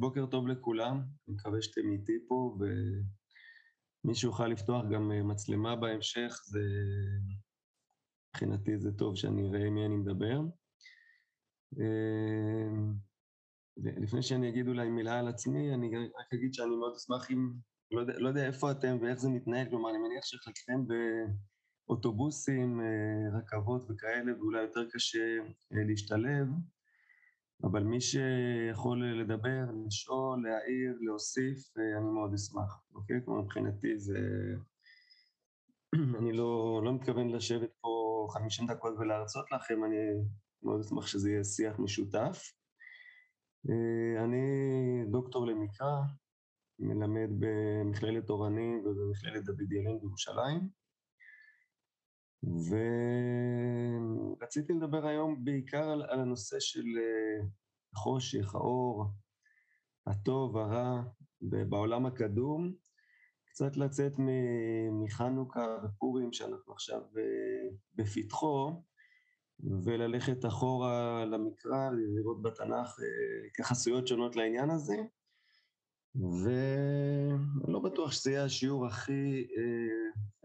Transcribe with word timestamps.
בוקר 0.00 0.26
טוב 0.26 0.48
לכולם, 0.48 0.96
אני 0.96 1.36
מקווה 1.36 1.62
שאתם 1.62 1.92
איתי 1.92 2.18
פה, 2.28 2.56
ומי 4.04 4.14
שיוכל 4.14 4.46
לפתוח 4.46 4.84
גם 4.92 5.12
אה, 5.12 5.22
מצלמה 5.22 5.76
בהמשך, 5.76 6.40
זה... 6.44 6.60
מבחינתי 8.30 8.78
זה 8.78 8.92
טוב 8.92 9.16
שאני 9.16 9.48
אראה 9.48 9.66
עם 9.66 9.74
מי 9.74 9.86
אני 9.86 9.96
מדבר. 9.96 10.40
אה, 11.80 12.70
לפני 13.76 14.22
שאני 14.22 14.48
אגיד 14.48 14.68
אולי 14.68 14.90
מילה 14.90 15.18
על 15.18 15.28
עצמי, 15.28 15.74
אני 15.74 15.96
רק 15.96 16.34
אגיד 16.34 16.54
שאני 16.54 16.76
מאוד 16.76 16.94
אשמח 16.96 17.30
אם, 17.30 17.52
לא 17.90 18.00
יודע, 18.00 18.18
לא 18.18 18.28
יודע 18.28 18.46
איפה 18.46 18.70
אתם 18.70 18.96
ואיך 19.00 19.18
זה 19.18 19.28
מתנהל, 19.28 19.68
כלומר, 19.70 19.90
אני 19.90 19.98
מניח 19.98 20.24
שחלקכם 20.24 20.84
באוטובוסים, 21.86 22.80
אה, 22.80 23.38
רכבות 23.38 23.90
וכאלה, 23.90 24.38
ואולי 24.38 24.62
יותר 24.62 24.84
קשה 24.90 25.36
להשתלב. 25.70 26.46
אבל 27.64 27.82
מי 27.82 28.00
שיכול 28.00 29.20
לדבר, 29.20 29.64
לשאול, 29.86 30.42
להעיר, 30.42 30.98
להוסיף, 31.00 31.58
אה, 31.78 31.98
אני 31.98 32.10
מאוד 32.10 32.34
אשמח, 32.34 32.82
אוקיי? 32.94 33.16
כלומר, 33.24 33.42
מבחינתי 33.42 33.98
זה... 33.98 34.18
אני 36.18 36.32
לא, 36.32 36.80
לא 36.84 36.94
מתכוון 36.94 37.28
לשבת 37.28 37.70
פה 37.80 38.26
50 38.30 38.66
דקות 38.66 38.94
ולהרצות 38.98 39.52
לכם, 39.52 39.84
אני 39.84 39.96
מאוד 40.62 40.80
אשמח 40.80 41.06
שזה 41.06 41.30
יהיה 41.30 41.44
שיח 41.44 41.78
משותף. 41.78 42.52
אה, 43.70 44.24
אני 44.24 44.44
דוקטור 45.10 45.46
למקרא, 45.46 46.00
מלמד 46.78 47.30
במכללת 47.38 48.30
אורנים 48.30 48.82
ובמכללת 48.84 49.44
דוד 49.44 49.72
ילין 49.72 50.00
בירושלים. 50.00 50.79
ורציתי 54.38 54.72
לדבר 54.72 55.06
היום 55.06 55.44
בעיקר 55.44 55.90
על, 55.90 56.02
על 56.02 56.20
הנושא 56.20 56.60
של 56.60 56.84
אה, 56.98 57.46
החושך, 57.94 58.54
האור, 58.54 59.04
הטוב, 60.06 60.56
הרע, 60.56 61.02
בעולם 61.40 62.06
הקדום, 62.06 62.74
קצת 63.44 63.76
לצאת 63.76 64.12
מחנוכה 64.92 65.66
ופורים 65.84 66.32
שאנחנו 66.32 66.72
עכשיו 66.72 67.00
אה, 67.18 67.68
בפתחו, 67.94 68.82
וללכת 69.84 70.44
אחורה 70.44 71.24
למקרא, 71.24 71.90
לראות 72.16 72.42
בתנ"ך 72.42 73.00
אה, 73.00 73.46
התייחסויות 73.46 74.06
שונות 74.06 74.36
לעניין 74.36 74.70
הזה. 74.70 74.96
ואני 76.14 77.72
לא 77.72 77.80
בטוח 77.80 78.12
שזה 78.12 78.30
יהיה 78.30 78.44
השיעור 78.44 78.86
הכי 78.86 79.46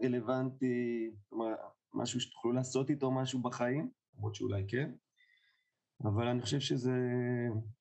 רלוונטי, 0.02 1.10
כלומר, 1.28 1.54
משהו 1.96 2.20
שתוכלו 2.20 2.52
לעשות 2.52 2.90
איתו 2.90 3.10
משהו 3.10 3.42
בחיים, 3.42 3.90
למרות 4.16 4.34
שאולי 4.34 4.64
כן, 4.68 4.92
אבל 6.04 6.26
אני 6.26 6.42
חושב 6.42 6.60
שזה 6.60 6.92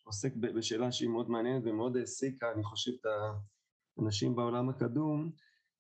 עוסק 0.04 0.36
בשאלה 0.36 0.92
שהיא 0.92 1.10
מאוד 1.10 1.30
מעניינת 1.30 1.64
ומאוד 1.66 1.98
העסיקה, 1.98 2.52
אני 2.52 2.64
חושב, 2.64 2.92
את 2.92 3.06
האנשים 3.98 4.36
בעולם 4.36 4.70
הקדום, 4.70 5.32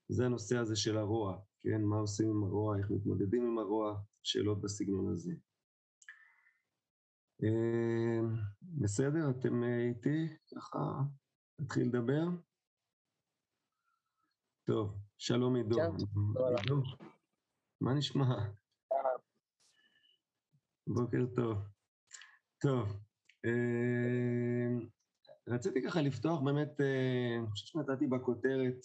זה 0.09 0.25
הנושא 0.25 0.57
הזה 0.57 0.75
של 0.75 0.97
הרוע, 0.97 1.37
כן? 1.63 1.81
מה 1.81 1.97
עושים 1.97 2.29
עם 2.29 2.43
הרוע, 2.43 2.77
איך 2.77 2.91
מתמודדים 2.91 3.45
עם 3.45 3.57
הרוע, 3.57 4.01
שאלות 4.23 4.61
בסגנון 4.61 5.11
הזה. 5.11 5.33
אה, 7.43 8.19
בסדר, 8.81 9.29
אתם 9.29 9.63
איתי? 9.63 10.27
ככה 10.55 10.79
נתחיל 11.59 11.87
לדבר? 11.87 12.25
טוב, 14.63 14.97
שלום 15.17 15.55
עידו. 15.55 15.75
כן, 15.75 15.91
מה 17.81 17.93
נשמע? 17.93 18.35
בוקר 20.87 21.25
טוב. 21.35 21.57
טוב, 22.61 22.87
אה, 23.45 24.85
רציתי 25.47 25.81
ככה 25.83 26.01
לפתוח 26.01 26.41
באמת, 26.41 26.81
אה, 26.81 27.37
אני 27.39 27.47
חושב 27.47 27.65
שנתתי 27.65 28.07
בכותרת 28.07 28.75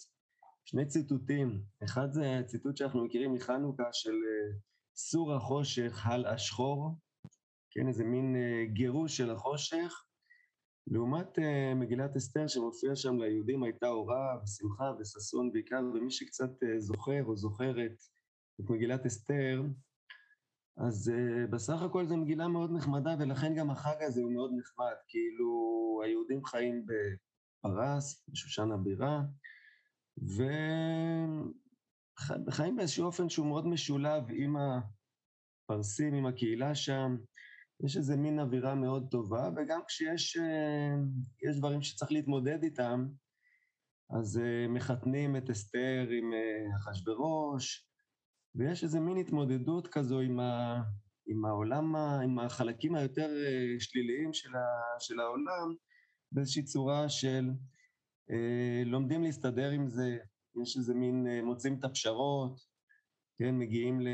שני 0.65 0.85
ציטוטים. 0.85 1.63
אחד 1.83 2.11
זה 2.11 2.41
ציטוט 2.45 2.77
שאנחנו 2.77 3.05
מכירים 3.05 3.33
מחנוכה 3.33 3.89
של 3.91 4.11
אה, 4.11 4.57
סור 4.95 5.33
החושך 5.33 6.05
הל 6.05 6.25
השחור, 6.25 6.95
כן, 7.71 7.87
איזה 7.87 8.03
מין 8.03 8.35
גירוש 8.73 9.17
של 9.17 9.31
החושך, 9.31 10.05
לעומת 10.87 11.39
מגילת 11.75 12.15
אסתר 12.15 12.47
שמופיע 12.47 12.95
שם 12.95 13.19
ליהודים 13.19 13.63
הייתה 13.63 13.87
אורה 13.87 14.37
ושמחה 14.43 14.91
וששון 14.99 15.51
בעיקר, 15.53 15.81
ומי 15.93 16.11
שקצת 16.11 16.49
זוכר 16.77 17.23
או 17.25 17.35
זוכרת 17.35 17.95
את 18.65 18.69
מגילת 18.69 19.05
אסתר, 19.05 19.63
אז 20.77 21.11
uh, 21.13 21.47
בסך 21.51 21.81
הכל 21.81 22.07
זו 22.07 22.17
מגילה 22.17 22.47
מאוד 22.47 22.71
נחמדה, 22.71 23.15
ולכן 23.19 23.55
גם 23.55 23.69
החג 23.69 24.03
הזה 24.03 24.21
הוא 24.21 24.33
מאוד 24.33 24.51
נחמד. 24.57 24.95
כאילו, 25.07 26.01
היהודים 26.05 26.45
חיים 26.45 26.85
בפרס, 26.85 28.25
בשושן 28.29 28.71
הבירה, 28.71 29.21
וחיים 32.47 32.75
באיזשהו 32.75 33.05
אופן 33.05 33.29
שהוא 33.29 33.47
מאוד 33.47 33.67
משולב 33.67 34.23
עם 34.29 34.55
הפרסים, 34.57 36.13
עם 36.13 36.25
הקהילה 36.25 36.75
שם. 36.75 37.17
יש 37.85 37.97
איזה 37.97 38.17
מין 38.17 38.39
אווירה 38.39 38.75
מאוד 38.75 39.07
טובה, 39.11 39.49
וגם 39.55 39.79
כשיש 39.87 40.37
uh, 40.37 41.57
דברים 41.57 41.81
שצריך 41.81 42.11
להתמודד 42.11 42.63
איתם, 42.63 43.07
אז 44.19 44.37
uh, 44.37 44.41
מחתנים 44.69 45.35
את 45.35 45.49
אסתר 45.49 46.07
עם 46.09 46.31
אחשוורוש, 46.77 47.90
ויש 48.55 48.83
איזה 48.83 48.99
מין 48.99 49.17
התמודדות 49.17 49.87
כזו 49.87 50.19
עם, 50.19 50.39
ה, 50.39 50.81
עם 51.27 51.45
העולם, 51.45 51.95
עם 51.95 52.39
החלקים 52.39 52.95
היותר 52.95 53.29
אה, 53.29 53.79
שליליים 53.79 54.33
של, 54.33 54.55
ה, 54.55 54.99
של 54.99 55.19
העולם, 55.19 55.75
באיזושהי 56.31 56.63
צורה 56.63 57.09
של 57.09 57.49
אה, 58.31 58.83
לומדים 58.85 59.23
להסתדר 59.23 59.69
עם 59.69 59.87
זה, 59.87 60.17
יש 60.63 60.77
איזה 60.77 60.93
מין, 60.93 61.27
אה, 61.27 61.41
מוצאים 61.41 61.79
את 61.79 61.83
הפשרות, 61.83 62.59
כן, 63.37 63.57
מגיעים 63.57 64.01
ל... 64.01 64.07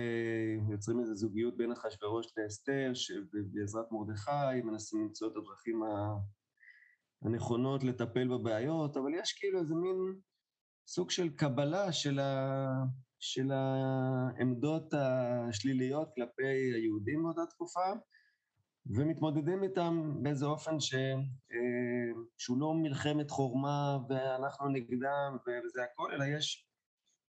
יוצרים 0.71 0.99
איזו 0.99 1.15
זוגיות 1.15 1.57
בין 1.57 1.71
אחשוורוש 1.71 2.27
לאסתר, 2.37 2.91
שבעזרת 2.93 3.85
מרדכי 3.91 4.61
מנסים 4.63 5.01
למצוא 5.01 5.27
את 5.27 5.33
הדרכים 5.35 5.81
הנכונות 7.21 7.83
לטפל 7.83 8.27
בבעיות, 8.27 8.97
אבל 8.97 9.13
יש 9.13 9.33
כאילו 9.33 9.59
איזה 9.59 9.75
מין 9.75 10.19
סוג 10.87 11.11
של 11.11 11.29
קבלה 11.29 11.91
של, 11.91 12.19
ה... 12.19 12.67
של 13.19 13.51
העמדות 13.51 14.94
השליליות 14.94 16.09
כלפי 16.16 16.47
היהודים 16.47 17.23
באותה 17.23 17.41
תקופה, 17.50 17.91
ומתמודדים 18.95 19.63
איתם 19.63 20.13
באיזה 20.22 20.45
אופן 20.45 20.79
ש, 20.79 20.95
אה, 20.95 22.22
שהוא 22.38 22.57
לא 22.59 22.73
מלחמת 22.73 23.29
חורמה 23.31 23.97
ואנחנו 24.09 24.69
נגדם 24.69 25.38
וזה 25.47 25.83
הכל, 25.83 26.11
אלא 26.13 26.25
יש 26.38 26.67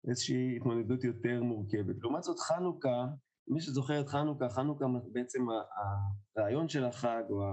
איזושהי 0.08 0.58
התמודדות 0.58 1.04
יותר 1.04 1.44
מורכבת. 1.44 1.96
לעומת 2.02 2.24
זאת 2.24 2.40
חנוכה, 2.40 3.06
מי 3.48 3.62
שזוכר 3.62 4.02
את 4.02 4.08
חנוכה, 4.08 4.50
חנוכה 4.50 4.86
בעצם 5.12 5.46
הרעיון 6.36 6.70
של 6.70 6.86
החג 6.86 7.24
או 7.30 7.44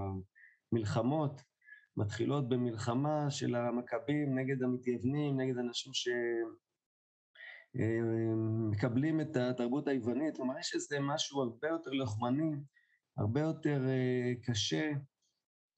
המלחמות 0.72 1.40
מתחילות 1.96 2.48
במלחמה 2.48 3.30
של 3.30 3.54
המכבים 3.54 4.38
נגד 4.38 4.62
המתייוונים, 4.62 5.40
נגד 5.40 5.58
אנשים 5.58 5.92
ש... 5.94 6.08
מקבלים 8.70 9.20
את 9.20 9.36
התרבות 9.36 9.88
היוונית, 9.88 10.36
כלומר 10.36 10.58
יש 10.58 10.74
איזה 10.74 11.00
משהו 11.00 11.42
הרבה 11.42 11.68
יותר 11.68 11.90
לוחמני, 11.90 12.56
הרבה 13.16 13.40
יותר 13.40 13.80
אה, 13.88 14.32
קשה, 14.42 14.92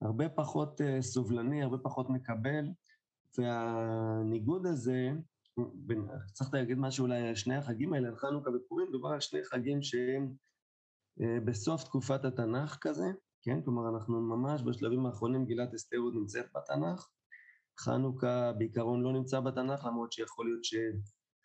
הרבה 0.03 0.29
פחות 0.29 0.81
אה, 0.81 1.03
סובלני, 1.03 1.63
הרבה 1.63 1.79
פחות 1.79 2.11
מקבל, 2.11 2.65
והניגוד 3.39 4.67
הזה, 4.67 5.11
צריך 6.33 6.55
להגיד 6.55 6.79
משהו 6.79 7.07
אולי 7.07 7.29
על 7.29 7.35
שני 7.35 7.57
החגים 7.57 7.93
האלה, 7.93 8.09
על 8.09 8.17
חנוכה 8.17 8.51
ופורים, 8.51 8.89
מדובר 8.89 9.09
על 9.09 9.21
שני 9.21 9.45
חגים 9.45 9.83
שהם 9.83 10.33
אה, 11.21 11.41
בסוף 11.45 11.85
תקופת 11.85 12.25
התנ"ך 12.25 12.79
כזה, 12.81 13.07
כן? 13.43 13.63
כלומר, 13.63 13.89
אנחנו 13.89 14.21
ממש 14.21 14.63
בשלבים 14.63 15.07
האחרונים, 15.07 15.45
גילת 15.45 15.75
אסתר 15.75 15.97
עוד 15.97 16.15
נמצאת 16.15 16.47
בתנ"ך. 16.55 17.09
חנוכה 17.81 18.53
בעיקרון 18.53 19.03
לא 19.03 19.13
נמצא 19.13 19.41
בתנ"ך, 19.41 19.85
למרות 19.85 20.13
שיכול 20.13 20.47
להיות 20.47 20.65
ש... 20.65 20.75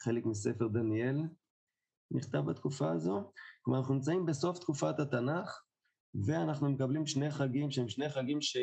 חלק 0.03 0.25
מספר 0.25 0.67
דניאל 0.67 1.21
נכתב 2.11 2.39
בתקופה 2.39 2.91
הזו. 2.91 3.31
כלומר, 3.61 3.79
אנחנו 3.79 3.93
נמצאים 3.93 4.25
בסוף 4.25 4.59
תקופת 4.59 4.99
התנ"ך, 4.99 5.61
ואנחנו 6.25 6.69
מקבלים 6.69 7.05
שני 7.05 7.31
חגים 7.31 7.71
שהם 7.71 7.89
שני 7.89 8.09
חגים 8.09 8.41
ש... 8.41 8.57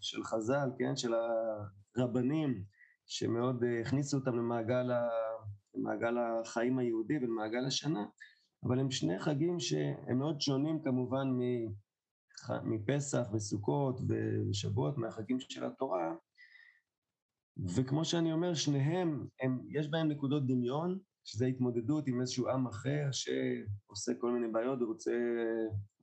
של 0.00 0.24
חז"ל, 0.24 0.70
כן? 0.78 0.96
של 0.96 1.12
הרבנים, 1.96 2.64
שמאוד 3.06 3.64
אה, 3.64 3.80
הכניסו 3.80 4.16
אותם 4.16 4.36
למעגל, 4.36 4.90
ה... 4.90 5.08
למעגל 5.74 6.14
החיים 6.18 6.78
היהודי 6.78 7.16
ולמעגל 7.16 7.66
השנה, 7.66 8.04
אבל 8.64 8.80
הם 8.80 8.90
שני 8.90 9.18
חגים 9.18 9.60
שהם 9.60 10.18
מאוד 10.18 10.40
שונים 10.40 10.82
כמובן 10.82 11.28
מפסח 12.62 13.26
וסוכות 13.32 14.00
ושבועות, 14.08 14.98
מהחגים 14.98 15.40
של 15.40 15.64
התורה, 15.64 16.14
וכמו 17.76 18.04
שאני 18.04 18.32
אומר, 18.32 18.54
שניהם, 18.54 19.26
הם, 19.40 19.60
יש 19.68 19.88
בהם 19.88 20.08
נקודות 20.08 20.46
דמיון, 20.46 20.98
שזה 21.24 21.46
התמודדות 21.46 22.06
עם 22.06 22.20
איזשהו 22.20 22.48
עם 22.48 22.66
אחר 22.66 23.08
שעושה 23.12 24.12
כל 24.18 24.32
מיני 24.32 24.52
בעיות 24.52 24.82
ורוצה 24.82 25.10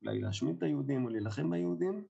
אולי 0.02 0.22
להשמיד 0.22 0.56
את 0.58 0.64
היהודים 0.64 1.06
או 1.06 1.10
להילחם 1.10 1.50
ביהודים, 1.50 2.06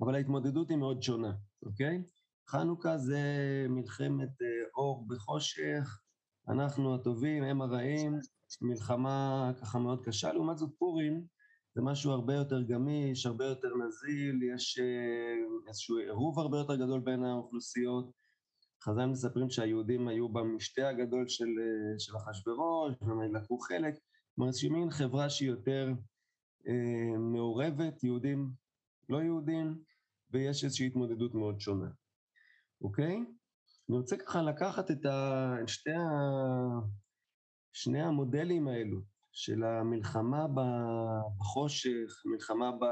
אבל 0.00 0.14
ההתמודדות 0.14 0.70
היא 0.70 0.78
מאוד 0.78 1.02
שונה. 1.02 1.32
אוקיי? 1.62 2.02
חנוכה 2.48 2.98
זה 2.98 3.20
מלחמת 3.68 4.42
אה, 4.42 4.46
אור 4.76 5.06
בחושך, 5.08 6.00
אנחנו 6.48 6.94
הטובים, 6.94 7.42
הם 7.42 7.62
הרעים, 7.62 8.18
מלחמה 8.62 9.50
ככה 9.60 9.78
מאוד 9.78 10.04
קשה. 10.04 10.32
לעומת 10.32 10.58
זאת 10.58 10.70
פורים 10.78 11.26
זה 11.74 11.82
משהו 11.82 12.10
הרבה 12.10 12.34
יותר 12.34 12.62
גמיש, 12.62 13.26
הרבה 13.26 13.44
יותר 13.44 13.68
נזיל, 13.68 14.42
יש 14.54 14.78
אה, 14.78 15.68
איזשהו 15.68 15.98
עירוב 15.98 16.38
הרבה 16.38 16.58
יותר 16.58 16.76
גדול 16.76 17.00
בין 17.00 17.24
האוכלוסיות. 17.24 18.10
חז"ל 18.82 19.06
מספרים 19.06 19.50
שהיהודים 19.50 20.08
היו 20.08 20.28
במשתה 20.28 20.88
הגדול 20.88 21.28
של, 21.28 21.44
אה, 21.44 21.98
של 21.98 22.16
אחשוורוש, 22.16 22.94
והם 23.00 23.34
לקחו 23.34 23.58
חלק. 23.58 23.94
אומרת, 24.38 24.54
שהיא 24.54 24.70
מין 24.70 24.90
חברה 24.90 25.30
שהיא 25.30 25.48
יותר 25.48 25.92
אה, 26.68 27.18
מעורבת, 27.18 28.04
יהודים, 28.04 28.50
לא 29.08 29.22
יהודים, 29.22 29.78
ויש 30.30 30.64
איזושהי 30.64 30.86
התמודדות 30.86 31.34
מאוד 31.34 31.60
שונה, 31.60 31.90
אוקיי? 32.80 33.16
אני 33.88 33.96
רוצה 33.96 34.16
ככה 34.16 34.42
לקחת 34.42 34.90
את 34.90 35.06
ה... 35.06 35.54
שתי 35.66 35.90
ה... 35.90 36.08
שני 37.72 38.02
המודלים 38.02 38.68
האלו 38.68 39.13
של 39.34 39.64
המלחמה 39.64 40.46
בחושך, 40.54 42.22
מלחמה 42.24 42.70
ב... 42.72 42.84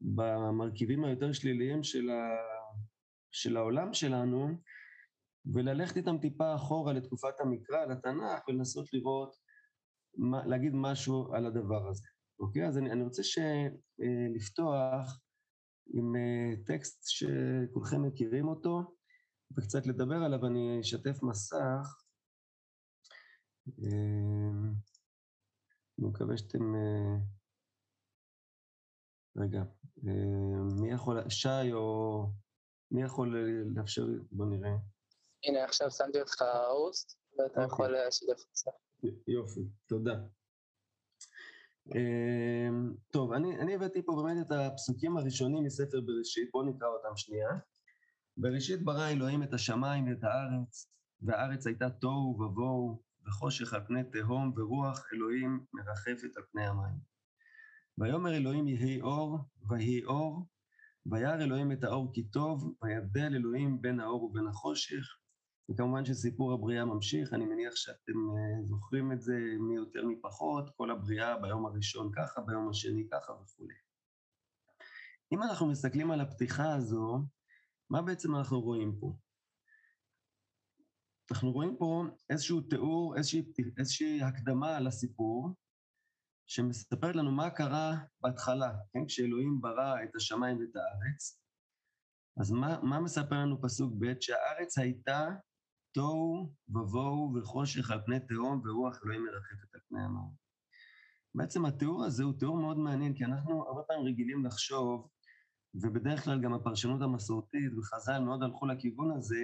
במרכיבים 0.00 1.04
היותר 1.04 1.32
שליליים 1.32 1.82
של, 1.82 2.10
ה... 2.10 2.36
של 3.32 3.56
העולם 3.56 3.94
שלנו, 3.94 4.48
וללכת 5.54 5.96
איתם 5.96 6.18
טיפה 6.18 6.54
אחורה 6.54 6.92
לתקופת 6.92 7.40
המקרא, 7.40 7.84
לתנ"ך, 7.84 8.48
ולנסות 8.48 8.92
לראות, 8.92 9.36
להגיד 10.46 10.72
משהו 10.74 11.34
על 11.34 11.46
הדבר 11.46 11.88
הזה. 11.88 12.06
אוקיי? 12.40 12.68
אז 12.68 12.78
אני, 12.78 12.92
אני 12.92 13.02
רוצה 13.02 13.22
ש... 13.22 13.38
אה, 13.38 14.26
לפתוח 14.34 15.20
עם 15.92 16.16
אה, 16.16 16.64
טקסט 16.66 17.02
שכולכם 17.08 18.02
מכירים 18.02 18.48
אותו, 18.48 18.96
וקצת 19.56 19.86
לדבר 19.86 20.16
עליו, 20.16 20.46
אני 20.46 20.80
אשתף 20.80 21.22
מסך. 21.22 22.04
אה, 26.00 26.06
אני 26.06 26.08
מקווה 26.08 26.36
שאתם... 26.36 26.74
רגע, 29.36 29.62
מי 30.80 30.92
יכול... 30.92 31.28
שי 31.28 31.72
או... 31.72 32.26
מי 32.90 33.02
יכול 33.02 33.36
לאפשר 33.76 34.04
לי? 34.04 34.18
בוא 34.32 34.46
נראה. 34.46 34.76
הנה, 35.44 35.64
עכשיו 35.64 35.90
שמתי 35.90 36.20
אותך 36.20 36.44
הוסט, 36.70 37.18
ואתה 37.32 37.64
אוקיי. 37.64 37.64
יכול 37.64 37.96
לשתף 37.96 38.44
אותך. 38.48 38.76
יופי, 39.28 39.60
תודה. 39.86 40.14
אמ, 41.94 42.94
טוב, 43.12 43.32
אני, 43.32 43.58
אני 43.60 43.74
הבאתי 43.74 44.02
פה 44.02 44.22
באמת 44.22 44.46
את 44.46 44.52
הפסוקים 44.52 45.16
הראשונים 45.16 45.64
מספר 45.64 46.00
בראשית, 46.00 46.50
בואו 46.52 46.64
נקרא 46.64 46.88
אותם 46.88 47.16
שנייה. 47.16 47.48
בראשית 48.36 48.84
ברא 48.84 49.08
אלוהים 49.08 49.42
את 49.42 49.52
השמיים 49.54 50.08
ואת 50.08 50.24
הארץ, 50.24 50.92
והארץ 51.22 51.66
הייתה 51.66 51.90
תוהו 51.90 52.36
ובוהו, 52.40 53.02
וחושך 53.30 53.74
על 53.74 53.80
פני 53.86 54.04
תהום, 54.04 54.52
ורוח 54.56 55.06
אלוהים 55.12 55.64
מרחפת 55.72 56.36
על 56.36 56.42
פני 56.52 56.66
המים. 56.66 56.98
ויאמר 57.98 58.36
אלוהים 58.36 58.68
יהי 58.68 59.00
אור, 59.00 59.38
ויהי 59.68 60.04
אור, 60.04 60.46
וירא 61.06 61.34
אלוהים 61.34 61.72
את 61.72 61.84
האור 61.84 62.12
כי 62.14 62.22
טוב, 62.30 62.74
ויבדל 62.82 63.34
אלוהים 63.34 63.82
בין 63.82 64.00
האור 64.00 64.24
ובין 64.24 64.46
החושך, 64.46 65.04
וכמובן 65.70 66.04
שסיפור 66.04 66.52
הבריאה 66.52 66.84
ממשיך, 66.84 67.32
אני 67.32 67.44
מניח 67.44 67.76
שאתם 67.76 68.12
אה, 68.12 68.66
זוכרים 68.66 69.12
את 69.12 69.22
זה 69.22 69.38
מי 69.68 69.76
יותר 69.76 70.06
מי 70.06 70.20
פחות, 70.22 70.70
כל 70.76 70.90
הבריאה 70.90 71.38
ביום 71.38 71.66
הראשון 71.66 72.10
ככה, 72.16 72.40
ביום 72.40 72.68
השני 72.70 73.08
ככה 73.12 73.32
וכולי. 73.32 73.74
אם 75.32 75.42
אנחנו 75.42 75.66
מסתכלים 75.66 76.10
על 76.10 76.20
הפתיחה 76.20 76.74
הזו, 76.74 77.24
מה 77.90 78.02
בעצם 78.02 78.36
אנחנו 78.36 78.60
רואים 78.60 78.96
פה? 79.00 79.16
אנחנו 81.30 81.52
רואים 81.52 81.76
פה 81.78 82.04
איזשהו 82.30 82.60
תיאור, 82.60 83.16
איזושהי, 83.16 83.42
איזושהי 83.78 84.22
הקדמה 84.22 84.80
לסיפור, 84.80 85.50
שמספרת 86.46 87.16
לנו 87.16 87.32
מה 87.32 87.50
קרה 87.50 87.96
בהתחלה, 88.20 88.72
כן? 88.92 89.06
כשאלוהים 89.06 89.60
ברא 89.60 90.02
את 90.04 90.16
השמיים 90.16 90.58
ואת 90.58 90.76
הארץ. 90.76 91.40
אז 92.40 92.50
מה, 92.50 92.80
מה 92.82 93.00
מספר 93.00 93.34
לנו 93.34 93.62
פסוק 93.62 93.92
ב'? 93.98 94.20
שהארץ 94.20 94.78
הייתה 94.78 95.28
תוהו 95.94 96.54
ובוהו 96.68 97.34
וחושך 97.34 97.90
על 97.90 98.00
פני 98.06 98.20
תהום 98.20 98.62
ורוח 98.64 99.00
אלוהים 99.04 99.24
מרחפת 99.24 99.74
על 99.74 99.80
פני 99.88 100.00
המים. 100.00 100.34
בעצם 101.34 101.64
התיאור 101.66 102.04
הזה 102.04 102.24
הוא 102.24 102.38
תיאור 102.38 102.56
מאוד 102.56 102.78
מעניין, 102.78 103.14
כי 103.14 103.24
אנחנו 103.24 103.66
הרבה 103.68 103.82
פעמים 103.82 104.06
רגילים 104.06 104.44
לחשוב, 104.44 105.08
ובדרך 105.74 106.24
כלל 106.24 106.40
גם 106.42 106.54
הפרשנות 106.54 107.02
המסורתית 107.02 107.72
וחז"ל 107.78 108.18
מאוד 108.18 108.42
הלכו 108.42 108.66
לכיוון 108.66 109.16
הזה, 109.16 109.42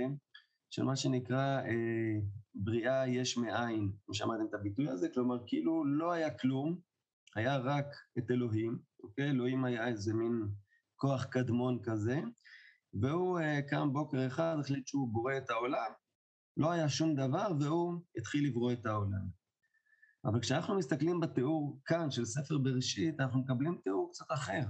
של 0.76 0.82
מה 0.82 0.96
שנקרא 0.96 1.60
אה, 1.60 2.20
בריאה 2.54 3.08
יש 3.08 3.36
מאין, 3.36 3.92
כמו 4.04 4.14
שאמרתם 4.14 4.46
את 4.48 4.54
הביטוי 4.54 4.88
הזה, 4.88 5.08
כלומר 5.14 5.36
כאילו 5.46 5.84
לא 5.84 6.12
היה 6.12 6.38
כלום, 6.38 6.78
היה 7.36 7.56
רק 7.56 7.86
את 8.18 8.30
אלוהים, 8.30 8.78
אוקיי? 9.02 9.30
אלוהים 9.30 9.64
היה 9.64 9.88
איזה 9.88 10.14
מין 10.14 10.42
כוח 10.96 11.24
קדמון 11.24 11.78
כזה, 11.82 12.20
והוא 13.00 13.40
אה, 13.40 13.60
קם 13.68 13.92
בוקר 13.92 14.26
אחד, 14.26 14.56
החליט 14.60 14.86
שהוא 14.86 15.08
בורא 15.12 15.36
את 15.36 15.50
העולם, 15.50 15.90
לא 16.56 16.72
היה 16.72 16.88
שום 16.88 17.14
דבר, 17.14 17.48
והוא 17.60 18.00
התחיל 18.18 18.48
לברוא 18.48 18.72
את 18.72 18.86
העולם. 18.86 19.26
אבל 20.24 20.40
כשאנחנו 20.40 20.78
מסתכלים 20.78 21.20
בתיאור 21.20 21.80
כאן 21.84 22.10
של 22.10 22.24
ספר 22.24 22.58
בראשית, 22.58 23.20
אנחנו 23.20 23.40
מקבלים 23.40 23.80
תיאור 23.84 24.10
קצת 24.12 24.26
אחר. 24.28 24.62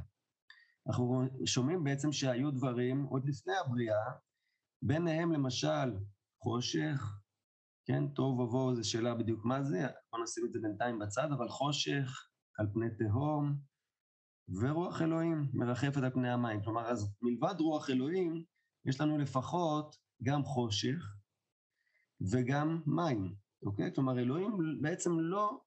אנחנו 0.88 1.24
שומעים 1.46 1.84
בעצם 1.84 2.12
שהיו 2.12 2.50
דברים 2.50 3.02
עוד 3.02 3.24
לפני 3.24 3.54
הבריאה, 3.64 4.04
ביניהם 4.86 5.32
למשל 5.32 5.92
חושך, 6.42 7.18
כן, 7.86 8.08
תוהו 8.08 8.38
ובוהו 8.38 8.74
זו 8.74 8.90
שאלה 8.90 9.14
בדיוק 9.14 9.44
מה 9.44 9.62
זה, 9.62 9.86
בוא 10.12 10.22
נשים 10.22 10.44
את 10.46 10.52
זה 10.52 10.58
בינתיים 10.62 10.98
בצד, 10.98 11.28
אבל 11.32 11.48
חושך 11.48 12.28
על 12.58 12.66
פני 12.72 12.86
תהום, 12.98 13.56
ורוח 14.60 15.02
אלוהים 15.02 15.50
מרחפת 15.52 15.96
על 15.96 16.10
פני 16.10 16.30
המים. 16.30 16.62
כלומר, 16.62 16.90
אז 16.90 17.14
מלבד 17.22 17.60
רוח 17.60 17.90
אלוהים, 17.90 18.44
יש 18.84 19.00
לנו 19.00 19.18
לפחות 19.18 19.96
גם 20.22 20.44
חושך, 20.44 21.14
וגם 22.32 22.82
מים, 22.86 23.34
אוקיי? 23.66 23.94
כלומר, 23.94 24.18
אלוהים 24.18 24.52
בעצם 24.80 25.10
לא, 25.20 25.60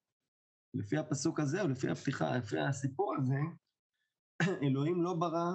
לפי 0.74 0.98
הפסוק 0.98 1.40
הזה, 1.40 1.62
או 1.62 1.68
לפי 1.68 1.90
הפתיחה, 1.90 2.38
לפי 2.38 2.60
הסיפור 2.60 3.16
הזה, 3.18 3.40
אלוהים 4.68 5.02
לא 5.04 5.14
ברא 5.14 5.52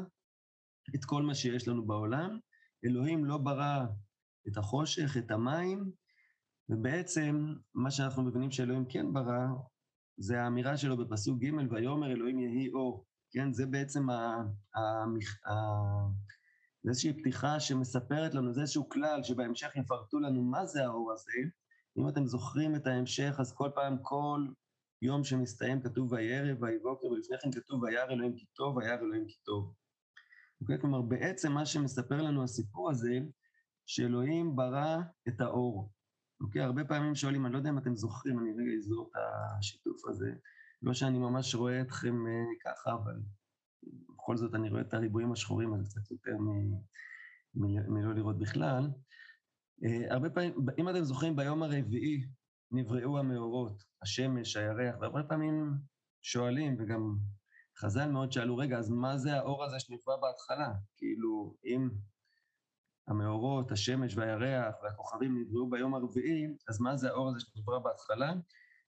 את 0.94 1.04
כל 1.04 1.22
מה 1.22 1.34
שיש 1.34 1.68
לנו 1.68 1.86
בעולם, 1.86 2.38
אלוהים 2.84 3.24
לא 3.24 3.38
ברא 3.38 3.84
את 4.48 4.56
החושך, 4.56 5.16
את 5.16 5.30
המים, 5.30 5.90
ובעצם 6.68 7.54
מה 7.74 7.90
שאנחנו 7.90 8.22
מבינים 8.22 8.50
שאלוהים 8.50 8.84
כן 8.88 9.12
ברא, 9.12 9.46
זה 10.16 10.42
האמירה 10.42 10.76
שלו 10.76 10.96
בפסוק 10.96 11.38
ג' 11.38 11.72
ויאמר 11.72 12.12
אלוהים 12.12 12.38
יהי 12.38 12.72
אור, 12.72 13.06
כן? 13.30 13.52
זה 13.52 13.66
בעצם 13.66 14.10
ה... 14.10 14.14
ה... 14.76 14.80
ה... 15.50 15.54
זה 16.82 16.90
איזושהי 16.90 17.20
פתיחה 17.20 17.60
שמספרת 17.60 18.34
לנו, 18.34 18.52
זה 18.52 18.60
איזשהו 18.60 18.88
כלל 18.88 19.22
שבהמשך 19.22 19.76
יפרטו 19.76 20.20
לנו 20.20 20.42
מה 20.42 20.66
זה 20.66 20.84
האור 20.84 21.12
הזה. 21.12 21.32
אם 21.98 22.08
אתם 22.08 22.26
זוכרים 22.26 22.76
את 22.76 22.86
ההמשך, 22.86 23.36
אז 23.38 23.52
כל 23.52 23.70
פעם, 23.74 23.96
כל 24.02 24.46
יום 25.02 25.24
שמסתיים 25.24 25.80
כתוב 25.82 26.12
וירא 26.12 26.54
ויבוקר, 26.60 27.06
ולפני 27.06 27.36
כן 27.42 27.52
כתוב 27.52 27.82
וירא 27.82 28.10
אלוהים 28.10 28.36
כי 28.36 28.46
טוב, 28.56 28.76
וירא 28.76 28.94
אלוהים 28.94 29.26
כי 29.26 29.36
טוב. 29.44 29.74
אוקיי? 30.60 30.80
כלומר, 30.80 31.02
בעצם 31.02 31.52
מה 31.52 31.66
שמספר 31.66 32.22
לנו 32.22 32.42
הסיפור 32.42 32.90
הזה, 32.90 33.18
שאלוהים 33.86 34.56
ברא 34.56 34.98
את 35.28 35.40
האור. 35.40 35.92
אוקיי? 36.40 36.62
הרבה 36.62 36.84
פעמים 36.84 37.14
שואלים, 37.14 37.46
אני 37.46 37.52
לא 37.52 37.58
יודע 37.58 37.70
אם 37.70 37.78
אתם 37.78 37.96
זוכרים, 37.96 38.38
אני 38.38 38.50
רגע 38.50 38.76
אזור 38.78 39.10
את 39.10 39.16
השיתוף 39.58 40.08
הזה. 40.08 40.32
לא 40.82 40.94
שאני 40.94 41.18
ממש 41.18 41.54
רואה 41.54 41.80
אתכם 41.80 42.26
אה, 42.26 42.44
ככה, 42.64 42.92
אבל 42.92 43.20
בכל 44.08 44.36
זאת 44.36 44.54
אני 44.54 44.70
רואה 44.70 44.80
את 44.80 44.94
הריבועים 44.94 45.32
השחורים, 45.32 45.74
אז 45.74 45.88
קצת 45.88 46.10
יותר 46.10 46.36
מלא 47.54 48.14
לראות 48.14 48.38
בכלל. 48.38 48.90
אה, 49.84 50.14
הרבה 50.14 50.30
פעמים, 50.30 50.52
אם 50.78 50.88
אתם 50.88 51.04
זוכרים, 51.04 51.36
ביום 51.36 51.62
הרביעי 51.62 52.26
נבראו 52.72 53.18
המאורות, 53.18 53.82
השמש, 54.02 54.56
הירח, 54.56 54.94
והרבה 55.00 55.22
פעמים 55.22 55.70
שואלים, 56.22 56.76
וגם 56.78 57.16
חז"ל 57.78 58.10
מאוד 58.10 58.32
שאלו, 58.32 58.56
רגע, 58.56 58.78
אז 58.78 58.90
מה 58.90 59.18
זה 59.18 59.36
האור 59.36 59.64
הזה 59.64 59.80
שנברא 59.80 60.16
בהתחלה? 60.16 60.72
כאילו, 60.96 61.56
אם 61.64 61.88
המאורות, 63.08 63.72
השמש 63.72 64.16
והירח 64.16 64.74
והכוכבים 64.82 65.40
נבראו 65.40 65.70
ביום 65.70 65.94
הרביעי, 65.94 66.46
אז 66.68 66.80
מה 66.80 66.96
זה 66.96 67.08
האור 67.08 67.28
הזה 67.28 67.40
שנברא 67.40 67.78
בהתחלה? 67.78 68.32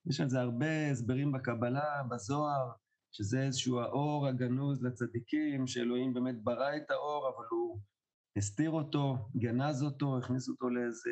יש 0.07 0.21
על 0.21 0.29
זה 0.29 0.41
הרבה 0.41 0.91
הסברים 0.91 1.33
בקבלה, 1.33 2.03
בזוהר, 2.11 2.71
שזה 3.13 3.43
איזשהו 3.43 3.81
האור 3.81 4.27
הגנוז 4.27 4.83
לצדיקים, 4.83 5.67
שאלוהים 5.67 6.15
באמת 6.15 6.45
ברא 6.45 6.77
את 6.77 6.91
האור, 6.91 7.33
אבל 7.37 7.45
הוא 7.51 7.79
הסתיר 8.37 8.71
אותו, 8.71 9.17
גנז 9.37 9.83
אותו, 9.83 10.19
הכניס 10.19 10.49
אותו 10.49 10.69
לאיזה 10.69 11.11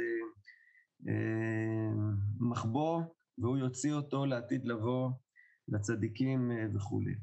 אה, 1.08 1.94
מחבוא, 2.40 3.02
והוא 3.38 3.58
יוציא 3.58 3.92
אותו 3.92 4.26
לעתיד 4.26 4.66
לבוא 4.66 5.10
לצדיקים 5.68 6.50
אה, 6.50 6.66
וכולי. 6.74 7.14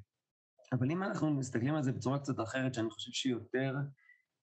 אבל 0.72 0.92
אם 0.92 1.04
אנחנו 1.04 1.34
מסתכלים 1.34 1.75
על 1.75 1.84
זה 1.84 1.92
בצורה 1.92 2.20
קצת 2.20 2.40
אחרת, 2.40 2.74
שאני 2.74 2.90
חושב 2.90 3.12
שהיא 3.12 3.34
יותר 3.34 3.75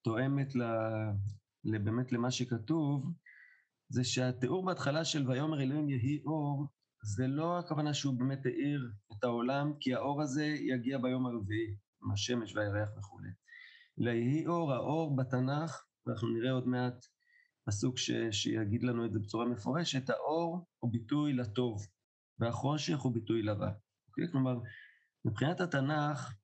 תואמת 0.04 0.54
ל, 0.54 1.78
באמת 1.78 2.12
למה 2.12 2.30
שכתוב, 2.30 3.12
זה 3.88 4.04
שהתיאור 4.04 4.66
בהתחלה 4.66 5.04
של 5.04 5.30
ויאמר 5.30 5.62
אלוהים 5.62 5.88
יהי 5.88 6.22
אור, 6.24 6.66
זה 7.02 7.26
לא 7.26 7.58
הכוונה 7.58 7.94
שהוא 7.94 8.14
באמת 8.18 8.46
האיר 8.46 8.92
את 9.12 9.24
העולם, 9.24 9.72
כי 9.80 9.94
האור 9.94 10.22
הזה 10.22 10.44
יגיע 10.44 10.98
ביום 10.98 11.26
הרביעי, 11.26 11.76
עם 12.02 12.12
השמש 12.12 12.56
והירח 12.56 12.88
וכולי. 12.98 13.28
אלא 14.00 14.10
יהי 14.10 14.46
אור, 14.46 14.72
האור 14.72 15.16
בתנ"ך, 15.16 15.84
ואנחנו 16.06 16.28
נראה 16.28 16.50
עוד 16.50 16.68
מעט 16.68 17.06
פסוק 17.66 17.98
ש, 17.98 18.10
שיגיד 18.30 18.82
לנו 18.82 19.06
את 19.06 19.12
זה 19.12 19.18
בצורה 19.18 19.46
מפורשת, 19.46 20.10
האור 20.10 20.66
הוא 20.78 20.92
ביטוי 20.92 21.32
לטוב, 21.32 21.86
והחושך 22.38 22.98
הוא 22.98 23.14
ביטוי 23.14 23.42
לרע. 23.42 23.70
אוקיי? 24.08 24.24
כלומר, 24.32 24.58
מבחינת 25.28 25.60
התנ"ך, 25.60 26.34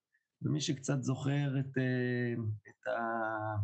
ומי 0.43 0.61
שקצת 0.61 1.03
זוכר 1.03 1.59
את, 1.61 1.79
אה, 1.79 2.35
את 2.69 2.87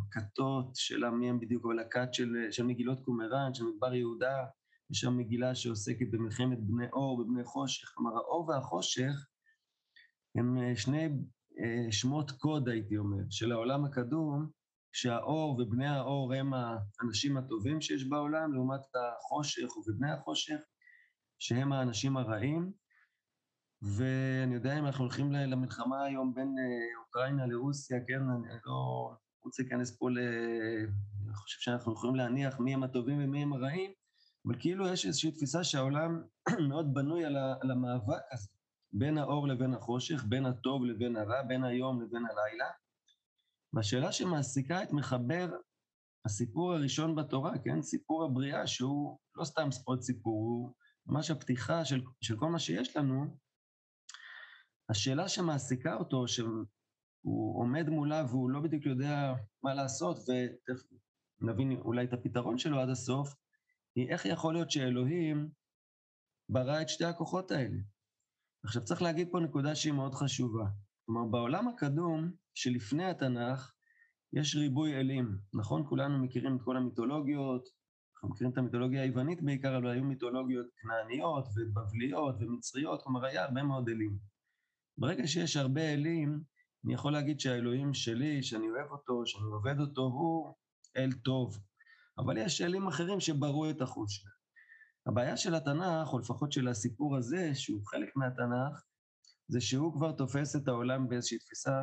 הכתות 0.09 0.71
של 0.75 1.11
מי 1.11 1.31
הם 1.31 1.41
בדיוק, 1.41 1.65
אבל 1.67 1.79
הכת 1.79 2.15
של, 2.15 2.37
של 2.51 2.63
מגילות 2.63 3.01
קומראן, 3.01 3.55
של 3.55 3.65
מדבר 3.65 3.95
יהודה, 3.95 4.45
יש 4.91 4.99
שם 5.01 5.17
מגילה 5.17 5.55
שעוסקת 5.55 6.07
במלחמת 6.11 6.59
בני 6.61 6.87
אור 6.93 7.19
ובני 7.21 7.45
חושך. 7.45 7.89
כלומר, 7.95 8.17
האור 8.17 8.49
והחושך 8.49 9.27
הם 10.35 10.59
אה, 10.59 10.77
שני 10.77 11.09
אה, 11.61 11.93
שמות 11.93 12.31
קוד, 12.31 12.69
הייתי 12.69 12.97
אומר, 12.97 13.23
של 13.31 13.53
העולם 13.53 13.85
הקדום, 13.85 14.51
שהאור 14.93 15.61
ובני 15.61 15.89
האור 15.89 16.35
הם 16.35 16.53
האנשים 16.55 17.37
הטובים 17.37 17.81
שיש 17.81 18.09
בעולם, 18.09 18.53
לעומת 18.53 18.81
החושך 18.81 19.77
ובני 19.77 20.11
החושך, 20.11 20.61
שהם 21.39 21.73
האנשים 21.73 22.17
הרעים. 22.17 22.73
ואני 23.83 24.55
יודע 24.55 24.79
אם 24.79 24.87
אנחנו 24.87 25.05
הולכים 25.05 25.33
למלחמה 25.33 26.05
היום 26.05 26.35
בין 26.35 26.55
אה, 26.59 27.01
אוקראינה 27.07 27.47
לרוסיה, 27.47 27.99
כן, 28.07 28.21
אני 28.23 28.59
לא 28.65 29.11
רוצה 29.45 29.63
להיכנס 29.63 29.99
פה 29.99 30.11
ל... 30.11 30.19
אני 31.27 31.35
חושב 31.35 31.61
שאנחנו 31.61 31.93
יכולים 31.93 32.17
להניח 32.17 32.61
מי 32.61 32.75
הם 32.75 32.83
הטובים 32.83 33.25
ומי 33.25 33.43
הם 33.43 33.53
הרעים, 33.53 33.93
אבל 34.47 34.55
כאילו 34.61 34.89
יש 34.89 35.07
איזושהי 35.07 35.31
תפיסה 35.31 35.65
שהעולם 35.65 36.23
מאוד 36.71 36.95
בנוי 36.95 37.25
על, 37.25 37.71
המאבק 37.71 38.23
הזה, 38.33 38.49
בין 38.93 39.19
האור 39.19 39.49
לבין 39.49 39.75
החושך, 39.75 40.25
בין 40.29 40.47
הטוב 40.47 40.85
לבין 40.85 41.17
הרע, 41.17 41.43
בין 41.43 41.65
היום 41.65 42.03
לבין 42.03 42.23
הלילה. 42.27 42.71
והשאלה 43.73 44.13
שמעסיקה 44.13 44.83
את 44.83 44.93
מחבר 44.93 45.51
הסיפור 46.27 46.73
הראשון 46.73 47.15
בתורה, 47.15 47.59
כן, 47.65 47.83
סיפור 47.83 48.25
הבריאה, 48.25 48.67
שהוא 48.67 49.19
לא 49.35 49.45
סתם 49.45 49.69
עוד 49.85 50.03
סיפור, 50.03 50.35
הוא 50.35 50.75
ממש 51.07 51.31
הפתיחה 51.31 51.85
של, 51.85 52.01
של 52.21 52.37
כל 52.37 52.49
מה 52.49 52.59
שיש 52.59 52.97
לנו, 52.97 53.37
השאלה 54.91 55.29
שמעסיקה 55.29 55.95
אותו, 55.95 56.29
שהוא 56.29 57.61
עומד 57.61 57.89
מולה 57.89 58.25
והוא 58.29 58.51
לא 58.51 58.61
בדיוק 58.61 58.87
יודע 58.87 59.35
מה 59.63 59.75
לעשות, 59.75 60.17
ותכף 60.17 60.87
נבין 61.41 61.73
אולי 61.73 62.05
את 62.05 62.13
הפתרון 62.13 62.59
שלו 62.59 62.81
עד 62.81 62.89
הסוף, 62.89 63.35
היא 63.95 64.09
איך 64.09 64.27
יכול 64.27 64.55
להיות 64.55 64.71
שאלוהים 64.71 65.49
ברא 66.49 66.83
את 66.83 66.89
שתי 66.89 67.05
הכוחות 67.05 67.51
האלה. 67.51 67.77
עכשיו 68.65 68.85
צריך 68.85 69.03
להגיד 69.03 69.29
פה 69.33 69.41
נקודה 69.41 69.75
שהיא 69.75 69.93
מאוד 69.93 70.15
חשובה. 70.15 70.65
כלומר, 71.07 71.31
בעולם 71.31 71.69
הקדום, 71.69 72.33
שלפני 72.55 73.05
התנ"ך, 73.05 73.73
יש 74.33 74.57
ריבוי 74.57 74.97
אלים, 74.97 75.39
נכון? 75.55 75.87
כולנו 75.89 76.19
מכירים 76.19 76.57
את 76.57 76.63
כל 76.65 76.77
המיתולוגיות, 76.77 77.69
אנחנו 78.15 78.29
מכירים 78.29 78.53
את 78.53 78.59
המיתולוגיה 78.59 79.03
היוונית 79.03 79.43
בעיקר, 79.43 79.79
אבל 79.79 79.91
היו 79.91 80.05
מיתולוגיות 80.05 80.67
כנעניות 80.83 81.45
ובבליות 81.57 82.35
ומצריות, 82.41 83.03
כלומר 83.03 83.25
היה 83.25 83.45
הרבה 83.45 83.63
מאוד 83.63 83.89
אלים. 83.89 84.30
ברגע 85.01 85.27
שיש 85.27 85.57
הרבה 85.57 85.93
אלים, 85.93 86.43
אני 86.85 86.95
יכול 86.95 87.13
להגיד 87.13 87.41
שהאלוהים 87.41 87.95
שלי, 87.95 88.43
שאני 88.43 88.71
אוהב 88.71 88.91
אותו, 88.91 89.27
שאני 89.27 89.45
עובד 89.53 89.81
אותו, 89.81 90.03
הוא 90.03 90.55
אל 90.97 91.13
טוב. 91.13 91.59
אבל 92.19 92.37
יש 92.37 92.61
אלים 92.61 92.87
אחרים 92.87 93.21
שברו 93.21 93.71
את 93.71 93.81
החושך. 93.81 94.29
הבעיה 95.07 95.37
של 95.37 95.55
התנ"ך, 95.55 96.13
או 96.13 96.19
לפחות 96.19 96.53
של 96.53 96.69
הסיפור 96.69 97.17
הזה, 97.17 97.55
שהוא 97.55 97.87
חלק 97.87 98.17
מהתנ"ך, 98.17 98.83
זה 99.49 99.61
שהוא 99.61 99.93
כבר 99.95 100.13
תופס 100.13 100.57
את 100.57 100.69
העולם 100.69 101.09
באיזושהי 101.09 101.39
תפיסה, 101.39 101.81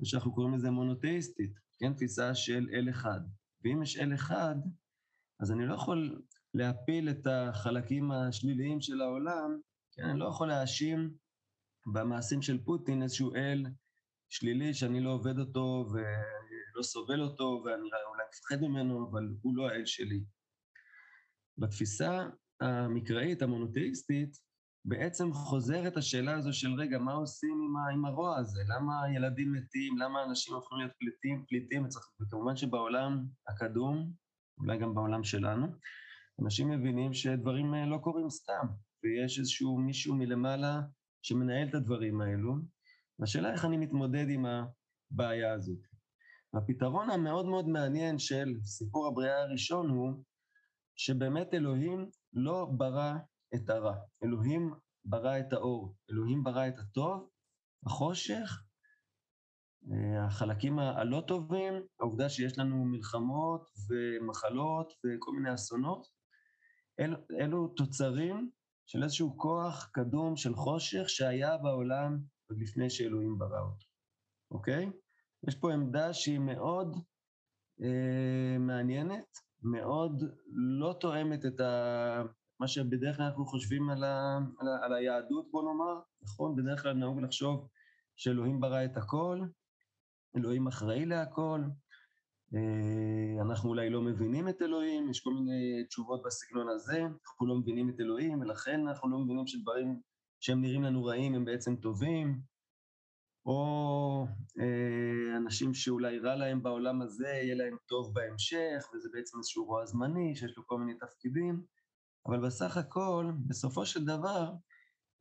מה 0.00 0.06
שאנחנו 0.06 0.34
קוראים 0.34 0.54
לזה 0.54 0.70
מונותאיסטית, 0.70 1.52
כן? 1.78 1.94
תפיסה 1.94 2.34
של 2.34 2.68
אל 2.72 2.90
אחד. 2.90 3.20
ואם 3.64 3.82
יש 3.82 3.98
אל 3.98 4.14
אחד, 4.14 4.56
אז 5.40 5.52
אני 5.52 5.66
לא 5.66 5.74
יכול 5.74 6.22
להפיל 6.54 7.10
את 7.10 7.26
החלקים 7.26 8.12
השליליים 8.12 8.80
של 8.80 9.00
העולם, 9.00 9.60
כן? 9.92 10.04
אני 10.04 10.18
לא 10.18 10.28
יכול 10.28 10.48
להאשים 10.48 11.25
במעשים 11.86 12.42
של 12.42 12.64
פוטין 12.64 13.02
איזשהו 13.02 13.34
אל 13.34 13.66
שלילי 14.28 14.74
שאני 14.74 15.00
לא 15.00 15.10
עובד 15.10 15.38
אותו 15.38 15.86
ולא 15.92 16.82
סובל 16.82 17.20
אותו 17.20 17.62
ואני 17.64 17.82
אולי 17.82 18.22
מפחד 18.28 18.62
ממנו, 18.62 19.10
אבל 19.10 19.28
הוא 19.42 19.56
לא 19.56 19.68
האל 19.68 19.86
שלי. 19.86 20.24
בתפיסה 21.58 22.26
המקראית, 22.60 23.42
המונותאיסטית, 23.42 24.36
בעצם 24.84 25.32
חוזרת 25.32 25.96
השאלה 25.96 26.34
הזו 26.34 26.52
של 26.52 26.74
רגע, 26.74 26.98
מה 26.98 27.12
עושים 27.12 27.62
עם, 27.64 27.76
ה, 27.76 27.92
עם 27.92 28.04
הרוע 28.04 28.36
הזה? 28.38 28.62
למה 28.66 28.92
ילדים 29.14 29.52
מתים? 29.52 29.98
למה 29.98 30.24
אנשים 30.24 30.54
הופכים 30.54 30.78
להיות 30.78 30.92
פליטים? 30.98 31.44
פליטים? 31.48 31.86
וכמובן 32.20 32.56
שבעולם 32.56 33.24
הקדום, 33.48 34.12
אולי 34.58 34.78
גם 34.78 34.94
בעולם 34.94 35.24
שלנו, 35.24 35.66
אנשים 36.42 36.70
מבינים 36.70 37.12
שדברים 37.12 37.74
לא 37.74 37.98
קורים 37.98 38.30
סתם, 38.30 38.66
ויש 39.02 39.38
איזשהו 39.38 39.78
מישהו 39.78 40.14
מלמעלה 40.14 40.80
שמנהל 41.26 41.68
את 41.68 41.74
הדברים 41.74 42.20
האלו, 42.20 42.54
והשאלה 43.18 43.52
איך 43.52 43.64
אני 43.64 43.76
מתמודד 43.76 44.26
עם 44.28 44.46
הבעיה 44.46 45.52
הזאת. 45.52 45.78
הפתרון 46.54 47.10
המאוד 47.10 47.46
מאוד 47.46 47.68
מעניין 47.68 48.18
של 48.18 48.54
סיפור 48.64 49.06
הבריאה 49.06 49.42
הראשון 49.42 49.90
הוא 49.90 50.24
שבאמת 50.96 51.54
אלוהים 51.54 52.10
לא 52.32 52.68
ברא 52.76 53.14
את 53.54 53.70
הרע, 53.70 53.96
אלוהים 54.24 54.74
ברא 55.04 55.38
את 55.38 55.52
האור, 55.52 55.96
אלוהים 56.10 56.44
ברא 56.44 56.68
את 56.68 56.78
הטוב, 56.78 57.30
החושך, 57.86 58.62
אה, 59.92 60.24
החלקים 60.24 60.78
הלא 60.78 61.22
טובים, 61.26 61.74
העובדה 62.00 62.28
שיש 62.28 62.58
לנו 62.58 62.84
מלחמות 62.84 63.70
ומחלות 63.88 64.92
וכל 64.92 65.32
מיני 65.32 65.54
אסונות, 65.54 66.06
אל, 67.00 67.16
אלו 67.40 67.68
תוצרים 67.68 68.50
של 68.86 69.02
איזשהו 69.02 69.38
כוח 69.38 69.90
קדום 69.92 70.36
של 70.36 70.54
חושך 70.54 71.08
שהיה 71.08 71.56
בעולם 71.58 72.18
עוד 72.50 72.58
לפני 72.58 72.90
שאלוהים 72.90 73.38
ברא 73.38 73.60
אותו, 73.60 73.86
אוקיי? 74.50 74.90
יש 75.48 75.54
פה 75.54 75.72
עמדה 75.72 76.14
שהיא 76.14 76.38
מאוד 76.38 76.96
אה, 77.82 78.58
מעניינת, 78.58 79.38
מאוד 79.62 80.22
לא 80.48 80.96
תואמת 81.00 81.46
את 81.46 81.60
ה... 81.60 82.22
מה 82.60 82.68
שבדרך 82.68 83.16
כלל 83.16 83.24
אנחנו 83.24 83.46
חושבים 83.46 83.90
על, 83.90 84.04
ה... 84.04 84.38
על, 84.60 84.68
ה... 84.68 84.84
על 84.84 84.94
היהדות, 84.94 85.50
בוא 85.50 85.62
נאמר, 85.62 86.00
נכון? 86.22 86.56
בדרך 86.56 86.82
כלל 86.82 86.92
נהוג 86.92 87.20
לחשוב 87.20 87.68
שאלוהים 88.16 88.60
ברא 88.60 88.84
את 88.84 88.96
הכל, 88.96 89.40
אלוהים 90.36 90.66
אחראי 90.66 91.06
להכל, 91.06 91.60
אנחנו 93.40 93.68
אולי 93.68 93.90
לא 93.90 94.02
מבינים 94.02 94.48
את 94.48 94.62
אלוהים, 94.62 95.10
יש 95.10 95.20
כל 95.20 95.30
מיני 95.34 95.84
תשובות 95.88 96.22
בסגנון 96.26 96.68
הזה, 96.68 97.00
אנחנו 97.00 97.46
לא 97.46 97.54
מבינים 97.54 97.90
את 97.90 98.00
אלוהים, 98.00 98.40
ולכן 98.40 98.80
אנחנו 98.88 99.10
לא 99.10 99.18
מבינים 99.18 99.46
שדברים 99.46 100.00
שהם 100.40 100.60
נראים 100.60 100.82
לנו 100.82 101.04
רעים 101.04 101.34
הם 101.34 101.44
בעצם 101.44 101.76
טובים, 101.76 102.40
או 103.46 104.26
אה, 104.60 105.36
אנשים 105.36 105.74
שאולי 105.74 106.18
רע 106.18 106.36
להם 106.36 106.62
בעולם 106.62 107.02
הזה, 107.02 107.28
יהיה 107.28 107.54
להם 107.54 107.76
טוב 107.88 108.14
בהמשך, 108.14 108.90
וזה 108.94 109.08
בעצם 109.12 109.38
איזשהו 109.38 109.64
רוע 109.64 109.86
זמני 109.86 110.36
שיש 110.36 110.56
לו 110.56 110.66
כל 110.66 110.78
מיני 110.78 110.98
תפקידים, 110.98 111.62
אבל 112.26 112.46
בסך 112.46 112.76
הכל, 112.76 113.30
בסופו 113.46 113.86
של 113.86 114.04
דבר, 114.04 114.52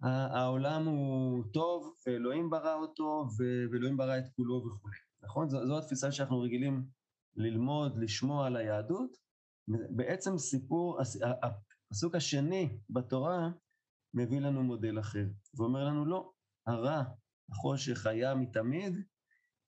העולם 0.02 0.86
הוא 0.86 1.44
טוב, 1.54 1.96
ואלוהים 2.08 2.50
ברא 2.50 2.76
אותו, 2.76 3.28
ואלוהים 3.72 3.98
ברא 3.98 4.18
את 4.18 4.24
כולו 4.36 4.56
וכולי, 4.56 4.98
נכון? 5.24 5.50
זו, 5.50 5.68
זו 5.68 5.78
התפיסה 5.78 6.12
שאנחנו 6.12 6.42
רגילים 6.42 6.86
ללמוד, 7.36 7.98
לשמוע 7.98 8.48
על 8.48 8.56
היהדות. 8.56 9.18
בעצם 9.96 10.38
סיפור, 10.38 11.00
הפסוק 11.92 12.16
השני 12.16 12.78
בתורה 12.90 13.50
מביא 14.14 14.40
לנו 14.40 14.64
מודל 14.64 15.00
אחר, 15.00 15.26
ואומר 15.58 15.84
לנו 15.84 16.06
לא, 16.06 16.32
הרע, 16.68 17.04
החושך 17.52 18.06
היה 18.06 18.36
מתמיד, 18.36 18.94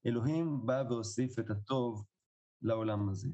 אלוהים 0.08 0.66
בא 0.66 0.84
והוסיף 0.90 1.40
את 1.40 1.50
הטוב 1.50 2.06
לעולם 2.62 3.10
הזה. 3.10 3.28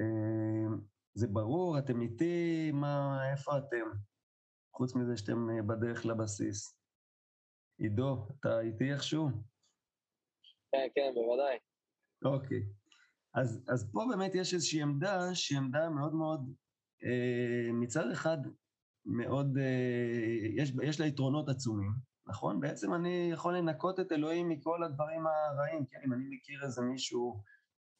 אה, 0.00 0.76
זה 1.14 1.26
ברור, 1.26 1.78
אתם 1.78 2.00
איתי, 2.00 2.70
מה, 2.72 3.20
איפה 3.32 3.58
אתם? 3.58 3.98
חוץ 4.76 4.94
מזה 4.94 5.16
שאתם 5.16 5.50
אה, 5.50 5.62
בדרך 5.62 6.06
לבסיס. 6.06 6.76
עידו, 7.78 8.26
אתה 8.40 8.60
איתי 8.60 8.92
איכשהו? 8.92 9.28
כן, 10.72 10.88
כן, 10.94 11.10
בוודאי. 11.14 11.58
אוקיי. 12.24 12.79
אז, 13.34 13.64
אז 13.68 13.90
פה 13.92 14.04
באמת 14.10 14.34
יש 14.34 14.54
איזושהי 14.54 14.82
עמדה 14.82 15.34
שהיא 15.34 15.58
עמדה 15.58 15.90
מאוד 15.90 16.14
מאוד, 16.14 16.52
אה, 17.04 17.72
מצד 17.72 18.10
אחד 18.10 18.38
מאוד, 19.04 19.58
אה, 19.58 20.62
יש, 20.62 20.72
יש 20.82 21.00
לה 21.00 21.06
יתרונות 21.06 21.48
עצומים, 21.48 21.92
נכון? 22.26 22.60
בעצם 22.60 22.94
אני 22.94 23.30
יכול 23.32 23.56
לנקות 23.56 24.00
את 24.00 24.12
אלוהים 24.12 24.48
מכל 24.48 24.82
הדברים 24.82 25.24
הרעים, 25.26 25.86
כן? 25.86 25.98
אם 26.06 26.12
אני 26.12 26.24
מכיר 26.36 26.64
איזה 26.64 26.82
מישהו 26.82 27.42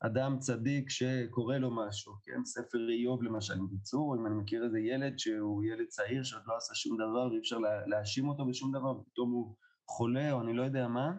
אדם 0.00 0.38
צדיק 0.38 0.90
שקורה 0.90 1.58
לו 1.58 1.76
משהו, 1.76 2.12
כן? 2.22 2.44
ספר 2.44 2.78
איוב 2.90 3.22
למשל, 3.22 3.54
אם 3.54 3.66
תרצו, 3.70 4.14
אם 4.18 4.26
אני 4.26 4.34
מכיר 4.34 4.64
איזה 4.64 4.78
ילד 4.78 5.18
שהוא 5.18 5.64
ילד 5.64 5.86
צעיר 5.86 6.22
שעוד 6.22 6.42
לא 6.46 6.56
עשה 6.56 6.74
שום 6.74 6.96
דבר 6.96 7.28
ואי 7.30 7.38
אפשר 7.38 7.58
להאשים 7.86 8.28
אותו 8.28 8.46
בשום 8.46 8.72
דבר, 8.72 8.98
ופתאום 8.98 9.30
הוא 9.30 9.56
חולה 9.88 10.32
או 10.32 10.40
אני 10.40 10.52
לא 10.52 10.62
יודע 10.62 10.88
מה, 10.88 11.12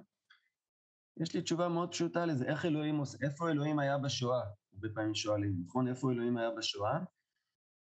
יש 1.19 1.35
לי 1.35 1.41
תשובה 1.41 1.67
מאוד 1.67 1.91
פשוטה 1.91 2.25
לזה, 2.25 2.45
איך 2.45 2.65
אלוהים, 2.65 3.01
איפה 3.23 3.49
אלוהים 3.49 3.79
היה 3.79 3.97
בשואה? 3.97 4.41
הרבה 4.73 4.87
פעמים 4.95 5.15
שואלים, 5.15 5.63
נכון? 5.65 5.87
איפה 5.87 6.11
אלוהים 6.11 6.37
היה 6.37 6.49
בשואה? 6.57 6.99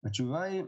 התשובה 0.06 0.42
היא, 0.42 0.64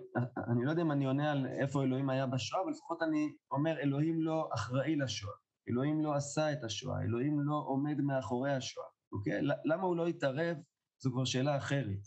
אני 0.52 0.66
לא 0.66 0.70
יודע 0.70 0.82
אם 0.82 0.92
אני 0.92 1.06
עונה 1.06 1.32
על 1.32 1.46
איפה 1.46 1.84
אלוהים 1.84 2.10
היה 2.10 2.28
בשואה, 2.28 2.62
אבל 2.62 2.72
לפחות 2.72 3.02
אני 3.02 3.36
אומר, 3.52 3.80
אלוהים 3.80 4.22
לא 4.22 4.50
אחראי 4.54 4.96
לשואה, 4.96 5.34
אלוהים 5.70 6.02
לא 6.02 6.16
עשה 6.16 6.54
את 6.54 6.64
השואה, 6.64 7.02
אלוהים 7.02 7.40
לא 7.40 7.64
עומד 7.68 8.02
מאחורי 8.02 8.52
השואה, 8.52 8.86
אוקיי? 9.12 9.42
למה 9.66 9.84
הוא 9.84 9.96
לא 9.96 10.08
התערב? 10.08 10.58
זו 11.04 11.12
כבר 11.12 11.26
שאלה 11.26 11.58
אחרת. 11.58 12.00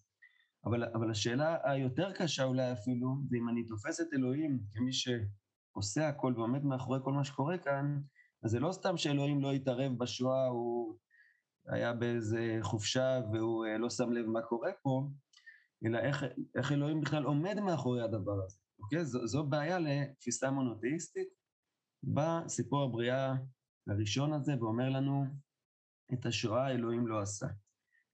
אבל, 0.67 0.85
אבל 0.85 1.11
השאלה 1.11 1.59
היותר 1.65 2.13
קשה 2.13 2.45
אולי 2.45 2.73
אפילו, 2.73 3.17
זה 3.29 3.37
אם 3.37 3.49
אני 3.49 3.67
תופס 3.67 4.01
את 4.01 4.07
אלוהים 4.15 4.61
כמי 4.73 4.93
שעושה 4.93 6.09
הכל 6.09 6.33
ועומד 6.37 6.65
מאחורי 6.65 6.99
כל 7.05 7.13
מה 7.13 7.25
שקורה 7.25 7.59
כאן, 7.59 8.01
אז 8.45 8.51
זה 8.51 8.61
לא 8.61 8.73
סתם 8.73 8.97
שאלוהים 8.97 9.43
לא 9.43 9.53
התערב 9.53 9.99
בשואה, 9.99 10.47
הוא 10.47 10.99
היה 11.67 11.93
באיזה 11.93 12.59
חופשה 12.63 13.21
והוא 13.33 13.67
אה, 13.67 13.79
לא 13.79 13.91
שם 13.91 14.13
לב 14.13 14.27
מה 14.27 14.43
קורה 14.43 14.71
פה, 14.83 15.09
אלא 15.87 15.99
איך, 15.99 16.25
איך 16.57 16.73
אלוהים 16.73 17.01
בכלל 17.01 17.25
עומד 17.25 17.61
מאחורי 17.61 18.03
הדבר 18.03 18.45
הזה, 18.45 18.59
אוקיי? 18.79 19.05
זו, 19.05 19.27
זו 19.27 19.45
בעיה 19.45 19.79
לתפיסה 19.79 20.51
מונותאיסטית. 20.51 21.29
בא 22.03 22.41
סיפור 22.49 22.83
הבריאה 22.83 23.35
הראשון 23.89 24.33
הזה 24.33 24.53
ואומר 24.61 24.89
לנו, 24.89 25.25
את 26.13 26.27
השואה 26.27 26.71
אלוהים 26.71 27.07
לא 27.07 27.21
עשה. 27.21 27.47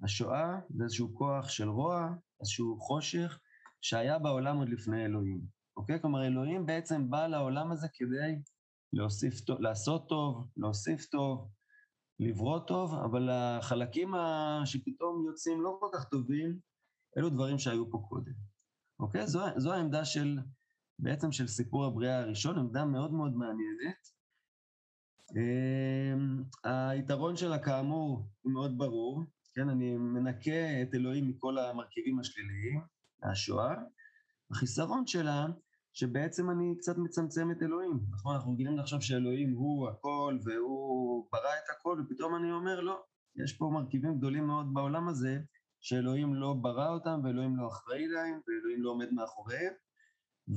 השואה 0.05 0.61
זה 0.71 0.85
איזשהו 0.85 1.15
כוח 1.15 1.49
של 1.49 1.69
רוע, 1.69 2.15
איזשהו 2.41 2.81
חושך, 2.81 3.41
שהיה 3.81 4.19
בעולם 4.19 4.57
עוד 4.57 4.69
לפני 4.69 5.05
אלוהים, 5.05 5.41
אוקיי? 5.77 6.01
כלומר, 6.01 6.27
אלוהים 6.27 6.67
בעצם 6.67 7.11
בא 7.11 7.27
לעולם 7.27 7.73
הזה 7.73 7.87
כדי 7.93 8.43
להוסיף 8.93 9.35
לעשות 9.49 10.09
טוב, 10.09 10.49
להוסיף 10.57 11.07
טוב, 11.07 11.51
לברוא 12.21 12.59
טוב, 12.59 12.95
אבל 12.95 13.29
החלקים 13.31 14.15
שפתאום 14.65 15.25
יוצאים 15.27 15.63
לא 15.63 15.77
כל 15.81 15.89
כך 15.93 16.05
טובים, 16.05 16.59
אלו 17.19 17.31
דברים 17.31 17.59
שהיו 17.59 17.91
פה 17.91 18.03
קודם. 18.09 18.33
אוקיי? 19.01 19.27
זו, 19.27 19.41
זו 19.57 19.73
העמדה 19.73 20.05
של, 20.05 20.39
בעצם 20.99 21.33
של 21.33 21.47
סיפור 21.47 21.85
הבריאה 21.85 22.19
הראשון, 22.19 22.59
עמדה 22.59 22.85
מאוד 22.85 23.13
מאוד 23.13 23.33
מעניינת. 23.33 24.21
אמ, 25.37 26.43
היתרון 26.65 27.37
שלה 27.37 27.59
כאמור 27.59 28.29
הוא 28.41 28.53
מאוד 28.53 28.79
ברור, 28.79 29.25
כן, 29.55 29.69
אני 29.69 29.97
מנקה 29.97 30.83
את 30.83 30.95
אלוהים 30.95 31.29
מכל 31.29 31.59
המרכיבים 31.59 32.21
השליליים, 32.21 32.81
מהשואה. 33.23 33.75
החיסרון 34.51 35.07
שלה 35.07 35.47
שבעצם 35.93 36.51
אני 36.51 36.75
קצת 36.79 36.99
מצמצם 36.99 37.51
את 37.51 37.63
אלוהים. 37.63 38.01
נכון, 38.11 38.35
אנחנו 38.35 38.53
רגילים 38.53 38.79
לחשוב 38.79 39.01
שאלוהים 39.01 39.53
הוא 39.53 39.89
הכל 39.89 40.39
והוא 40.45 41.29
ברא 41.33 41.55
את 41.65 41.71
הכל, 41.77 42.03
ופתאום 42.05 42.37
אני 42.37 42.53
אומר, 42.53 42.81
לא, 42.81 43.03
יש 43.37 43.53
פה 43.53 43.71
מרכיבים 43.75 44.19
גדולים 44.19 44.47
מאוד 44.47 44.75
בעולם 44.75 45.09
הזה, 45.09 45.39
שאלוהים 45.81 46.35
לא 46.35 46.55
ברא 46.55 46.89
אותם, 46.89 47.21
ואלוהים 47.25 47.57
לא 47.57 47.69
אחראי 47.69 48.09
להם, 48.09 48.41
ואלוהים 48.49 48.83
לא 48.83 48.91
עומד 48.91 49.13
מאחוריהם, 49.13 49.73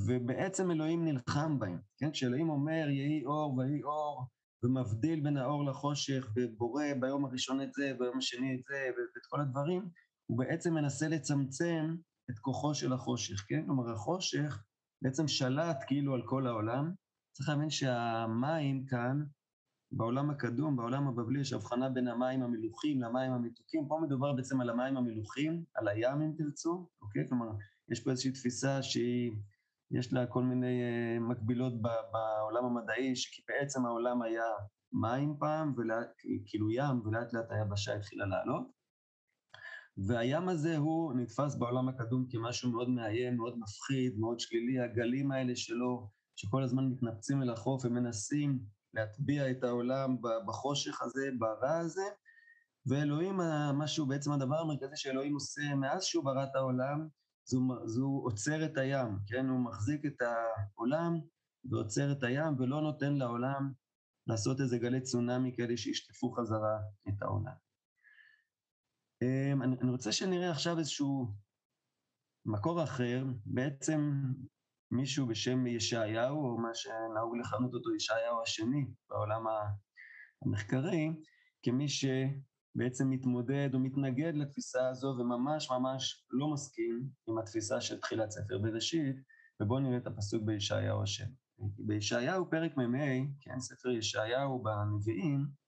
ובעצם 0.07 0.71
אלוהים 0.71 1.05
נלחם 1.05 1.59
בהם, 1.59 1.79
כן? 1.97 2.11
כשאלוהים 2.11 2.49
אומר, 2.49 2.89
יהי 2.89 3.25
אור 3.25 3.57
ויהי 3.57 3.83
אור, 3.83 4.25
ומבדיל 4.63 5.19
בין 5.19 5.37
האור 5.37 5.65
לחושך, 5.65 6.27
ובורא 6.35 6.83
ביום 6.99 7.25
הראשון 7.25 7.61
את 7.61 7.73
זה, 7.73 7.93
ביום 7.99 8.17
השני 8.17 8.55
את 8.55 8.63
זה, 8.69 8.89
ואת 8.97 9.25
כל 9.29 9.41
הדברים, 9.41 9.89
הוא 10.25 10.37
בעצם 10.37 10.73
מנסה 10.73 11.07
לצמצם 11.07 11.95
את 12.29 12.39
כוחו 12.39 12.75
של 12.75 12.93
החושך, 12.93 13.45
כן? 13.47 13.65
כלומר, 13.65 13.91
החושך 13.91 14.63
בעצם 15.03 15.27
שלט 15.27 15.77
כאילו 15.87 16.13
על 16.13 16.21
כל 16.25 16.47
העולם. 16.47 16.91
צריך 17.31 17.49
להבין 17.49 17.69
שהמים 17.69 18.85
כאן, 18.85 19.23
בעולם 19.91 20.29
הקדום, 20.29 20.75
בעולם 20.75 21.07
הבבלי, 21.07 21.41
יש 21.41 21.53
הבחנה 21.53 21.89
בין 21.89 22.07
המים 22.07 22.43
המלוכים 22.43 23.01
למים 23.01 23.31
המתוקים. 23.31 23.87
פה 23.87 23.99
מדובר 24.03 24.33
בעצם 24.33 24.61
על 24.61 24.69
המים 24.69 24.97
המלוכים, 24.97 25.63
על 25.75 25.87
הים 25.87 26.21
אם 26.21 26.31
תרצו, 26.37 26.89
אוקיי? 27.01 27.27
כלומר, 27.29 27.47
יש 27.91 28.03
פה 28.03 28.11
איזושהי 28.11 28.31
תפיסה 28.31 28.83
שהיא, 28.83 29.31
יש 29.91 30.13
לה 30.13 30.27
כל 30.27 30.43
מיני 30.43 30.81
uh, 30.81 31.21
מקבילות 31.21 31.73
בעולם 31.81 32.65
המדעי, 32.65 33.15
שכי 33.15 33.41
בעצם 33.47 33.85
העולם 33.85 34.21
היה 34.21 34.45
מים 34.93 35.35
פעם, 35.39 35.73
ולאט, 35.77 36.07
כאילו 36.45 36.71
ים, 36.71 37.01
ולאט 37.05 37.33
לאט 37.33 37.51
היבשה 37.51 37.95
התחילה 37.95 38.25
לעלות. 38.25 38.82
והים 39.97 40.49
הזה 40.49 40.77
הוא 40.77 41.13
נתפס 41.13 41.55
בעולם 41.55 41.89
הקדום 41.89 42.25
כמשהו 42.29 42.71
מאוד 42.71 42.89
מאיים, 42.89 43.37
מאוד 43.37 43.59
מפחיד, 43.59 44.19
מאוד 44.19 44.39
שלילי, 44.39 44.79
הגלים 44.79 45.31
האלה 45.31 45.55
שלו, 45.55 46.09
שכל 46.35 46.63
הזמן 46.63 46.89
מתנפצים 46.89 47.41
אל 47.41 47.49
החוף 47.49 47.85
ומנסים 47.85 48.59
להטביע 48.93 49.51
את 49.51 49.63
העולם 49.63 50.17
בחושך 50.47 51.01
הזה, 51.01 51.29
ברע 51.39 51.77
הזה, 51.77 52.03
ואלוהים, 52.85 53.37
משהו, 53.73 54.05
בעצם 54.05 54.31
הדבר 54.31 54.55
המרכזי 54.55 54.95
שאלוהים 54.95 55.33
עושה 55.33 55.75
מאז 55.75 56.03
שהוא 56.03 56.23
ברא 56.23 56.43
את 56.43 56.55
העולם, 56.55 57.07
זה 57.85 58.01
הוא 58.01 58.25
עוצר 58.25 58.65
את 58.65 58.77
הים, 58.77 59.17
כן? 59.27 59.49
הוא 59.49 59.59
מחזיק 59.59 60.05
את 60.05 60.21
העולם 60.21 61.19
ועוצר 61.69 62.11
את 62.11 62.23
הים 62.23 62.59
ולא 62.59 62.81
נותן 62.81 63.13
לעולם 63.13 63.71
לעשות 64.27 64.61
איזה 64.61 64.77
גלי 64.77 65.01
צונאמי 65.01 65.55
כאלה 65.57 65.77
שישטפו 65.77 66.31
חזרה 66.31 66.79
את 67.07 67.21
העולם. 67.21 67.62
אמ, 69.23 69.61
אני, 69.63 69.89
רוצה 69.89 70.11
שנראה 70.11 70.51
עכשיו 70.51 70.79
איזשהו 70.79 71.27
מקור 72.45 72.83
אחר, 72.83 73.25
בעצם 73.45 74.11
מישהו 74.91 75.27
בשם 75.27 75.67
ישעיהו, 75.67 76.45
או 76.45 76.57
מה 76.57 76.69
שנהוג 76.73 77.37
לכנות 77.37 77.73
אותו 77.73 77.95
ישעיהו 77.95 78.41
השני 78.41 78.85
בעולם 79.09 79.43
המחקרי, 80.41 81.09
כמי 81.63 81.87
שבעצם 81.89 83.09
מתמודד 83.09 83.69
או 83.73 83.79
מתנגד 83.79 84.33
לתפיסה 84.35 84.89
הזו 84.89 85.15
וממש 85.19 85.71
ממש 85.71 86.25
לא 86.31 86.53
מסכים 86.53 87.09
עם 87.27 87.37
התפיסה 87.37 87.81
של 87.81 87.99
תחילת 87.99 88.31
ספר 88.31 88.57
בראשית, 88.57 89.15
ובואו 89.61 89.79
נראה 89.79 89.97
את 89.97 90.07
הפסוק 90.07 90.43
בישעיהו 90.43 91.03
השני. 91.03 91.35
בישעיהו 91.59 92.49
פרק 92.49 92.77
מ"ה, 92.77 93.07
כן, 93.39 93.59
ספר 93.59 93.89
ישעיהו 93.89 94.63
בנביאים, 94.63 95.62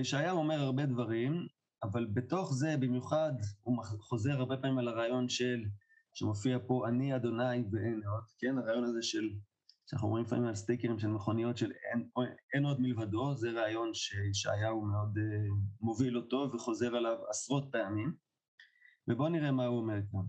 ישעיהו 0.00 0.38
אומר 0.38 0.60
הרבה 0.60 0.86
דברים, 0.86 1.46
אבל 1.82 2.06
בתוך 2.12 2.54
זה 2.54 2.76
במיוחד 2.80 3.32
הוא 3.62 3.76
חוזר 4.00 4.32
הרבה 4.32 4.56
פעמים 4.56 4.78
על 4.78 4.88
הרעיון 4.88 5.28
של, 5.28 5.64
שמופיע 6.14 6.58
פה, 6.66 6.88
אני 6.88 7.16
אדוני 7.16 7.64
ואין 7.72 8.00
עוד, 8.12 8.24
כן? 8.38 8.58
הרעיון 8.58 8.84
הזה 8.84 9.02
של, 9.02 9.30
שאנחנו 9.86 10.08
רואים 10.08 10.24
לפעמים 10.24 10.44
על 10.44 10.54
סטיקרים 10.54 10.98
של 10.98 11.08
מכוניות 11.08 11.56
של 11.56 11.72
אין, 11.72 12.08
אין 12.54 12.64
עוד 12.64 12.80
מלבדו, 12.80 13.34
זה 13.34 13.50
רעיון 13.50 13.90
שישעיהו 13.94 14.84
מאוד 14.84 15.16
uh, 15.16 15.20
מוביל 15.80 16.16
אותו 16.16 16.50
וחוזר 16.54 16.96
עליו 16.96 17.16
עשרות 17.30 17.68
פעמים. 17.72 18.14
ובואו 19.08 19.28
נראה 19.28 19.52
מה 19.52 19.66
הוא 19.66 19.78
אומר 19.78 19.98
כאן. 20.12 20.20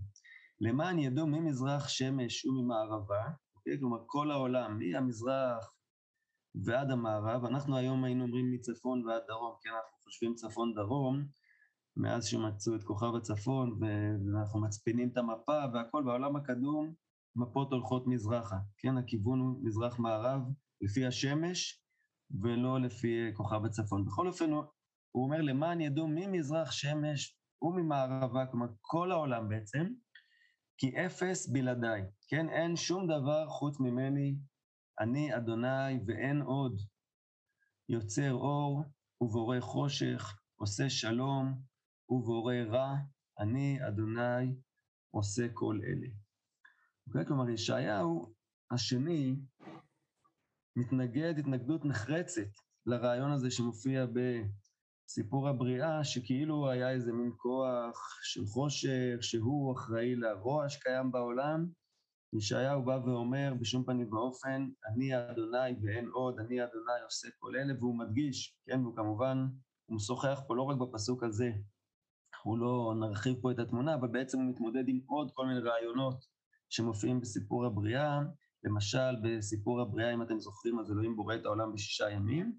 למען 0.60 0.98
ידעו 0.98 1.26
ממזרח 1.26 1.88
שמש 1.88 2.44
וממערבה, 2.44 3.24
אוקיי? 3.56 3.78
כלומר 3.78 3.98
כל 4.06 4.30
העולם, 4.30 4.78
מהמזרח 4.78 5.77
ועד 6.54 6.90
המערב, 6.90 7.44
אנחנו 7.44 7.76
היום 7.76 8.04
היינו 8.04 8.24
אומרים 8.24 8.52
מצפון 8.52 9.06
ועד 9.06 9.22
דרום, 9.28 9.56
כי 9.62 9.68
אנחנו 9.68 9.98
חושבים 10.04 10.34
צפון-דרום, 10.34 11.24
מאז 11.96 12.26
שמצאו 12.26 12.74
את 12.74 12.84
כוכב 12.84 13.14
הצפון, 13.14 13.78
ואנחנו 13.80 14.60
מצפינים 14.60 15.08
את 15.12 15.16
המפה 15.16 15.60
והכל, 15.74 16.02
בעולם 16.04 16.36
הקדום 16.36 16.94
מפות 17.36 17.72
הולכות 17.72 18.06
מזרחה, 18.06 18.58
כן? 18.78 18.98
הכיוון 18.98 19.40
הוא 19.40 19.60
מזרח-מערב 19.62 20.40
לפי 20.80 21.06
השמש, 21.06 21.82
ולא 22.42 22.80
לפי 22.80 23.30
כוכב 23.34 23.64
הצפון. 23.64 24.04
בכל 24.04 24.26
אופן, 24.26 24.50
הוא 24.52 25.24
אומר, 25.24 25.40
למען 25.40 25.80
ידעו 25.80 26.08
ממזרח 26.08 26.70
שמש 26.70 27.38
וממערבה, 27.62 28.46
כלומר 28.46 28.66
כל 28.80 29.12
העולם 29.12 29.48
בעצם, 29.48 29.86
כי 30.78 31.06
אפס 31.06 31.48
בלעדיי, 31.48 32.02
כן? 32.28 32.48
אין 32.48 32.76
שום 32.76 33.06
דבר 33.06 33.48
חוץ 33.48 33.80
ממני 33.80 34.36
אני 35.00 35.36
אדוני 35.36 35.98
ואין 36.06 36.42
עוד. 36.42 36.80
יוצר 37.88 38.32
אור 38.32 38.84
ובורא 39.20 39.60
חושך, 39.60 40.38
עושה 40.56 40.90
שלום 40.90 41.62
ובורא 42.08 42.54
רע, 42.54 42.94
אני 43.38 43.78
אדוני 43.88 44.54
עושה 45.10 45.46
כל 45.54 45.80
אלה. 45.84 46.06
Okay, 46.06 47.06
אוקיי? 47.06 47.26
כלומר, 47.26 47.48
ישעיהו 47.50 48.34
השני 48.70 49.36
מתנגד 50.76 51.34
התנגדות 51.38 51.84
נחרצת 51.84 52.50
לרעיון 52.86 53.32
הזה 53.32 53.50
שמופיע 53.50 54.06
בסיפור 54.06 55.48
הבריאה, 55.48 56.04
שכאילו 56.04 56.70
היה 56.70 56.90
איזה 56.90 57.12
מין 57.12 57.32
כוח 57.36 58.20
של 58.22 58.46
חושך, 58.46 59.16
שהוא 59.20 59.76
אחראי 59.76 60.14
לרוע 60.14 60.68
שקיים 60.68 61.12
בעולם, 61.12 61.66
ישעיהו 62.32 62.84
בא 62.84 62.98
ואומר 63.04 63.52
בשום 63.60 63.84
פנים 63.84 64.12
ואופן, 64.12 64.68
אני 64.86 65.30
אדוני 65.30 65.72
ואין 65.82 66.08
עוד, 66.08 66.38
אני 66.38 66.64
אדוני 66.64 67.02
עושה 67.04 67.28
כל 67.38 67.56
אלה, 67.56 67.74
והוא 67.78 67.98
מדגיש, 67.98 68.58
כן, 68.66 68.80
והוא 68.80 68.96
כמובן 68.96 69.46
הוא 69.86 69.96
משוחח 69.96 70.40
פה 70.46 70.56
לא 70.56 70.62
רק 70.62 70.76
בפסוק 70.76 71.24
הזה, 71.24 71.50
אנחנו 72.34 72.56
לא 72.56 72.94
נרחיב 73.00 73.36
פה 73.40 73.50
את 73.50 73.58
התמונה, 73.58 73.94
אבל 73.94 74.08
בעצם 74.08 74.38
הוא 74.38 74.50
מתמודד 74.50 74.88
עם 74.88 75.00
עוד 75.06 75.30
כל 75.34 75.46
מיני 75.46 75.60
רעיונות 75.60 76.24
שמופיעים 76.68 77.20
בסיפור 77.20 77.66
הבריאה. 77.66 78.20
למשל, 78.64 79.16
בסיפור 79.22 79.80
הבריאה, 79.80 80.14
אם 80.14 80.22
אתם 80.22 80.40
זוכרים, 80.40 80.78
אז 80.78 80.90
אלוהים 80.90 81.16
בורא 81.16 81.34
את 81.34 81.44
העולם 81.44 81.72
בשישה 81.72 82.10
ימים, 82.10 82.52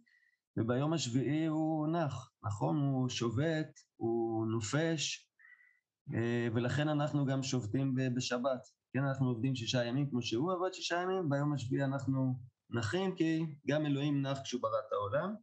וביום 0.58 0.94
השביעי 0.94 1.46
הוא 1.46 1.88
נח, 1.88 2.32
נכון? 2.44 2.78
הוא 2.78 3.10
שובת, 3.10 3.70
הוא 3.96 4.48
נופש, 4.48 5.30
אה, 6.14 6.48
ולכן 6.54 6.90
אנחנו 6.90 7.26
גם 7.26 7.44
שובתים 7.44 7.96
בשבת. 8.16 8.79
כן, 8.94 9.04
אנחנו 9.04 9.28
עובדים 9.28 9.56
שישה 9.56 9.84
ימים 9.84 10.10
כמו 10.10 10.22
שהוא 10.22 10.52
עבד 10.52 10.74
שישה 10.74 10.96
ימים, 10.96 11.30
ביום 11.30 11.54
השביעי 11.54 11.84
אנחנו 11.84 12.40
נחים, 12.70 13.16
כי 13.16 13.40
גם 13.68 13.86
אלוהים 13.86 14.22
נח 14.22 14.40
כשהוא 14.44 14.62
ברא 14.62 14.80
את 14.88 14.94
העולם. 14.94 15.36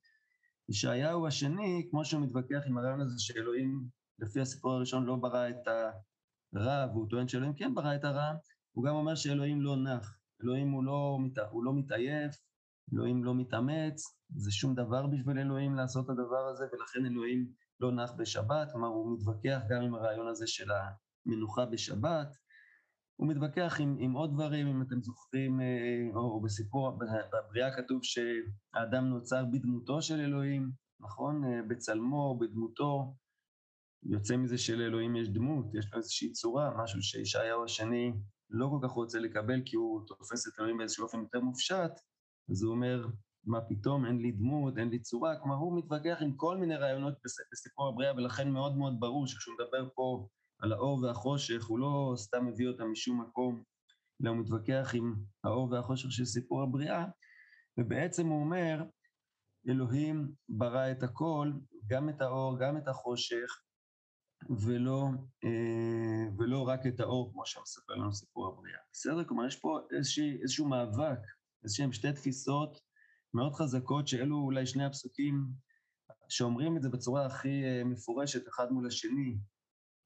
ישעיהו 0.69 1.27
השני, 1.27 1.89
כמו 1.91 2.05
שהוא 2.05 2.23
מתווכח 2.23 2.61
עם 2.67 2.79
הרעיון 2.79 3.01
הזה 3.01 3.15
שאלוהים, 3.19 3.85
לפי 4.19 4.41
הסיפור 4.41 4.73
הראשון, 4.73 5.05
לא 5.05 5.17
ברא 5.17 5.49
את 5.49 5.69
הרע, 6.55 6.87
והוא 6.93 7.07
טוען 7.11 7.29
שאלוהים 7.29 7.55
כן 7.55 7.75
ברא 7.75 7.95
את 7.95 8.05
הרע, 8.05 8.33
הוא 8.73 8.85
גם 8.85 8.95
אומר 8.95 9.15
שאלוהים 9.15 9.63
לא 9.63 9.77
נח. 9.77 10.19
אלוהים 10.43 10.71
הוא 10.71 10.85
לא, 10.85 11.19
הוא 11.51 11.65
לא 11.65 11.75
מתעייף, 11.75 12.37
אלוהים 12.95 13.25
לא 13.25 13.35
מתאמץ, 13.35 14.03
זה 14.37 14.51
שום 14.53 14.75
דבר 14.75 15.07
בשביל 15.07 15.39
אלוהים 15.39 15.75
לעשות 15.75 16.05
את 16.05 16.11
הדבר 16.11 16.49
הזה, 16.51 16.65
ולכן 16.73 17.07
אלוהים 17.07 17.53
לא 17.81 17.93
נח 17.93 18.13
בשבת, 18.13 18.73
כלומר 18.73 18.89
הוא 18.89 19.19
מתווכח 19.19 19.61
גם 19.71 19.83
עם 19.83 19.95
הרעיון 19.95 20.29
הזה 20.29 20.47
של 20.47 20.71
המנוחה 21.27 21.67
בשבת. 21.67 22.37
הוא 23.17 23.29
מתווכח 23.29 23.77
עם, 23.81 23.97
עם 24.01 24.13
עוד 24.13 24.35
דברים, 24.35 24.67
אם 24.67 24.83
אתם 24.83 25.03
זוכרים, 25.03 25.61
אה, 25.61 25.67
או, 26.15 26.21
או 26.21 26.41
בסיפור, 26.41 26.91
בבריאה 26.91 27.77
כתוב 27.77 28.01
שהאדם 28.03 29.05
נוצר 29.05 29.45
בדמותו 29.53 30.03
של 30.03 30.21
אלוהים, 30.21 30.71
נכון? 31.01 31.45
אה, 31.45 31.63
בצלמו, 31.69 32.39
בדמותו. 32.39 33.15
יוצא 34.03 34.37
מזה 34.37 34.59
שלאלוהים 34.59 35.17
יש 35.17 35.29
דמות, 35.29 35.75
יש 35.75 35.93
לו 35.93 35.99
איזושהי 35.99 36.33
צורה, 36.33 36.83
משהו 36.83 37.03
שישעיהו 37.03 37.65
השני 37.65 38.13
לא 38.51 38.69
כל 38.71 38.89
כך 38.89 38.93
רוצה 38.93 39.19
לקבל, 39.19 39.63
כי 39.65 39.77
הוא 39.77 40.07
תופס 40.07 40.49
את 40.49 40.53
אלוהים 40.61 40.79
באיזשהו 40.79 41.05
אופן 41.05 41.19
יותר 41.19 41.41
מופשט, 41.41 41.93
אז 42.51 42.63
הוא 42.63 42.75
אומר, 42.75 43.07
מה 43.45 43.61
פתאום, 43.69 44.07
אין 44.07 44.19
לי 44.19 44.33
דמות, 44.33 44.79
אין 44.79 44.89
לי 44.89 44.99
צורה, 44.99 45.41
כלומר 45.41 45.57
הוא 45.57 45.79
מתווכח 45.79 46.19
עם 46.21 46.37
כל 46.37 46.57
מיני 46.57 46.77
רעיונות 46.77 47.15
בסיפור 47.53 47.89
הבריאה, 47.89 48.15
ולכן 48.15 48.51
מאוד 48.51 48.77
מאוד 48.77 48.97
ברור 49.01 49.27
שכשהוא 49.27 49.55
מדבר 49.55 49.89
פה 49.95 50.29
על 50.59 50.73
האור 50.73 51.03
והחושך, 51.03 51.65
הוא 51.65 51.79
לא 51.79 52.15
סתם 52.17 52.47
מביא 52.47 52.69
אותם 52.69 52.93
משום 52.93 53.21
מקום, 53.21 53.63
אלא 54.23 54.31
הוא 54.31 54.39
מתווכח 54.39 54.91
עם 54.95 55.15
האור 55.45 55.71
והחושך 55.71 56.13
של 56.13 56.25
סיפור 56.25 56.63
הבריאה, 56.63 57.05
ובעצם 57.79 58.27
הוא 58.27 58.41
אומר, 58.41 58.83
אלוהים 59.69 60.33
ברא 60.49 60.91
את 60.91 61.03
הכל, 61.03 61.53
גם 61.87 62.09
את 62.09 62.21
האור, 62.21 62.59
גם 62.61 62.77
את 62.77 62.89
החושך, 62.89 63.63
ולא, 64.51 65.09
אה, 65.45 66.35
ולא 66.39 66.69
רק 66.69 66.81
את 66.87 67.01
האור, 67.01 67.33
כמו 67.33 67.47
שמספר 67.47 67.95
לנו 67.95 68.13
סיפור 68.13 68.49
הבריאה. 68.49 68.79
בסדר? 68.93 69.25
כלומר, 69.25 69.47
יש 69.47 69.57
פה 69.57 69.81
איזשה, 69.97 70.23
איזשהו 70.43 70.69
מאבק, 70.69 71.19
איזשהם 71.65 71.93
שתי 71.93 72.13
תפיסות 72.13 72.81
מאוד 73.35 73.55
חזקות, 73.55 74.09
שאלו 74.09 74.37
אולי 74.37 74.67
שני 74.67 74.85
הפסוקים 74.85 75.47
שאומרים 76.29 76.77
את 76.77 76.83
זה 76.83 76.89
בצורה 76.89 77.27
הכי 77.27 77.65
אה, 77.65 77.85
מפורשת, 77.85 78.49
אחד 78.49 78.73
מול 78.73 78.87
השני, 78.87 79.39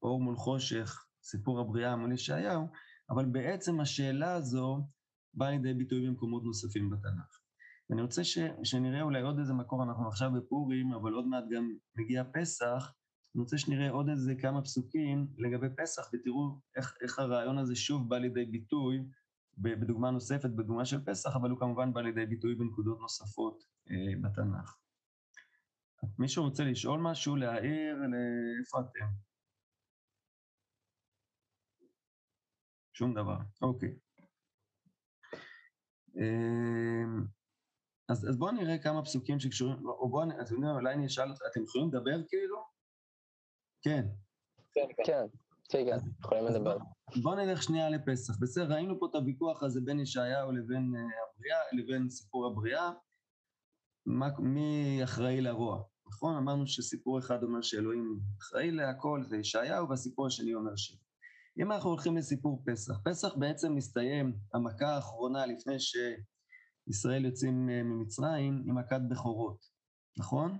אור 0.01 0.21
מול 0.21 0.35
חושך, 0.35 1.05
סיפור 1.23 1.59
הבריאה 1.59 1.95
מול 1.95 2.11
ישעיהו, 2.11 2.67
אבל 3.09 3.25
בעצם 3.25 3.79
השאלה 3.79 4.33
הזו 4.33 4.87
באה 5.33 5.51
לידי 5.51 5.73
ביטוי 5.73 6.07
במקומות 6.07 6.43
נוספים 6.43 6.89
בתנ"ך. 6.89 7.39
ואני 7.89 8.01
רוצה 8.01 8.23
ש, 8.23 8.37
שנראה 8.63 9.01
אולי 9.01 9.21
עוד 9.21 9.39
איזה 9.39 9.53
מקור, 9.53 9.83
אנחנו 9.83 10.07
עכשיו 10.07 10.31
בפורים, 10.31 10.93
אבל 10.93 11.13
עוד 11.13 11.27
מעט 11.27 11.43
גם 11.51 11.69
מגיע 11.95 12.23
פסח, 12.33 12.93
אני 13.35 13.41
רוצה 13.41 13.57
שנראה 13.57 13.89
עוד 13.89 14.09
איזה 14.09 14.35
כמה 14.35 14.61
פסוקים 14.61 15.27
לגבי 15.37 15.67
פסח, 15.77 16.09
ותראו 16.13 16.59
איך, 16.75 16.95
איך 17.01 17.19
הרעיון 17.19 17.57
הזה 17.57 17.75
שוב 17.75 18.09
בא 18.09 18.17
לידי 18.17 18.45
ביטוי 18.45 19.05
בדוגמה 19.57 20.11
נוספת, 20.11 20.49
בדוגמה 20.49 20.85
של 20.85 21.05
פסח, 21.05 21.35
אבל 21.35 21.49
הוא 21.49 21.59
כמובן 21.59 21.93
בא 21.93 22.01
לידי 22.01 22.25
ביטוי 22.25 22.55
בנקודות 22.55 22.99
נוספות 22.99 23.63
אה, 23.89 24.21
בתנ"ך. 24.21 24.77
מישהו 26.19 26.43
רוצה 26.43 26.63
לשאול 26.63 26.99
משהו, 26.99 27.35
להעיר, 27.35 27.95
לאיפה 27.95 28.79
אתם? 28.79 29.30
שום 32.93 33.13
דבר, 33.13 33.37
אוקיי. 33.61 33.95
אה, 36.17 37.03
אז, 38.09 38.29
אז 38.29 38.37
בואו 38.37 38.51
נראה 38.51 38.77
כמה 38.77 39.03
פסוקים 39.03 39.39
שקשורים, 39.39 39.87
או 39.87 40.09
בואו, 40.09 40.23
אתם 40.23 40.55
יודעים, 40.55 40.63
אולי 40.65 40.93
אני 40.93 41.05
אשאל, 41.05 41.31
אתם 41.51 41.63
יכולים 41.63 41.87
לדבר 41.87 42.27
כאילו? 42.27 42.57
כן. 43.81 44.05
כן, 44.73 44.87
כן, 44.97 45.27
כן, 45.69 45.85
כן 45.85 45.97
יכולים 46.19 46.45
לדבר. 46.45 46.77
בואו 47.23 47.35
נלך 47.35 47.63
שנייה 47.63 47.89
לפסח. 47.89 48.33
בסדר, 48.39 48.73
ראינו 48.73 48.99
פה 48.99 49.07
את 49.09 49.15
הוויכוח 49.15 49.63
הזה 49.63 49.81
בין 49.85 49.99
ישעיהו 49.99 50.51
לבין 50.51 50.93
אה, 50.95 51.01
הבריאה, 51.01 51.57
לבין 51.73 52.09
סיפור 52.09 52.47
הבריאה. 52.47 52.91
מה, 54.05 54.27
מי 54.39 54.99
אחראי 55.03 55.41
לרוע, 55.41 55.83
נכון? 56.07 56.35
אמרנו 56.35 56.67
שסיפור 56.67 57.19
אחד 57.19 57.43
אומר 57.43 57.61
שאלוהים 57.61 58.19
אחראי 58.41 58.71
להכל, 58.71 59.23
זה 59.23 59.37
ישעיהו, 59.37 59.89
והסיפור 59.89 60.27
השני 60.27 60.53
אומר 60.53 60.75
ש... 60.75 60.97
אם 61.61 61.71
אנחנו 61.71 61.89
הולכים 61.89 62.17
לסיפור 62.17 62.63
פסח, 62.65 62.93
פסח 63.05 63.35
בעצם 63.39 63.75
מסתיים, 63.75 64.33
המכה 64.53 64.95
האחרונה 64.95 65.45
לפני 65.45 65.75
שישראל 65.79 67.25
יוצאים 67.25 67.69
אה, 67.69 67.83
ממצרים, 67.83 68.63
היא 68.65 68.73
מכת 68.73 69.01
בכורות, 69.11 69.65
נכון? 70.17 70.59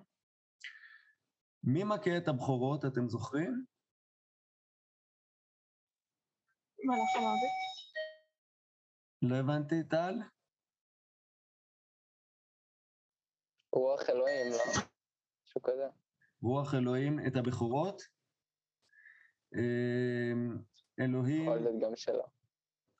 מי 1.64 1.84
מכה 1.84 2.18
את 2.18 2.28
הבכורות, 2.28 2.86
אתם 2.86 3.10
זוכרים? 3.10 3.66
מלאך 6.84 7.16
המוות. 7.16 7.52
לא 9.22 9.36
הבנתי, 9.36 9.76
טל? 9.90 10.14
רוח 13.74 14.10
אלוהים, 14.10 14.52
לא? 14.52 14.82
משהו 15.44 15.62
כזה. 15.62 15.88
רוח 16.42 16.74
אלוהים 16.74 17.20
את 17.28 17.36
הבכורות? 17.36 18.02
אלוהים... 21.00 21.42
יכול 21.42 21.58
להיות 21.58 21.82
גם 21.82 21.92
שלא. 21.96 22.26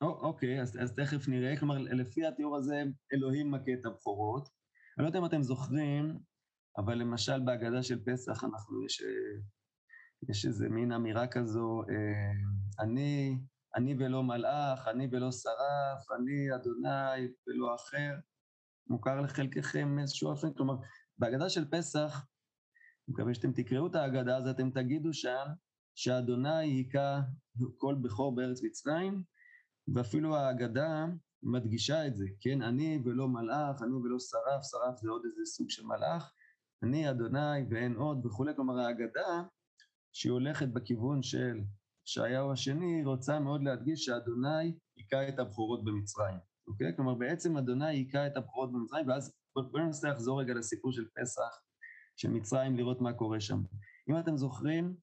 או, 0.02 0.08
אוקיי, 0.08 0.60
אז, 0.60 0.78
אז 0.82 0.94
תכף 0.94 1.28
נראה. 1.28 1.56
כלומר, 1.56 1.78
לפי 1.78 2.26
התיאור 2.26 2.56
הזה, 2.56 2.82
אלוהים 3.12 3.50
מכה 3.50 3.72
את 3.80 3.86
הבכורות. 3.86 4.48
אני 4.98 5.02
לא 5.04 5.08
יודע 5.08 5.18
אם 5.18 5.24
אתם 5.24 5.42
זוכרים, 5.42 6.18
אבל 6.76 6.94
למשל 6.94 7.40
בהגדה 7.44 7.82
של 7.82 8.04
פסח 8.04 8.44
אנחנו, 8.44 8.84
יש, 8.84 9.02
יש 10.30 10.46
איזה 10.46 10.68
מין 10.68 10.92
אמירה 10.92 11.26
כזו, 11.26 11.82
אה, 11.82 12.84
אני, 12.84 13.38
אני 13.76 13.94
ולא 13.98 14.22
מלאך, 14.22 14.88
אני 14.88 15.08
ולא 15.12 15.32
שרף, 15.32 16.18
אני 16.18 16.54
אדוני 16.54 17.28
ולא 17.46 17.74
אחר. 17.74 18.14
מוכר 18.86 19.20
לחלקכם 19.20 19.98
איזשהו 19.98 20.30
אופן? 20.30 20.52
כלומר, 20.52 20.74
בהגדה 21.18 21.48
של 21.48 21.70
פסח, 21.70 22.26
אני 23.08 23.14
מקווה 23.14 23.34
שאתם 23.34 23.52
תקראו 23.52 23.86
את 23.86 23.94
ההגדה, 23.94 24.36
אז 24.36 24.48
אתם 24.48 24.70
תגידו 24.70 25.12
שם 25.12 25.44
שאדוני 25.94 26.58
היכה 26.58 27.20
כל 27.78 27.94
בכור 27.94 28.36
בארץ 28.36 28.62
מצרים, 28.62 29.22
ואפילו 29.94 30.36
ההגדה 30.36 31.06
מדגישה 31.42 32.06
את 32.06 32.16
זה, 32.16 32.26
כן? 32.40 32.62
אני 32.62 33.02
ולא 33.04 33.28
מלאך, 33.28 33.82
אני 33.82 33.94
ולא 33.94 34.18
שרף, 34.18 34.62
שרף 34.70 34.96
זה 35.00 35.10
עוד 35.10 35.22
איזה 35.24 35.44
סוג 35.44 35.70
של 35.70 35.86
מלאך, 35.86 36.32
אני 36.82 37.10
אדוני 37.10 37.64
ואין 37.70 37.94
עוד 37.94 38.26
וכולי, 38.26 38.52
כלומר 38.56 38.78
ההגדה 38.78 39.42
שהיא 40.12 40.32
הולכת 40.32 40.68
בכיוון 40.68 41.22
של 41.22 41.60
ישעיהו 42.06 42.52
השני, 42.52 43.04
רוצה 43.04 43.40
מאוד 43.40 43.62
להדגיש 43.62 44.04
שאדוני 44.04 44.74
היכה 44.96 45.28
את 45.28 45.38
הבכורות 45.38 45.84
במצרים, 45.84 46.38
אוקיי? 46.66 46.96
כלומר 46.96 47.14
בעצם 47.14 47.56
אדוני 47.56 47.86
היכה 47.86 48.26
את 48.26 48.36
הבכורות 48.36 48.72
במצרים, 48.72 49.08
ואז 49.08 49.32
בואו 49.54 49.84
ננסה 49.84 50.10
לחזור 50.10 50.40
רגע 50.40 50.54
לסיפור 50.54 50.92
של 50.92 51.04
פסח, 51.20 51.60
של 52.16 52.30
מצרים, 52.30 52.76
לראות 52.76 53.00
מה 53.00 53.12
קורה 53.12 53.40
שם. 53.40 53.62
אם 54.10 54.18
אתם 54.18 54.36
זוכרים, 54.36 54.96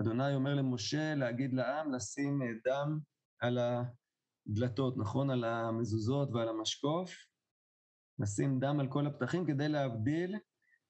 אדוני 0.00 0.34
אומר 0.34 0.54
למשה 0.54 1.14
להגיד 1.14 1.52
לעם 1.52 1.92
לשים 1.92 2.40
דם 2.64 2.98
על 3.40 3.58
הדלתות, 3.58 4.96
נכון? 4.98 5.30
על 5.30 5.44
המזוזות 5.44 6.30
ועל 6.32 6.48
המשקוף, 6.48 7.10
לשים 8.18 8.60
דם 8.60 8.80
על 8.80 8.88
כל 8.88 9.06
הפתחים 9.06 9.46
כדי 9.46 9.68
להבדיל 9.68 10.36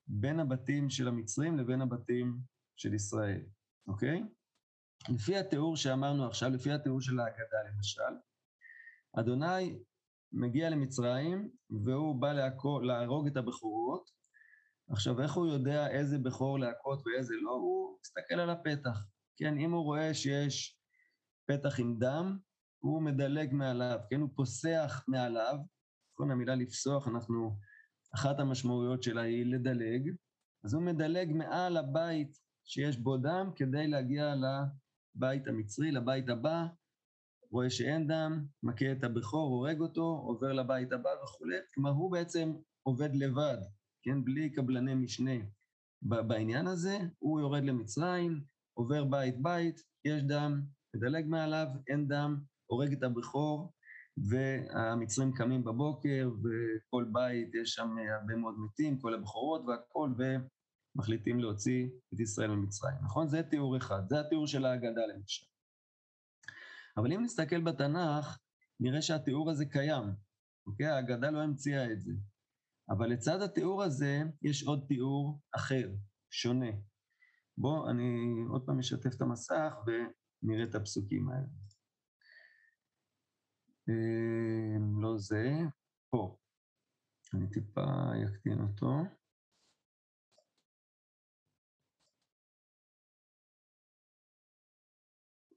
בין 0.07 0.41
הבתים 0.41 0.91
של 0.91 1.09
המצרים 1.09 1.59
לבין 1.59 1.83
הבתים 1.83 2.39
של 2.77 2.95
ישראל, 2.95 3.43
אוקיי? 3.87 4.23
לפי 5.09 5.37
התיאור 5.37 5.77
שאמרנו 5.77 6.27
עכשיו, 6.27 6.51
לפי 6.51 6.73
התיאור 6.73 7.01
של 7.01 7.21
ההגדה 7.21 7.59
למשל, 7.69 8.15
אדוני 9.21 9.79
מגיע 10.33 10.71
למצרים 10.71 11.51
והוא 11.85 12.21
בא 12.21 12.33
להרוג 12.83 13.27
את 13.27 13.37
הבכורות. 13.37 14.20
עכשיו, 14.91 15.23
איך 15.23 15.33
הוא 15.33 15.47
יודע 15.47 15.91
איזה 15.91 16.19
בכור 16.19 16.59
להכות 16.59 17.07
ואיזה 17.07 17.35
לא? 17.43 17.51
הוא 17.51 17.99
מסתכל 18.01 18.35
על 18.35 18.51
הפתח. 18.51 19.07
כן, 19.37 19.59
אם 19.59 19.73
הוא 19.73 19.85
רואה 19.85 20.15
שיש 20.15 20.81
פתח 21.47 21.81
עם 21.81 21.99
דם, 21.99 22.39
הוא 22.79 23.03
מדלג 23.03 23.53
מעליו, 23.53 23.99
כן? 24.11 24.21
הוא 24.21 24.29
פוסח 24.35 25.05
מעליו. 25.09 25.57
נכון, 26.15 26.31
המילה 26.31 26.55
לפסוח, 26.55 27.09
אנחנו 27.09 27.59
אחת 28.15 28.41
המשמעויות 28.41 29.03
שלה 29.03 29.23
היא 29.23 29.47
לדלג, 29.47 30.11
אז 30.65 30.75
הוא 30.75 30.83
מדלג 30.83 31.33
מעל 31.33 31.77
הבית 31.77 32.37
שיש 32.65 32.97
בו 32.97 33.17
דם 33.17 33.51
כדי 33.57 33.89
להגיע 33.89 34.35
לבית 34.35 35.49
המצרי, 35.49 35.93
לבית 35.93 36.29
הבא, 36.29 36.67
רואה 37.51 37.71
שאין 37.71 38.07
דם, 38.07 38.47
מכה 38.63 38.93
את 38.93 39.05
הבכור, 39.05 39.49
הורג 39.51 39.81
אותו, 39.81 40.03
עובר 40.03 40.53
לבית 40.53 40.93
הבא 40.93 41.11
וכולי. 41.25 41.57
כלומר, 41.75 41.91
הוא 41.91 42.13
בעצם 42.13 42.53
עובד 42.83 43.15
לבד, 43.15 43.59
כן? 44.03 44.25
בלי 44.25 44.51
קבלני 44.51 44.95
משנה 44.95 45.37
בעניין 46.03 46.67
הזה. 46.67 46.99
הוא 47.19 47.41
יורד 47.41 47.65
למצרים, 47.65 48.41
עובר 48.75 49.05
בית-בית, 49.05 49.81
יש 50.05 50.23
דם, 50.23 50.63
מדלג 50.97 51.27
מעליו, 51.27 51.67
אין 51.89 52.09
דם, 52.09 52.41
הורג 52.67 52.93
את 52.93 53.03
הבכור, 53.03 53.73
והמצרים 54.17 55.33
קמים 55.33 55.65
בבוקר, 55.65 56.31
וכל 56.31 57.05
בית 57.13 57.55
יש 57.63 57.71
שם 57.71 57.97
הרבה 58.21 58.37
מאוד 58.37 58.55
מתים, 58.59 58.99
כל 58.99 59.15
הבכורות 59.15 59.63
והכול, 59.67 60.15
ומחליטים 60.19 61.41
להוציא 61.41 61.89
את 62.15 62.21
ישראל 62.21 62.51
ממצרים, 62.51 62.95
נכון? 63.05 63.29
זה 63.29 63.43
תיאור 63.43 63.77
אחד, 63.77 64.03
זה 64.09 64.21
התיאור 64.21 64.47
של 64.47 64.65
ההגדה 64.65 65.07
למשל. 65.15 65.47
אבל 66.97 67.13
אם 67.13 67.23
נסתכל 67.23 67.61
בתנ"ך, 67.61 68.39
נראה 68.81 69.03
שהתיאור 69.03 69.51
הזה 69.51 69.67
קיים, 69.67 70.05
אוקיי? 70.67 70.87
ההגדה 70.87 71.31
לא 71.31 71.39
המציאה 71.39 71.93
את 71.93 72.01
זה. 72.01 72.13
אבל 72.91 73.07
לצד 73.13 73.43
התיאור 73.43 73.83
הזה, 73.83 74.23
יש 74.43 74.63
עוד 74.63 74.85
תיאור 74.89 75.41
אחר, 75.57 75.91
שונה. 76.31 76.71
בואו, 77.59 77.91
אני 77.91 78.05
עוד 78.49 78.67
פעם 78.67 78.79
אשתף 78.79 79.15
את 79.17 79.21
המסך 79.21 79.73
ונראה 79.87 80.65
את 80.65 80.75
הפסוקים 80.75 81.29
האלה. 81.29 81.47
אה, 83.89 85.03
לא 85.03 85.19
זה, 85.19 85.49
פה. 86.11 86.37
אני 87.35 87.51
טיפה 87.51 87.85
אקטין 88.25 88.61
אותו. 88.61 88.87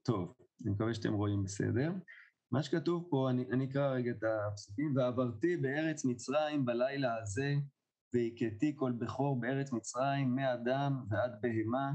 טוב, 0.02 0.34
אני 0.62 0.70
מקווה 0.70 0.94
שאתם 0.94 1.12
רואים 1.12 1.44
בסדר. 1.44 1.92
מה 2.54 2.62
שכתוב 2.62 3.06
פה, 3.10 3.30
אני, 3.30 3.44
אני 3.52 3.64
אקרא 3.64 3.94
רגע 3.94 4.10
את 4.10 4.22
הפסוקים, 4.22 4.96
ועברתי 4.96 5.56
בארץ 5.56 6.04
מצרים 6.04 6.64
בלילה 6.64 7.16
הזה, 7.22 7.54
והכיתי 8.14 8.72
כל 8.76 8.92
בכור 8.92 9.40
בארץ 9.40 9.72
מצרים, 9.72 10.36
מאדם 10.36 11.04
ועד 11.10 11.32
בהמה, 11.40 11.92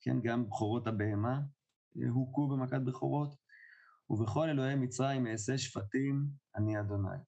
כן, 0.00 0.20
גם 0.22 0.46
בכורות 0.46 0.86
הבהמה 0.86 1.40
הוכו 2.08 2.48
במכת 2.48 2.80
בכורות, 2.80 3.34
ובכל 4.10 4.48
אלוהי 4.48 4.74
מצרים 4.74 5.26
אעשה 5.26 5.58
שפטים, 5.58 6.26
אני 6.56 6.80
אדוני. 6.80 7.18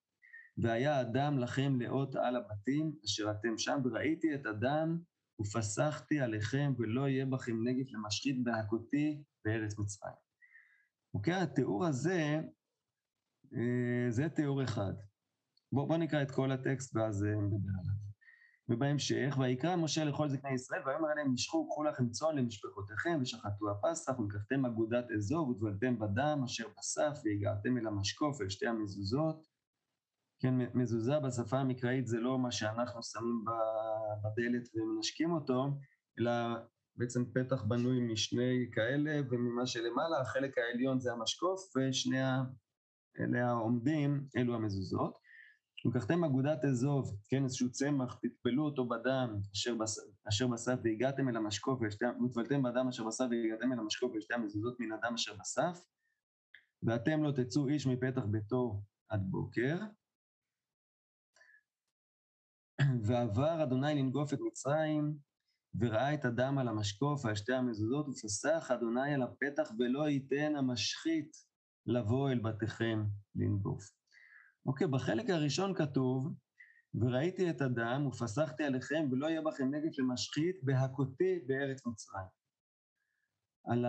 והיה 0.58 0.98
הדם 0.98 1.38
לכם 1.38 1.80
לאות 1.80 2.16
על 2.16 2.36
הבתים, 2.36 2.92
אשר 3.04 3.30
אתם 3.30 3.58
שם, 3.58 3.80
וראיתי 3.84 4.34
את 4.34 4.46
הדם, 4.46 4.98
ופסחתי 5.40 6.20
עליכם, 6.20 6.72
ולא 6.78 7.08
יהיה 7.08 7.26
בכם 7.26 7.68
נגף 7.68 7.92
למשחית 7.92 8.44
בהכותי 8.44 9.22
בארץ 9.44 9.78
מצרים. 9.78 10.31
אוקיי? 11.14 11.34
התיאור 11.34 11.86
הזה, 11.86 12.40
אה, 13.54 14.10
זה 14.10 14.28
תיאור 14.28 14.64
אחד. 14.64 14.92
בואו 15.72 15.86
בוא 15.86 15.96
נקרא 15.96 16.22
את 16.22 16.30
כל 16.30 16.52
הטקסט 16.52 16.96
ואז 16.96 17.24
אה, 17.24 17.30
נדבר 17.30 17.72
עליו. 17.80 18.02
ובהמשך, 18.68 19.36
ויקרא 19.40 19.76
משה 19.76 20.04
לכל 20.04 20.28
זקני 20.28 20.54
ישראל, 20.54 20.82
ויאמר 20.86 21.08
עליהם, 21.08 21.32
משכו, 21.32 21.68
קחו 21.68 21.84
לכם 21.84 22.10
צאן 22.10 22.36
למשפחותיכם, 22.36 23.18
ושחטו 23.22 23.70
הפסח, 23.70 24.18
ולקחתם 24.18 24.66
אגודת 24.66 25.04
אזור, 25.16 25.48
ודבלתם 25.48 25.98
בדם 25.98 26.40
אשר 26.44 26.64
בסף, 26.78 27.20
והגעתם 27.24 27.78
אל 27.78 27.86
המשקוף, 27.86 28.40
אל 28.40 28.48
שתי 28.48 28.66
המזוזות. 28.66 29.46
כן, 30.38 30.54
מזוזה 30.74 31.20
בשפה 31.20 31.58
המקראית 31.58 32.06
זה 32.06 32.20
לא 32.20 32.38
מה 32.38 32.50
שאנחנו 32.52 33.02
שמים 33.02 33.44
בדלת 34.22 34.68
ומנשקים 34.74 35.32
אותו, 35.32 35.66
אלא 36.18 36.32
בעצם 36.96 37.24
פתח 37.24 37.62
בנוי 37.62 38.00
משני 38.12 38.70
כאלה, 38.72 39.20
וממה 39.30 39.66
שלמעלה, 39.66 40.20
החלק 40.20 40.58
העליון 40.58 41.00
זה 41.00 41.12
המשקוף, 41.12 41.76
ושני 41.76 42.22
אלה 43.20 43.48
העומדים, 43.48 44.26
אלו 44.36 44.54
המזוזות. 44.54 45.22
לקחתם 45.84 46.24
אגודת 46.24 46.64
אזוב, 46.64 47.16
כן, 47.28 47.44
איזשהו 47.44 47.70
צמח, 47.70 48.18
תטפלו 48.22 48.64
אותו 48.64 48.88
בדם 48.88 49.36
אשר, 49.54 49.74
בס... 49.74 49.98
אשר 50.28 50.46
בסף 50.46 50.78
והגעתם 50.84 51.28
אל 51.28 51.36
המשקוף, 51.36 51.80
וטבלתם 51.82 52.62
בדם 52.62 52.88
אשר 52.88 53.04
בסף 53.06 53.24
והגעתם 53.30 53.72
אל 53.72 53.78
המשקוף 53.78 54.12
ושתי 54.14 54.34
המזוזות 54.34 54.80
מן 54.80 54.92
הדם 54.92 55.14
אשר 55.14 55.34
בסף, 55.40 55.78
ואתם 56.82 57.22
לא 57.22 57.32
תצאו 57.32 57.68
איש 57.68 57.86
מפתח 57.86 58.22
ביתו 58.30 58.82
עד 59.08 59.20
בוקר. 59.30 59.76
ועבר 63.06 63.62
אדוני 63.62 63.94
לנגוף 63.94 64.34
את 64.34 64.38
מצרים, 64.40 65.16
וראה 65.80 66.14
את 66.14 66.24
הדם 66.24 66.58
על 66.58 66.68
המשקוף 66.68 67.24
ועל 67.24 67.34
שתי 67.34 67.52
המזוזות, 67.52 68.08
ופסח 68.08 68.70
אדוני 68.70 69.14
על 69.14 69.22
הפתח, 69.22 69.70
ולא 69.78 70.08
ייתן 70.08 70.56
המשחית 70.56 71.36
לבוא 71.86 72.30
אל 72.30 72.38
בתיכם 72.38 73.04
לנגוף. 73.34 73.84
אוקיי, 74.66 74.86
בחלק 74.86 75.30
הראשון 75.30 75.74
כתוב, 75.74 76.34
וראיתי 76.94 77.50
את 77.50 77.60
הדם 77.60 78.06
ופסחתי 78.06 78.64
עליכם, 78.64 79.08
ולא 79.10 79.26
יהיה 79.26 79.42
בכם 79.42 79.74
נגף 79.74 79.98
למשחית 79.98 80.56
בהכותי 80.62 81.38
בארץ 81.46 81.86
מצרים. 81.86 82.26
על, 83.64 83.86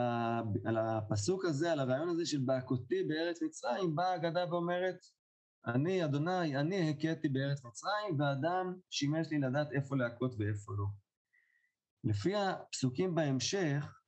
על 0.65 0.77
הפסוק 0.77 1.45
הזה, 1.45 1.71
על 1.71 1.79
הרעיון 1.79 2.09
הזה 2.09 2.25
של 2.25 2.39
בהכותי 2.45 3.03
בארץ 3.03 3.41
מצרים, 3.41 3.95
באה 3.95 4.11
האגדה 4.11 4.45
ואומרת, 4.49 4.95
אני, 5.67 6.05
אדוני, 6.05 6.57
אני 6.57 6.89
הכיתי 6.89 7.29
בארץ 7.29 7.65
מצרים, 7.65 8.19
והאדם 8.19 8.79
שימש 8.89 9.27
לי 9.31 9.39
לדעת 9.39 9.71
איפה 9.71 9.95
להכות 9.95 10.35
ואיפה 10.39 10.71
לא. 10.77 11.02
לפי 12.03 12.35
הפסוקים 12.35 13.15
בהמשך, 13.15 13.99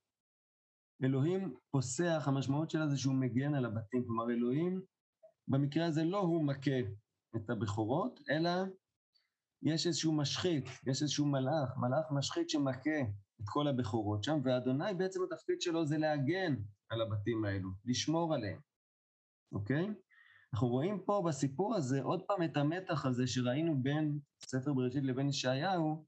אלוהים 1.03 1.55
פוסח, 1.71 2.23
המשמעות 2.27 2.69
שלה 2.69 2.88
זה 2.88 2.97
שהוא 2.97 3.15
מגן 3.15 3.55
על 3.55 3.65
הבתים. 3.65 4.03
כלומר, 4.05 4.31
אלוהים, 4.31 4.81
במקרה 5.47 5.86
הזה 5.86 6.03
לא 6.03 6.19
הוא 6.19 6.45
מכה 6.47 6.79
את 7.36 7.49
הבכורות, 7.49 8.19
אלא 8.29 8.49
יש 9.63 9.88
איזשהו 9.88 10.13
משחית, 10.13 10.65
יש 10.88 11.01
איזשהו 11.01 11.25
מלאך, 11.25 11.77
מלאך 11.77 12.05
משחית 12.12 12.49
שמכה 12.49 13.01
את 13.41 13.45
כל 13.45 13.67
הבכורות 13.67 14.23
שם, 14.23 14.39
ואדוני 14.43 14.93
בעצם 14.97 15.19
התפקיד 15.23 15.62
שלו 15.62 15.86
זה 15.86 15.97
להגן 15.97 16.55
על 16.89 17.01
הבתים 17.01 17.45
האלו, 17.45 17.69
לשמור 17.86 18.34
עליהם, 18.34 18.60
אוקיי? 19.51 19.88
אנחנו 20.53 20.67
רואים 20.67 20.99
פה 21.05 21.23
בסיפור 21.27 21.75
הזה 21.75 22.01
עוד 22.01 22.21
פעם 22.27 22.43
את 22.43 22.58
המתח 22.58 23.05
הזה 23.05 23.27
שראינו 23.27 23.84
בין 23.84 24.19
ספר 24.45 24.73
בראשית 24.73 25.03
לבין 25.03 25.29
ישעיהו, 25.29 26.05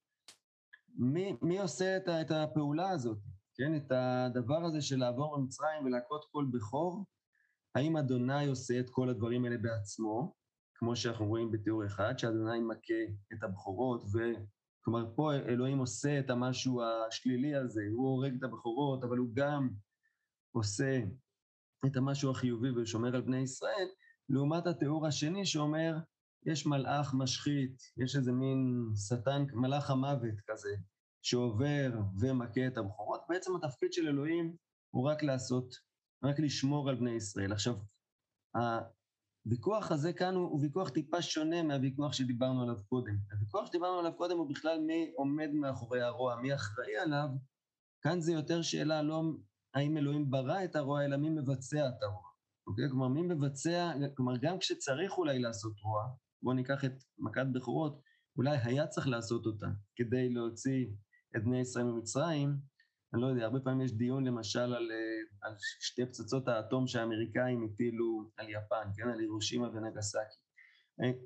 מי, 0.98 1.38
מי 1.42 1.60
עושה 1.60 1.98
את, 1.98 2.10
את 2.10 2.32
הפעולה 2.32 2.90
הזאת, 2.90 3.18
כן? 3.56 3.76
את 3.76 3.92
הדבר 3.92 4.66
הזה 4.66 4.82
של 4.82 5.00
לעבור 5.00 5.38
במצרים 5.38 5.86
ולהכות 5.86 6.26
כל 6.32 6.46
בכור? 6.52 7.06
האם 7.76 7.98
אדוני 7.98 8.48
עושה 8.48 8.80
את 8.80 8.90
כל 8.90 9.10
הדברים 9.10 9.46
האלה 9.46 9.58
בעצמו, 9.58 10.34
כמו 10.76 10.96
שאנחנו 10.96 11.26
רואים 11.28 11.52
בתיאור 11.52 11.86
אחד, 11.86 12.18
שאדוני 12.18 12.60
מכה 12.60 13.14
את 13.34 13.44
הבכורות, 13.44 14.04
וכלומר 14.04 15.16
פה 15.16 15.34
אלוהים 15.34 15.78
עושה 15.78 16.20
את 16.20 16.30
המשהו 16.30 16.82
השלילי 16.84 17.56
הזה, 17.56 17.82
הוא 17.92 18.08
הורג 18.08 18.36
את 18.38 18.44
הבכורות, 18.44 19.04
אבל 19.04 19.18
הוא 19.18 19.30
גם 19.34 19.70
עושה 20.52 21.02
את 21.86 21.98
המשהו 21.98 22.32
החיובי 22.32 22.70
ושומר 22.72 23.16
על 23.16 23.22
בני 23.22 23.38
ישראל, 23.38 23.88
לעומת 24.30 24.68
התיאור 24.68 25.08
השני 25.08 25.46
שאומר, 25.46 25.98
יש 26.48 26.66
מלאך 26.66 27.14
משחית, 27.14 27.82
יש 27.98 28.16
איזה 28.16 28.32
מין 28.32 28.90
שטן, 29.08 29.46
מלאך 29.54 29.90
המוות 29.90 30.36
כזה, 30.48 30.70
שעובר 31.22 31.92
ומכה 32.20 32.68
את 32.68 32.78
הבכורות. 32.78 33.22
בעצם 33.30 33.52
התפקיד 33.56 33.94
של 33.94 34.08
אלוהים 34.08 34.56
הוא 34.90 35.10
רק 35.10 35.24
לעשות, 35.24 35.76
רק 36.24 36.40
לשמור 36.40 36.90
על 36.90 36.96
בני 36.96 37.12
ישראל. 37.12 37.52
עכשיו, 37.52 37.76
הוויכוח 39.46 39.92
הזה 39.92 40.14
כאן 40.14 40.36
הוא, 40.36 40.50
הוא 40.50 40.62
ויכוח 40.62 40.90
טיפה 40.90 41.22
שונה 41.22 41.64
מהוויכוח 41.64 42.14
שדיברנו 42.14 42.64
עליו 42.64 42.78
קודם. 42.90 43.18
הוויכוח 43.32 43.66
שדיברנו 43.66 44.00
עליו 44.00 44.14
קודם 44.18 44.38
הוא 44.38 44.50
בכלל 44.50 44.80
מי 44.80 45.12
עומד 45.16 45.50
מאחורי 45.54 46.02
הרוע, 46.02 46.36
מי 46.36 46.56
אחראי 46.56 46.98
עליו. 46.98 47.30
כאן 48.02 48.22
זה 48.22 48.32
יותר 48.34 48.62
שאלה 48.62 49.02
לא 49.02 49.24
האם 49.74 49.98
אלוהים 49.98 50.32
ברא 50.32 50.64
את 50.64 50.76
הרוע, 50.76 51.06
אלא 51.06 51.18
מי 51.18 51.30
מבצע 51.30 51.90
את 51.90 52.04
הרוע. 52.04 52.28
אוקיי? 52.68 52.90
כלומר, 52.90 53.08
מי 53.08 53.22
מבצע, 53.22 53.92
כלומר, 54.16 54.38
גם 54.42 54.60
כשצריך 54.60 55.18
אולי 55.18 55.40
לעשות 55.40 55.74
רוע, 55.84 56.04
בואו 56.44 56.56
ניקח 56.56 56.86
את 56.86 57.04
מכת 57.18 57.46
בכורות, 57.54 58.02
אולי 58.38 58.58
היה 58.64 58.88
צריך 58.88 59.08
לעשות 59.08 59.46
אותה 59.46 59.68
כדי 59.96 60.30
להוציא 60.30 60.88
את 61.38 61.44
בני 61.44 61.60
ישראל 61.60 61.86
ממצרים. 61.86 62.58
אני 63.14 63.22
לא 63.22 63.28
יודע, 63.28 63.44
הרבה 63.44 63.60
פעמים 63.60 63.82
יש 63.82 63.92
דיון 63.92 64.28
למשל 64.28 64.60
על, 64.60 64.92
אה, 64.92 65.48
על 65.50 65.56
שתי 65.80 66.06
פצצות 66.06 66.48
האטום 66.48 66.88
שהאמריקאים 66.88 67.64
הטילו 67.64 68.32
על 68.38 68.50
יפן, 68.50 68.90
כן? 68.96 69.10
על 69.10 69.20
הירושימה 69.20 69.68
ונגסקי. 69.70 70.48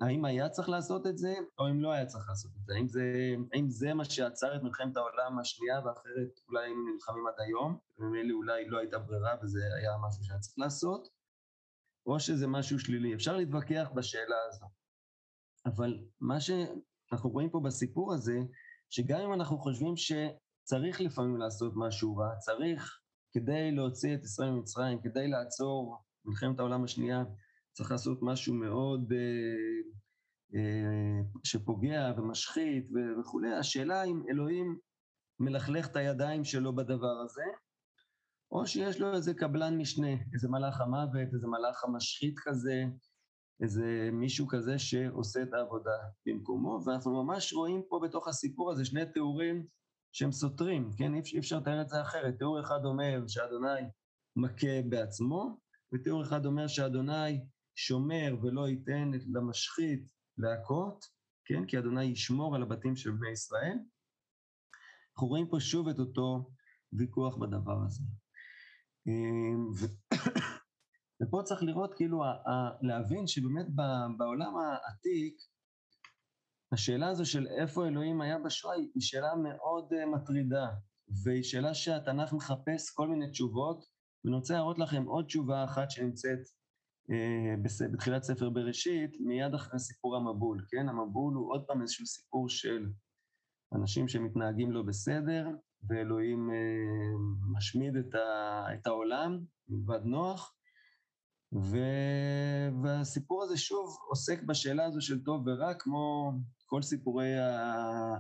האם 0.02 0.26
היה 0.26 0.50
צריך 0.50 0.70
לעשות 0.70 1.08
את 1.08 1.18
זה, 1.18 1.34
או 1.60 1.70
אם 1.70 1.82
לא 1.82 1.92
היה 1.92 2.06
צריך 2.06 2.30
לעשות 2.30 2.52
את 2.56 2.66
זה? 2.66 2.74
האם 2.76 2.88
זה, 2.88 3.04
האם 3.54 3.70
זה 3.70 3.94
מה 3.94 4.06
שעצר 4.06 4.56
את 4.56 4.64
מלחמת 4.64 4.98
העולם 4.98 5.40
השנייה, 5.40 5.80
ואחרת 5.86 6.40
אולי 6.48 6.64
היינו 6.64 6.94
נלחמים 6.94 7.28
עד 7.28 7.34
היום, 7.38 7.78
וממילא 7.98 8.34
אולי 8.34 8.68
לא 8.68 8.78
הייתה 8.78 9.00
ברירה 9.00 9.36
וזה 9.44 9.60
היה 9.80 9.92
משהו 10.08 10.24
שהיה 10.24 10.40
צריך 10.40 10.56
לעשות, 10.58 11.08
או 12.06 12.20
שזה 12.20 12.48
משהו 12.48 12.80
שלילי. 12.80 13.14
אפשר 13.14 13.38
להתווכח 13.38 13.90
בשאלה 13.96 14.36
הזו. 14.50 14.81
אבל 15.66 16.00
מה 16.22 16.40
שאנחנו 16.40 17.30
רואים 17.30 17.50
פה 17.50 17.60
בסיפור 17.60 18.14
הזה, 18.14 18.40
שגם 18.90 19.20
אם 19.22 19.34
אנחנו 19.34 19.58
חושבים 19.58 19.94
שצריך 19.98 21.02
לפעמים 21.02 21.38
לעשות 21.38 21.74
משהו 21.76 22.18
רע, 22.18 22.36
צריך 22.36 23.00
כדי 23.32 23.72
להוציא 23.72 24.16
את 24.16 24.24
ישראל 24.24 24.50
ממצרים, 24.50 25.02
כדי 25.02 25.28
לעצור 25.28 25.98
מלחמת 26.26 26.60
העולם 26.60 26.84
השנייה, 26.84 27.24
צריך 27.72 27.92
לעשות 27.92 28.20
משהו 28.22 28.54
מאוד 28.54 29.14
אה, 29.14 29.92
אה, 30.56 31.22
שפוגע 31.44 32.14
ומשחית 32.18 32.90
וכולי. 33.20 33.54
השאלה 33.54 34.04
אם 34.04 34.22
אלוהים 34.30 34.78
מלכלך 35.40 35.88
את 35.88 35.96
הידיים 35.96 36.44
שלו 36.44 36.76
בדבר 36.76 37.22
הזה, 37.26 37.44
או 38.52 38.68
שיש 38.68 39.02
לו 39.02 39.14
איזה 39.14 39.34
קבלן 39.34 39.78
משנה, 39.78 40.12
איזה 40.34 40.50
מלאך 40.50 40.82
המוות, 40.82 41.34
איזה 41.34 41.48
מלאך 41.48 41.84
המשחית 41.84 42.40
כזה, 42.40 42.84
איזה 43.62 44.10
מישהו 44.14 44.48
כזה 44.48 44.80
שעושה 44.80 45.42
את 45.44 45.54
העבודה 45.54 45.98
במקומו, 46.26 46.80
ואנחנו 46.86 47.24
ממש 47.24 47.54
רואים 47.54 47.82
פה 47.90 48.00
בתוך 48.04 48.28
הסיפור 48.28 48.72
הזה 48.72 48.86
שני 48.86 49.06
תיאורים 49.14 49.68
שהם 50.12 50.32
סותרים, 50.32 50.90
כן? 50.98 51.16
אי 51.16 51.40
אפשר 51.40 51.58
לתאר 51.58 51.82
את 51.82 51.90
זה 51.90 52.02
אחרת. 52.02 52.38
תיאור 52.38 52.62
אחד 52.62 52.86
אומר 52.86 53.28
שאדוני 53.28 53.82
מכה 54.36 54.82
בעצמו, 54.90 55.58
ותיאור 55.94 56.24
אחד 56.24 56.46
אומר 56.46 56.68
שאדוני 56.68 57.46
שומר 57.76 58.36
ולא 58.42 58.68
ייתן 58.70 59.12
למשחית 59.34 60.12
להכות, 60.38 61.06
כן? 61.46 61.66
כי 61.66 61.80
אדוני 61.80 62.04
ישמור 62.04 62.56
על 62.56 62.62
הבתים 62.62 62.96
של 62.96 63.12
בני 63.12 63.30
ישראל. 63.30 63.78
אנחנו 65.16 65.28
רואים 65.28 65.48
פה 65.48 65.60
שוב 65.60 65.88
את 65.88 66.00
אותו 66.00 66.50
ויכוח 66.94 67.38
בדבר 67.38 67.78
הזה. 67.86 68.04
אמ, 69.08 69.72
ופה 71.22 71.42
צריך 71.44 71.64
לראות, 71.64 71.94
כאילו, 71.94 72.24
להבין 72.82 73.28
שבאמת 73.28 73.66
בעולם 74.18 74.54
העתיק, 74.58 75.36
השאלה 76.74 77.08
הזו 77.08 77.26
של 77.26 77.48
איפה 77.48 77.88
אלוהים 77.88 78.22
היה 78.22 78.40
בשואה 78.40 78.76
היא 78.76 78.90
שאלה 79.00 79.36
מאוד 79.36 79.94
אה, 79.94 80.06
מטרידה, 80.06 80.68
והיא 81.24 81.44
שאלה 81.44 81.74
שהתנ"ך 81.74 82.34
מחפש 82.34 82.90
כל 82.94 83.08
מיני 83.08 83.30
תשובות, 83.32 83.86
ואני 84.26 84.36
רוצה 84.36 84.54
להראות 84.54 84.80
לכם 84.80 85.04
עוד 85.04 85.26
תשובה 85.26 85.64
אחת 85.64 85.92
שנמצאת 85.92 86.40
אה, 87.12 87.88
בתחילת 87.94 88.24
ספר 88.24 88.50
בראשית, 88.50 89.18
מיד 89.20 89.54
אחרי 89.54 89.80
סיפור 89.80 90.16
המבול, 90.16 90.66
כן? 90.70 90.90
המבול 90.90 91.34
הוא 91.34 91.52
עוד 91.52 91.64
פעם 91.68 91.82
איזשהו 91.82 92.06
סיפור 92.06 92.50
של 92.50 92.90
אנשים 93.76 94.08
שמתנהגים 94.08 94.72
לא 94.72 94.82
בסדר, 94.82 95.48
ואלוהים 95.90 96.50
אה, 96.52 96.56
משמיד 97.52 97.96
את, 97.96 98.86
העולם 98.86 99.40
מלבד 99.70 100.06
נוח, 100.06 100.56
ו... 101.54 101.78
והסיפור 102.84 103.44
הזה 103.44 103.58
שוב 103.58 103.98
עוסק 104.10 104.44
בשאלה 104.44 104.86
הזו 104.86 105.02
של 105.02 105.24
טוב 105.24 105.48
ורע, 105.48 105.74
כמו 105.74 106.34
כל 106.66 106.82
סיפורי 106.82 107.34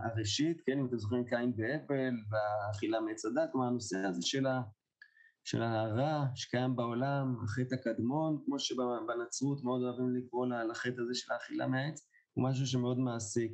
הראשית, 0.03 0.61
כן, 0.65 0.79
אם 0.79 0.85
אתם 0.85 0.97
זוכרים 0.97 1.25
קין 1.25 1.53
והבל, 1.57 2.13
והאכילה 2.29 3.01
מעץ 3.01 3.25
הדת, 3.25 3.49
כלומר 3.51 3.67
הנושא 3.67 3.97
הזה 3.97 4.21
של, 4.21 4.47
ה... 4.47 4.61
של 5.43 5.63
הרע 5.63 6.25
שקיים 6.35 6.75
בעולם, 6.75 7.35
החטא 7.43 7.75
הקדמון, 7.75 8.41
כמו 8.45 8.59
שבנצרות 8.59 9.63
מאוד 9.63 9.81
אוהבים 9.81 10.15
לקרוא 10.15 10.47
לחטא 10.47 11.01
הזה 11.01 11.13
של 11.13 11.33
האכילה 11.33 11.67
מהעץ, 11.67 12.07
הוא 12.33 12.49
משהו 12.49 12.67
שמאוד 12.67 12.99
מעסיק 12.99 13.51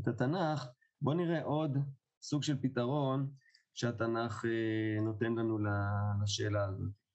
את 0.00 0.08
התנ"ך. 0.08 0.66
בואו 1.02 1.16
נראה 1.16 1.42
עוד 1.42 1.78
סוג 2.22 2.42
של 2.42 2.56
פתרון 2.62 3.30
שהתנ"ך 3.74 4.44
אה, 4.44 5.04
נותן 5.04 5.32
לנו 5.32 5.58
לשאלה 6.22 6.64
הזאת. 6.64 7.05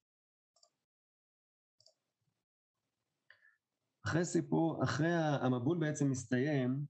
אחרי 4.06 4.26
סיפור, 4.26 4.84
אחרי 4.84 5.14
המבול 5.42 5.78
בעצם 5.80 6.10
מסתיים 6.10 6.86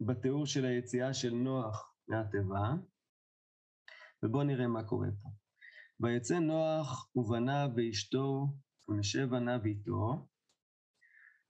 בתיאור 0.00 0.46
של 0.46 0.64
היציאה 0.64 1.14
של 1.14 1.30
נוח 1.30 1.94
מהתיבה, 2.08 2.72
ובואו 4.22 4.42
נראה 4.42 4.66
מה 4.66 4.84
קורה 4.84 5.08
פה. 5.22 5.28
ויצא 6.00 6.38
נוח 6.38 7.10
ובניו 7.14 7.68
ואשתו 7.76 8.46
ונשב 8.88 9.28
בניו 9.30 9.64
איתו, 9.64 10.28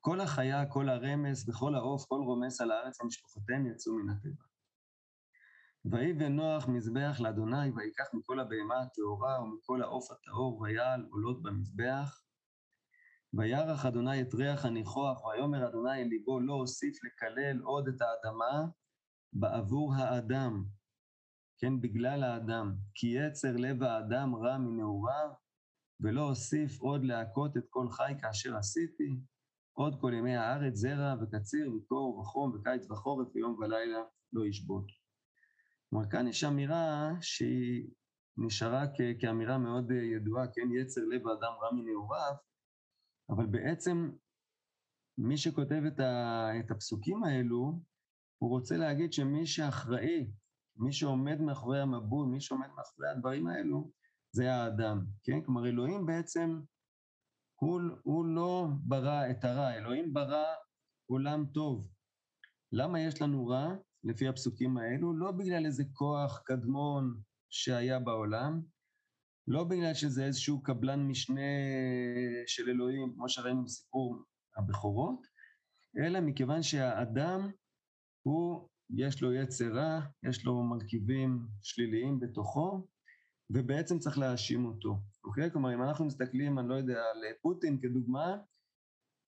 כל 0.01 0.21
החיה, 0.21 0.67
כל 0.73 0.89
הרמס 0.89 1.49
וכל 1.49 1.75
העוף, 1.75 2.05
כל 2.09 2.21
רומס 2.27 2.61
על 2.61 2.71
הארץ 2.71 3.01
ומשפחותיהם 3.01 3.67
יצאו 3.67 3.95
מן 3.95 4.11
התיבה. 4.11 4.45
ויבן 5.85 6.33
נוח 6.33 6.69
מזבח 6.69 7.21
לאדוני, 7.21 7.71
ויקח 7.71 8.07
מכל 8.15 8.41
הבהמה 8.41 8.81
הטהורה 8.81 9.41
ומכל 9.43 9.83
העוף 9.83 10.11
הטהור, 10.11 10.61
ויעל 10.61 11.07
עולות 11.11 11.43
במזבח, 11.43 12.23
וירח 13.35 13.87
אדוני 13.87 14.23
את 14.23 14.35
ריח 14.35 14.65
הניחוח, 14.65 15.25
ויאמר 15.25 15.69
אדוני 15.69 16.03
אל 16.03 16.09
ליבו 16.09 16.41
לא 16.41 16.53
אוסיף 16.53 17.05
לקלל 17.05 17.61
עוד 17.63 17.89
את 17.89 18.01
האדמה 18.01 18.67
בעבור 19.33 19.95
האדם, 19.95 20.65
כן, 21.59 21.81
בגלל 21.81 22.25
האדם, 22.25 22.75
כי 22.95 23.07
יצר 23.07 23.57
לב 23.57 23.83
האדם 23.83 24.35
רע 24.35 24.59
מנעוריו, 24.59 25.31
ולא 26.01 26.29
אוסיף 26.29 26.81
עוד 26.81 27.05
להכות 27.05 27.57
את 27.57 27.65
כל 27.71 27.91
חי 27.91 28.13
כאשר 28.21 28.57
עשיתי, 28.57 29.21
עוד 29.73 30.01
כל 30.01 30.13
ימי 30.15 30.37
הארץ 30.37 30.75
זרע 30.75 31.15
וקציר 31.21 31.75
וקור 31.75 32.19
וחום 32.19 32.53
וקיץ 32.55 32.91
וחורף 32.91 33.29
ויום 33.35 33.59
ולילה 33.59 33.99
לא 34.33 34.47
ישבות. 34.47 34.87
כלומר, 35.91 36.11
כאן 36.11 36.29
יש 36.29 36.45
אמירה 36.45 37.13
שהיא 37.21 37.91
נשארה 38.37 38.85
כאמירה 39.21 39.59
מאוד 39.59 39.91
ידועה, 39.91 40.47
כן, 40.47 40.69
יצר 40.73 41.01
לב 41.05 41.29
האדם 41.29 41.53
רע 41.63 41.73
מנעוריו, 41.73 42.35
אבל 43.31 43.47
בעצם 43.47 44.11
מי 45.19 45.37
שכותב 45.37 45.83
את, 45.87 46.01
ה, 46.01 46.51
את 46.61 46.71
הפסוקים 46.71 47.25
האלו, 47.25 47.81
הוא 48.39 48.51
רוצה 48.51 48.77
להגיד 48.77 49.13
שמי 49.13 49.47
שאחראי, 49.47 50.31
מי 50.77 50.93
שעומד 50.93 51.41
מאחורי 51.41 51.81
המבול, 51.81 52.27
מי 52.27 52.41
שעומד 52.41 52.69
מאחורי 52.77 53.09
הדברים 53.09 53.47
האלו, 53.47 53.91
זה 54.33 54.55
האדם, 54.55 55.05
כן? 55.23 55.41
כלומר, 55.45 55.67
אלוהים 55.67 56.07
בעצם, 56.07 56.61
הוא, 57.61 57.81
הוא 58.03 58.27
לא 58.27 58.67
ברא 58.83 59.31
את 59.31 59.45
הרע, 59.45 59.75
אלוהים 59.75 60.13
ברא 60.13 60.45
עולם 61.07 61.45
טוב. 61.55 61.89
למה 62.73 63.01
יש 63.01 63.23
לנו 63.23 63.47
רע, 63.47 63.75
לפי 64.05 64.29
הפסוקים 64.29 64.79
האלו? 64.79 65.19
לא 65.19 65.33
בגלל 65.33 65.67
איזה 65.67 65.85
כוח 65.93 66.43
קדמון 66.45 67.21
שהיה 67.51 67.99
בעולם, 67.99 68.63
לא 69.51 69.65
בגלל 69.65 69.95
שזה 69.95 70.25
איזשהו 70.25 70.63
קבלן 70.63 71.07
משנה 71.07 71.41
של 72.47 72.71
אלוהים, 72.71 73.15
כמו 73.15 73.29
שראינו 73.29 73.65
בסיפור 73.65 74.17
הבכורות, 74.57 75.27
אלא 75.99 76.21
מכיוון 76.21 76.63
שהאדם 76.63 77.51
הוא, 78.23 78.69
יש 78.97 79.23
לו 79.23 79.33
יצר 79.33 79.73
רע, 79.75 80.01
יש 80.29 80.45
לו 80.45 80.63
מרכיבים 80.63 81.47
שליליים 81.63 82.21
בתוכו, 82.21 82.87
ובעצם 83.51 83.99
צריך 83.99 84.19
להאשים 84.19 84.65
אותו, 84.65 84.97
אוקיי? 85.25 85.51
כלומר, 85.51 85.75
אם 85.75 85.83
אנחנו 85.83 86.05
מסתכלים, 86.05 86.59
אני 86.59 86.69
לא 86.69 86.75
יודע, 86.75 86.99
על 86.99 87.19
פוטין 87.43 87.81
כדוגמה, 87.81 88.37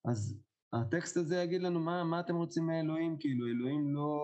אז 0.05 0.41
הטקסט 0.73 1.17
הזה 1.17 1.37
יגיד 1.37 1.63
לנו 1.63 1.81
מה, 1.81 2.05
מה 2.05 2.21
אתם 2.21 2.37
רוצים 2.37 2.67
מאלוהים, 2.67 3.17
כאילו, 3.21 3.47
אלוהים 3.47 3.95
לא... 3.95 4.19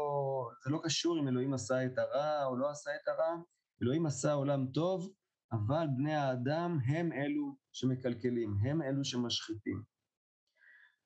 זה 0.65 0.71
לא 0.71 0.81
קשור 0.85 1.19
אם 1.21 1.29
אלוהים 1.29 1.55
עשה 1.55 1.87
את 1.87 1.99
הרע 1.99 2.45
או 2.45 2.57
לא 2.57 2.71
עשה 2.71 2.91
את 3.03 3.09
הרע, 3.09 3.43
אלוהים 3.83 4.07
עשה 4.07 4.33
עולם 4.33 4.67
טוב, 4.67 5.13
אבל 5.53 5.87
בני 5.97 6.15
האדם 6.15 6.79
הם 6.87 7.13
אלו 7.13 7.57
שמקלקלים, 7.73 8.57
הם 8.65 8.83
אלו 8.83 9.05
שמשחיתים. 9.05 9.83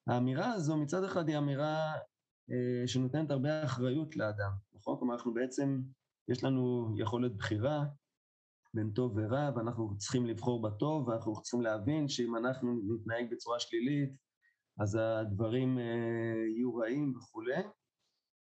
האמירה 0.07 0.53
הזו 0.53 0.77
מצד 0.77 1.05
אחד 1.05 1.29
היא 1.29 1.39
אמירה 1.39 1.93
אה, 2.51 2.89
שנותנת 2.89 3.31
הרבה 3.31 3.65
אחריות 3.65 4.17
לאדם, 4.17 4.51
נכון? 4.75 4.99
כלומר, 4.99 5.15
אנחנו 5.15 5.35
בעצם, 5.35 5.81
יש 6.29 6.45
לנו 6.45 6.95
יכולת 6.99 7.37
בחירה 7.37 7.85
בין 8.75 8.91
טוב 8.91 9.17
ורע, 9.17 9.51
ואנחנו 9.57 9.99
צריכים 9.99 10.27
לבחור 10.27 10.63
בטוב, 10.63 11.09
ואנחנו 11.09 11.43
צריכים 11.43 11.61
להבין 11.61 12.09
שאם 12.09 12.37
אנחנו 12.37 12.81
נתנהג 12.95 13.31
בצורה 13.31 13.61
שלילית, 13.61 14.11
אז 14.81 14.99
הדברים 15.01 15.79
אה, 15.79 15.85
יהיו 16.57 16.77
רעים 16.77 17.17
וכולי. 17.17 17.63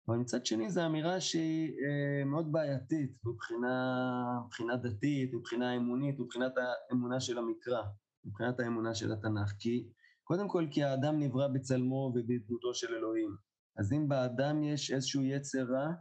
אבל 0.08 0.16
מצד 0.16 0.46
שני 0.46 0.70
זו 0.70 0.86
אמירה 0.86 1.20
שהיא 1.20 1.72
אה, 1.72 2.24
מאוד 2.24 2.52
בעייתית 2.52 3.16
מבחינה, 3.24 4.76
דתית, 4.82 5.34
מבחינה 5.34 5.76
אמונית, 5.76 6.18
מבחינת 6.18 6.52
האמונה 6.90 7.20
של 7.20 7.38
המקרא, 7.38 7.82
מבחינת 8.24 8.60
האמונה 8.60 8.94
של 8.94 9.12
התנ"ך. 9.12 9.52
כי, 9.58 9.88
קודם 10.24 10.48
כל 10.48 10.66
כי 10.70 10.84
האדם 10.84 11.18
נברא 11.18 11.48
בצלמו 11.48 12.12
ובדמותו 12.14 12.74
של 12.74 12.94
אלוהים. 12.94 13.36
אז 13.78 13.92
אם 13.92 14.08
באדם 14.08 14.62
יש 14.62 14.90
איזשהו 14.90 15.22
יצר 15.22 15.64
רע, 15.64 15.92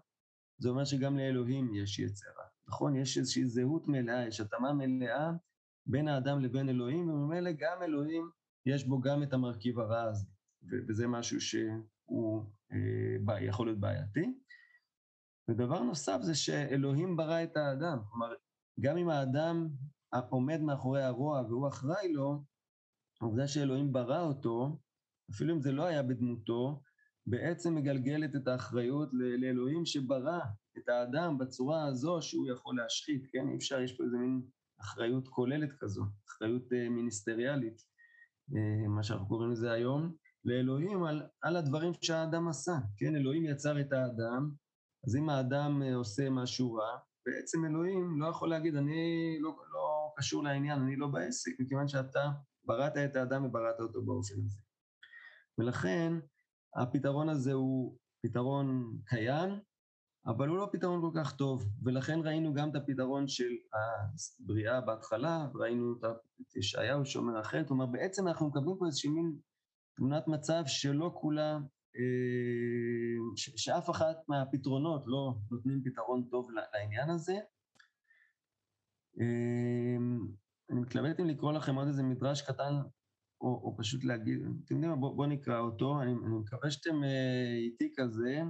זה 0.58 0.70
אומר 0.70 0.86
שגם 0.86 1.18
לאלוהים 1.18 1.74
יש 1.76 2.00
יצר 2.00 2.30
רע. 2.38 2.46
נכון? 2.68 2.96
יש 2.96 3.18
איזושהי 3.18 3.46
זהות 3.46 3.88
מלאה, 3.88 4.28
יש 4.28 4.40
התאמה 4.40 4.74
מלאה 4.74 5.32
בין 5.86 6.08
האדם 6.08 6.40
לבין 6.40 6.70
אלוהים, 6.70 7.10
וממילא 7.10 7.52
גם 7.52 7.84
אלוהים, 7.84 8.30
יש 8.66 8.88
בו 8.88 9.02
גם 9.02 9.24
את 9.24 9.34
המרכיב 9.34 9.80
הרע 9.80 10.04
הזה. 10.04 10.26
וזה 10.88 11.08
משהו 11.08 11.42
שהוא 11.42 12.46
יכול 13.42 13.68
להיות 13.68 13.80
בעייתי. 13.80 14.34
ודבר 15.50 15.84
נוסף 15.84 16.18
זה 16.22 16.36
שאלוהים 16.36 17.18
ברא 17.18 17.44
את 17.44 17.58
האדם. 17.58 17.98
כלומר, 18.10 18.34
גם 18.80 18.98
אם 18.98 19.10
האדם 19.10 19.68
עומד 20.30 20.62
מאחורי 20.62 21.04
הרוע 21.04 21.42
והוא 21.42 21.68
אחראי 21.68 22.14
לו, 22.14 22.44
העובדה 23.22 23.48
שאלוהים 23.48 23.94
ברא 23.94 24.22
אותו, 24.22 24.80
אפילו 25.32 25.56
אם 25.56 25.62
זה 25.62 25.72
לא 25.72 25.86
היה 25.86 26.04
בדמותו, 26.04 26.82
בעצם 27.28 27.76
מגלגלת 27.76 28.36
את 28.36 28.48
האחריות 28.48 29.10
לאלוהים 29.14 29.86
שברא 29.86 30.40
את 30.78 30.90
האדם 30.90 31.38
בצורה 31.38 31.86
הזו 31.86 32.22
שהוא 32.22 32.48
יכול 32.52 32.78
להשחית, 32.78 33.28
כן? 33.32 33.50
אי 33.50 33.56
אפשר, 33.56 33.80
יש 33.80 33.98
פה 33.98 34.04
איזה 34.04 34.18
מין 34.18 34.42
אחריות 34.82 35.28
כוללת 35.28 35.70
כזו, 35.80 36.04
אחריות 36.28 36.74
אה, 36.74 36.90
מיניסטריאלית, 36.90 37.82
אה, 38.56 38.88
מה 38.88 39.04
שאנחנו 39.04 39.28
קוראים 39.28 39.52
לזה 39.52 39.72
היום, 39.72 40.16
לאלוהים 40.48 41.04
על, 41.04 41.24
על 41.42 41.56
הדברים 41.56 41.94
שהאדם 42.02 42.48
עשה, 42.48 42.72
כן? 42.98 43.16
אלוהים 43.16 43.46
יצר 43.46 43.80
את 43.80 43.94
האדם, 43.94 44.52
אז 45.08 45.16
אם 45.16 45.30
האדם 45.30 45.82
אה, 45.84 45.96
עושה 45.96 46.30
משהו 46.30 46.74
רע, 46.74 46.98
בעצם 47.26 47.66
אלוהים 47.66 48.22
לא 48.22 48.28
יכול 48.28 48.50
להגיד, 48.50 48.76
אני 48.76 49.38
לא, 49.42 49.56
לא 49.74 50.14
קשור 50.18 50.44
לעניין, 50.44 50.82
אני 50.82 50.96
לא 50.96 51.08
בעסק, 51.08 51.52
מכיוון 51.60 51.88
שאתה 51.88 52.32
בראת 52.66 52.98
את 52.98 53.16
האדם 53.16 53.46
ובראת 53.46 53.80
אותו 53.80 54.02
באופן 54.02 54.36
הזה. 54.46 54.60
ולכן 55.58 56.14
הפתרון 56.76 57.30
הזה 57.30 57.54
הוא 57.54 57.98
פתרון 58.22 58.98
קיים, 59.06 59.50
אבל 60.26 60.48
הוא 60.48 60.58
לא 60.58 60.70
פתרון 60.72 61.02
כל 61.02 61.20
כך 61.20 61.36
טוב, 61.36 61.70
ולכן 61.84 62.20
ראינו 62.24 62.54
גם 62.54 62.70
את 62.70 62.76
הפתרון 62.76 63.28
של 63.28 63.52
הבריאה 63.74 64.82
בהתחלה, 64.82 65.48
ראינו 65.56 65.96
את 66.42 66.56
ישעיהו 66.56 67.06
שאומר 67.06 67.40
אחרת, 67.40 67.68
כלומר 67.68 67.86
בעצם 67.86 68.28
אנחנו 68.28 68.48
מקבלים 68.48 68.76
פה 68.80 68.86
איזושהי 68.86 69.10
מין 69.10 69.36
תמונת 69.98 70.28
מצב 70.28 70.64
שלא 70.66 71.12
כולה, 71.16 71.58
אה, 71.96 73.38
שאף 73.38 73.90
אחת 73.90 74.18
מהפתרונות 74.28 75.04
לא 75.08 75.36
נותנים 75.52 75.82
פתרון 75.84 76.28
טוב 76.32 76.50
לעניין 76.74 77.10
הזה. 77.10 77.34
אה, 79.20 79.98
אני 80.70 80.80
מתלבט 80.80 81.20
אם 81.20 81.26
לקרוא 81.26 81.54
לכם 81.54 81.76
עוד 81.76 81.88
איזה 81.88 82.04
מדרש 82.04 82.42
קטן, 82.42 82.74
או, 83.42 83.48
או 83.48 83.76
פשוט 83.78 84.04
להגיד, 84.04 84.40
אתם 84.66 84.76
יודעים 84.76 84.92
מה, 84.92 84.96
בואו 84.96 85.16
בוא 85.16 85.26
נקרא 85.26 85.60
אותו, 85.60 86.02
אני, 86.02 86.12
אני 86.12 86.36
מקווה 86.36 86.72
שאתם 86.72 87.04
אה, 87.04 87.56
איתי 87.58 87.94
כזה. 87.98 88.42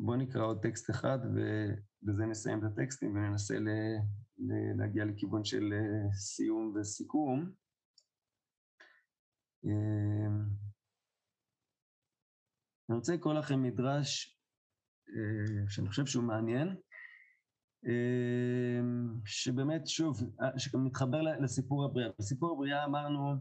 בואו 0.00 0.16
נקרא 0.16 0.44
עוד 0.44 0.62
טקסט 0.62 0.90
אחד, 0.90 1.18
ובזה 1.22 2.26
נסיים 2.26 2.58
את 2.58 2.64
הטקסטים 2.64 3.16
וננסה 3.16 3.58
ל, 3.58 3.68
ל, 4.38 4.52
להגיע 4.76 5.04
לכיוון 5.04 5.44
של 5.44 5.72
סיום 6.12 6.74
וסיכום. 6.74 7.65
אמ, 9.66 10.42
אני 12.88 12.96
רוצה 12.96 13.14
לקרוא 13.14 13.34
לכם 13.34 13.62
מדרש 13.62 14.38
אה, 15.08 15.68
שאני 15.68 15.88
חושב 15.88 16.06
שהוא 16.06 16.24
מעניין, 16.24 16.76
אמ, 17.84 19.20
שבאמת, 19.24 19.86
שוב, 19.86 20.20
אה, 20.42 20.58
שמתחבר 20.58 21.22
לסיפור 21.22 21.84
הבריאה. 21.84 22.08
בסיפור 22.18 22.52
הבריאה 22.52 22.84
אמרנו 22.84 23.32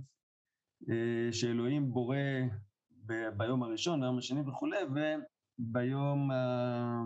אה, 0.89 1.27
שאלוהים 1.31 1.93
בורא 1.93 2.17
ביום 3.37 3.63
הראשון, 3.63 4.01
ביום 4.01 4.17
השני 4.17 4.41
וכולי, 4.41 4.77
וביום 4.83 6.31
ה... 6.31 7.03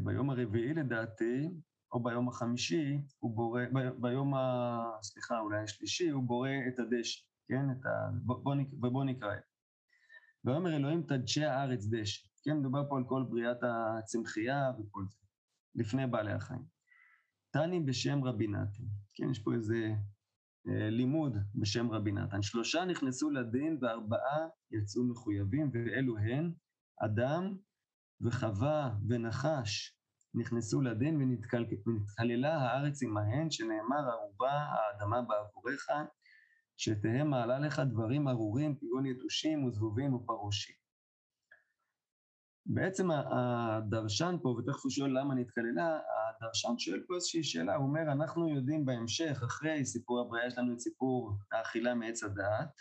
ביום 0.00 0.30
הרביעי 0.30 0.74
לדעתי, 0.74 1.48
או 1.92 2.02
ביום 2.02 2.28
החמישי, 2.28 3.00
הוא 3.18 3.36
בורא, 3.36 3.62
ב, 3.72 3.78
ביום 4.00 4.34
ה... 4.34 4.80
סליחה, 5.02 5.40
אולי 5.40 5.62
השלישי, 5.62 6.08
הוא 6.08 6.22
בורא 6.22 6.50
את 6.68 6.78
הדשא, 6.78 7.22
כן? 7.48 7.70
את 7.70 7.86
ה... 7.86 8.10
בוא, 8.22 8.54
בוא, 8.72 8.90
בוא 8.90 9.04
נקרא 9.04 9.34
את. 9.34 9.42
ויאמר 10.44 10.76
אלוהים 10.76 11.02
תדשא 11.02 11.44
הארץ 11.44 11.86
דשא, 11.90 12.28
כן? 12.44 12.56
מדובר 12.56 12.88
פה 12.88 12.96
על 12.96 13.04
כל 13.08 13.24
בריאת 13.30 13.58
הצמחייה 13.62 14.72
וכל 14.78 15.04
זה, 15.08 15.18
לפני 15.74 16.06
בעלי 16.06 16.32
החיים. 16.32 16.64
תני 17.50 17.80
בשם 17.80 18.24
רבי 18.24 18.46
נתן, 18.46 18.84
כן? 19.14 19.30
יש 19.30 19.38
פה 19.38 19.54
איזה 19.54 19.94
אה, 20.68 20.90
לימוד 20.90 21.36
בשם 21.54 21.90
רבי 21.90 22.12
נתן. 22.12 22.42
שלושה 22.42 22.84
נכנסו 22.84 23.30
לדין 23.30 23.78
וארבעה 23.80 24.48
יצאו 24.70 25.04
מחויבים, 25.04 25.70
ואלו 25.72 26.18
הן 26.18 26.52
אדם 27.04 27.56
וחווה 28.20 28.94
ונחש 29.08 29.97
נכנסו 30.34 30.80
לדין 30.80 31.16
ונתקללה 31.16 32.56
הארץ 32.56 33.02
עמהן, 33.02 33.50
שנאמר 33.50 34.10
ערובה 34.10 34.52
האדמה 34.52 35.22
בעבורך, 35.22 35.86
שתהא 36.76 37.24
מעלה 37.24 37.58
לך 37.58 37.82
דברים 37.90 38.28
ארורים 38.28 38.76
כגון 38.76 39.06
יתושים 39.06 39.64
וזבובים 39.64 40.14
ופרושים. 40.14 40.76
בעצם 42.66 43.10
הדרשן 43.10 44.36
פה, 44.42 44.48
ותכף 44.48 44.84
הוא 44.84 44.90
שואל 44.90 45.18
למה 45.18 45.34
נתקללה, 45.34 45.98
הדרשן 46.36 46.78
שואל 46.78 47.04
פה 47.06 47.14
איזושהי 47.14 47.44
שאלה, 47.44 47.74
הוא 47.74 47.86
אומר, 47.86 48.12
אנחנו 48.12 48.48
יודעים 48.48 48.84
בהמשך, 48.84 49.42
אחרי 49.44 49.84
סיפור 49.84 50.20
הבריאה, 50.20 50.46
יש 50.46 50.58
לנו 50.58 50.74
את 50.74 50.80
סיפור 50.80 51.32
האכילה 51.52 51.94
מעץ 51.94 52.22
הדעת, 52.22 52.72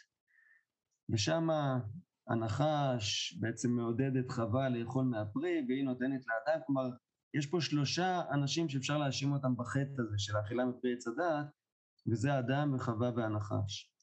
ושם 1.10 1.48
הנחש 2.28 3.38
בעצם 3.40 3.72
מעודד 3.72 4.18
את 4.18 4.32
חווה 4.32 4.70
לאכול 4.70 5.06
מהפרי, 5.06 5.66
והיא 5.68 5.86
נותנת 5.86 6.22
לאדם, 6.28 6.60
כלומר, 6.66 6.90
יש 7.34 7.46
פה 7.46 7.62
שלושה 7.62 8.22
אנשים 8.32 8.70
שאפשר 8.70 8.98
להאשים 8.98 9.32
אותם 9.32 9.56
בחטא 9.58 10.02
הזה 10.02 10.16
של 10.18 10.36
האכילה 10.36 10.66
מפרי 10.66 10.94
עץ 10.94 11.08
הדעת, 11.08 11.46
וזה 12.12 12.34
האדם 12.34 12.74
וחווה 12.76 13.12
והנחש. 13.16 13.94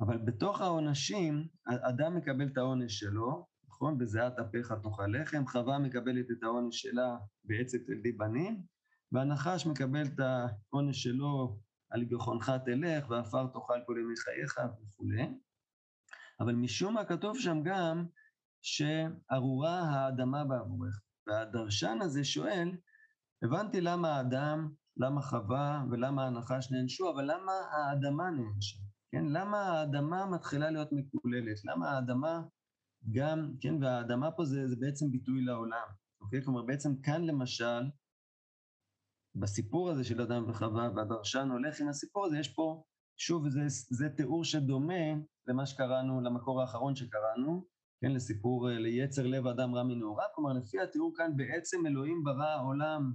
אבל 0.00 0.18
בתוך 0.18 0.60
העונשים, 0.60 1.48
אדם 1.66 2.16
מקבל 2.16 2.46
את 2.46 2.58
העונש 2.58 2.98
שלו, 2.98 3.46
נכון? 3.68 3.98
בזיעת 3.98 4.38
אפיך 4.38 4.72
תאכל 4.82 5.06
לחם, 5.06 5.46
חווה 5.46 5.78
מקבלת 5.78 6.26
את 6.30 6.42
העונש 6.42 6.82
שלה 6.82 7.16
בעצת 7.44 7.78
תלדי 7.86 8.12
בנים, 8.12 8.62
והנחש 9.12 9.66
מקבל 9.66 10.02
את 10.06 10.20
העונש 10.20 11.02
שלו 11.02 11.60
על 11.90 12.04
גחונך 12.04 12.52
תלך, 12.64 13.10
ועפר 13.10 13.46
תאכל 13.46 13.80
כל 13.86 13.96
ימי 14.00 14.16
חייך 14.16 14.60
וכולי. 14.82 15.38
אבל 16.40 16.54
משום 16.54 16.94
מה 16.94 17.04
כתוב 17.04 17.38
שם 17.38 17.62
גם 17.64 18.06
שארורה 18.62 19.80
האדמה 19.80 20.44
בעבורך. 20.44 21.05
והדרשן 21.26 21.98
הזה 22.02 22.24
שואל, 22.24 22.70
הבנתי 23.42 23.80
למה 23.80 24.16
האדם, 24.16 24.70
למה 24.96 25.22
חווה 25.22 25.84
ולמה 25.90 26.26
הנחש 26.26 26.72
נענשו, 26.72 27.10
אבל 27.14 27.24
למה 27.24 27.52
האדמה 27.52 28.30
נענשה? 28.30 28.78
כן, 29.12 29.24
למה 29.26 29.58
האדמה 29.58 30.26
מתחילה 30.26 30.70
להיות 30.70 30.88
מקוללת? 30.92 31.64
למה 31.64 31.90
האדמה 31.90 32.42
גם, 33.12 33.52
כן, 33.60 33.82
והאדמה 33.82 34.30
פה 34.30 34.44
זה, 34.44 34.68
זה 34.68 34.76
בעצם 34.76 35.10
ביטוי 35.10 35.44
לעולם, 35.44 35.86
אוקיי? 36.20 36.44
כלומר, 36.44 36.62
בעצם 36.62 37.00
כאן 37.02 37.24
למשל, 37.24 37.82
בסיפור 39.34 39.90
הזה 39.90 40.04
של 40.04 40.20
אדם 40.20 40.48
וחווה, 40.48 40.90
והדרשן 40.96 41.48
הולך 41.52 41.80
עם 41.80 41.88
הסיפור 41.88 42.26
הזה, 42.26 42.38
יש 42.38 42.48
פה, 42.48 42.84
שוב, 43.16 43.48
זה, 43.48 43.60
זה 43.90 44.08
תיאור 44.08 44.44
שדומה 44.44 45.04
למה 45.46 45.66
שקראנו, 45.66 46.20
למקור 46.20 46.60
האחרון 46.60 46.96
שקראנו, 46.96 47.64
כן, 48.00 48.12
לסיפור, 48.12 48.70
אה, 48.70 48.78
ליצר 48.78 49.26
לב 49.26 49.46
אדם 49.46 49.74
רע 49.74 49.82
מנעוריו, 49.82 50.26
כלומר, 50.34 50.52
לפי 50.52 50.80
התיאור 50.80 51.12
כאן, 51.16 51.36
בעצם 51.36 51.86
אלוהים 51.86 52.24
ברא 52.24 52.62
עולם 52.62 53.12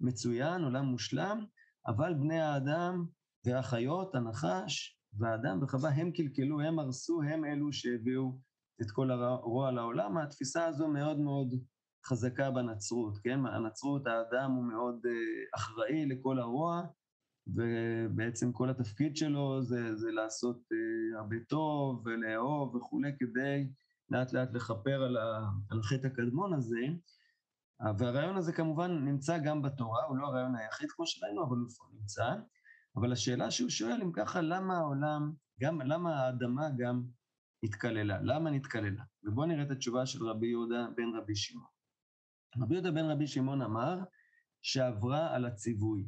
מצוין, 0.00 0.62
עולם 0.62 0.84
מושלם, 0.84 1.44
אבל 1.86 2.14
בני 2.14 2.40
האדם 2.40 3.06
והחיות, 3.44 4.14
הנחש 4.14 4.98
והאדם 5.18 5.62
וחווה, 5.62 5.90
הם 5.90 6.12
קלקלו, 6.12 6.60
הם 6.60 6.78
הרסו, 6.78 7.22
הם 7.22 7.44
אלו 7.44 7.72
שהביאו 7.72 8.38
את 8.82 8.90
כל 8.90 9.10
הרוע 9.10 9.70
לעולם. 9.70 10.18
התפיסה 10.18 10.66
הזו 10.66 10.88
מאוד 10.88 11.18
מאוד 11.20 11.54
חזקה 12.06 12.50
בנצרות, 12.50 13.18
כן? 13.18 13.46
הנצרות, 13.46 14.06
האדם 14.06 14.50
הוא 14.50 14.64
מאוד 14.64 15.00
uh, 15.06 15.56
אחראי 15.56 16.06
לכל 16.06 16.38
הרוע, 16.38 16.82
ובעצם 17.46 18.52
כל 18.52 18.70
התפקיד 18.70 19.16
שלו 19.16 19.62
זה, 19.62 19.96
זה 19.96 20.10
לעשות 20.10 20.56
uh, 20.56 21.18
הרבה 21.18 21.36
טוב 21.48 22.02
ולאהוב 22.06 22.74
וכולי, 22.74 23.10
כדי 23.18 23.68
לאט 24.10 24.32
לאט 24.32 24.52
לכפר 24.52 25.02
על, 25.02 25.16
ה, 25.16 25.50
על 25.70 25.80
החטא 25.80 26.06
הקדמון 26.06 26.54
הזה. 26.54 26.80
והרעיון 27.98 28.36
הזה 28.36 28.52
כמובן 28.52 29.04
נמצא 29.04 29.38
גם 29.38 29.62
בתורה, 29.62 30.04
הוא 30.04 30.16
לא 30.16 30.26
הרעיון 30.26 30.56
היחיד 30.56 30.90
כמו 30.90 31.06
שראינו, 31.06 31.44
אבל 31.44 31.56
הוא 31.56 32.00
נמצא. 32.00 32.34
אבל 32.96 33.12
השאלה 33.12 33.50
שהוא 33.50 33.70
שואל, 33.70 34.02
אם 34.02 34.12
ככה, 34.12 34.40
למה 34.40 34.78
העולם, 34.78 35.32
גם, 35.60 35.80
למה 35.80 36.20
האדמה 36.20 36.68
גם 36.78 37.02
התקללה? 37.62 38.18
למה 38.22 38.50
נתקללה? 38.50 39.04
ובואו 39.22 39.46
נראה 39.46 39.62
את 39.62 39.70
התשובה 39.70 40.06
של 40.06 40.24
רבי 40.24 40.46
יהודה 40.46 40.86
בן 40.96 41.16
רבי 41.16 41.36
שמעון. 41.36 41.68
רבי 42.62 42.74
יהודה 42.74 42.90
בן 42.90 43.04
רבי 43.04 43.26
שמעון 43.26 43.62
אמר 43.62 43.98
שעברה 44.62 45.34
על 45.34 45.44
הציווי, 45.44 46.06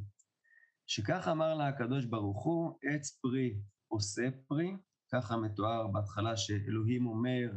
שכך 0.86 1.28
אמר 1.28 1.54
לה 1.54 1.68
הקדוש 1.68 2.04
ברוך 2.04 2.44
הוא, 2.44 2.78
עץ 2.82 3.18
פרי 3.22 3.60
עושה 3.88 4.22
פרי, 4.48 4.76
ככה 5.12 5.36
מתואר 5.36 5.86
בהתחלה 5.86 6.36
שאלוהים 6.36 7.06
אומר 7.06 7.50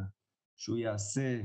שהוא 0.64 0.78
יעשה 0.78 1.42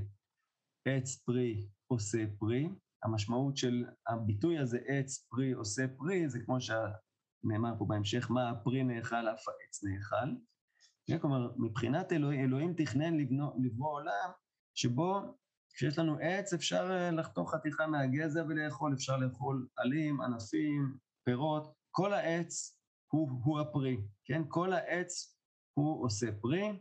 עץ 0.84 1.16
פרי 1.16 1.68
עושה 1.86 2.24
פרי. 2.38 2.68
המשמעות 3.02 3.56
של 3.56 3.84
הביטוי 4.08 4.58
הזה, 4.58 4.78
עץ 4.86 5.26
פרי 5.30 5.52
עושה 5.52 5.88
פרי, 5.96 6.28
זה 6.28 6.38
כמו 6.44 6.56
שנאמר 6.60 7.78
פה 7.78 7.84
בהמשך, 7.88 8.30
מה 8.30 8.50
הפרי 8.50 8.82
נאכל, 8.82 9.28
אף 9.28 9.44
העץ 9.48 9.84
נאכל. 9.84 11.20
כלומר, 11.20 11.52
מבחינת 11.56 12.12
אלוהים, 12.12 12.40
אלוהים 12.40 12.74
תכנן 12.76 13.14
לברוא 13.62 13.92
עולם 13.92 14.30
שבו 14.74 15.38
כשיש 15.74 15.98
לנו 15.98 16.18
עץ 16.20 16.52
אפשר 16.52 16.90
אה, 16.90 17.10
לחתוך 17.10 17.54
חתיכה 17.54 17.86
מהגזע 17.86 18.44
ולאכול, 18.48 18.94
אפשר 18.94 19.16
לאכול 19.16 19.68
עלים, 19.76 20.20
ענפים, 20.20 20.96
פירות, 21.24 21.74
כל 21.90 22.12
העץ 22.12 22.78
הוא, 23.12 23.30
הוא 23.44 23.60
הפרי, 23.60 23.96
כן? 24.24 24.42
כל 24.48 24.72
העץ 24.72 25.38
הוא 25.74 26.04
עושה 26.04 26.26
פרי, 26.40 26.80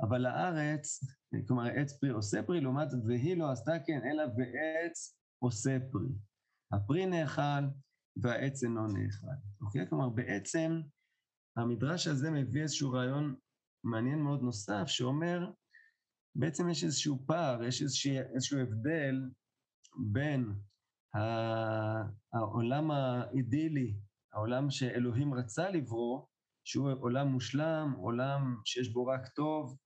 אבל 0.00 0.26
הארץ 0.26 1.00
כלומר, 1.46 1.66
עץ 1.66 1.98
פרי 2.00 2.10
עושה 2.10 2.42
פרי, 2.42 2.60
לעומת 2.60 2.90
זאת, 2.90 3.00
והיא 3.06 3.36
לא 3.36 3.50
עשתה 3.50 3.72
כן, 3.86 4.00
אלא 4.10 4.22
ועץ 4.22 5.18
עושה 5.38 5.78
פרי. 5.92 6.08
הפרי 6.72 7.06
נאכל 7.06 7.64
והעץ 8.16 8.62
אינו 8.64 8.86
נאכל. 8.86 9.26
אוקיי? 9.60 9.88
כלומר, 9.88 10.08
בעצם 10.08 10.80
המדרש 11.56 12.06
הזה 12.06 12.30
מביא 12.30 12.62
איזשהו 12.62 12.92
רעיון 12.92 13.34
מעניין 13.84 14.22
מאוד 14.22 14.42
נוסף, 14.42 14.84
שאומר, 14.86 15.50
בעצם 16.34 16.68
יש 16.68 16.84
איזשהו 16.84 17.18
פער, 17.26 17.64
יש 17.64 17.82
איזשהו, 17.82 18.12
איזשהו 18.34 18.58
הבדל 18.58 19.30
בין 20.12 20.52
העולם 22.32 22.90
האידילי, 22.90 23.96
העולם 24.32 24.70
שאלוהים 24.70 25.34
רצה 25.34 25.70
לברוא, 25.70 26.26
שהוא 26.64 26.90
עולם 27.00 27.28
מושלם, 27.28 27.94
עולם 27.98 28.56
שיש 28.64 28.92
בו 28.92 29.06
רק 29.06 29.28
טוב, 29.28 29.76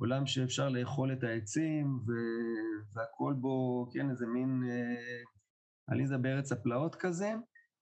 עולם 0.00 0.26
שאפשר 0.26 0.68
לאכול 0.68 1.12
את 1.12 1.22
העצים, 1.24 2.00
והכול 2.94 3.34
בו, 3.34 3.86
כן, 3.92 4.10
איזה 4.10 4.26
מין 4.26 4.62
אה, 4.68 5.22
עליזה 5.86 6.18
בארץ 6.18 6.52
הפלאות 6.52 6.94
כזה, 6.94 7.34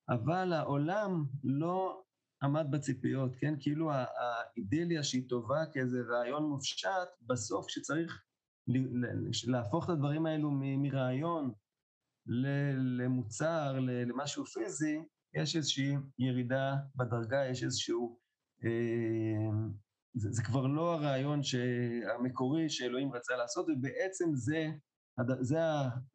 אבל 0.09 0.53
העולם 0.53 1.25
לא 1.45 2.03
עמד 2.43 2.67
בציפיות, 2.71 3.37
כן? 3.41 3.55
כאילו 3.61 3.91
האידיליה 3.93 5.03
שהיא 5.03 5.29
טובה 5.29 5.67
כאיזה 5.73 5.99
רעיון 6.09 6.49
מופשט, 6.49 7.09
בסוף 7.27 7.67
כשצריך 7.67 8.25
להפוך 9.47 9.85
את 9.85 9.91
הדברים 9.91 10.27
האלו 10.27 10.51
מרעיון 10.53 11.53
למוצר, 12.99 13.79
למשהו 13.81 14.45
פיזי, 14.45 15.03
יש 15.35 15.57
איזושהי 15.57 15.97
ירידה 16.19 16.77
בדרגה, 16.97 17.47
יש 17.47 17.65
איזשהו... 17.65 18.19
אה, 18.65 19.69
זה, 20.15 20.29
זה 20.33 20.43
כבר 20.43 20.67
לא 20.67 20.95
הרעיון 20.95 21.41
המקורי 22.15 22.71
שאלוהים 22.71 23.13
רצה 23.13 23.37
לעשות, 23.37 23.67
ובעצם 23.69 24.25
זה, 24.35 24.67
זה 25.41 25.59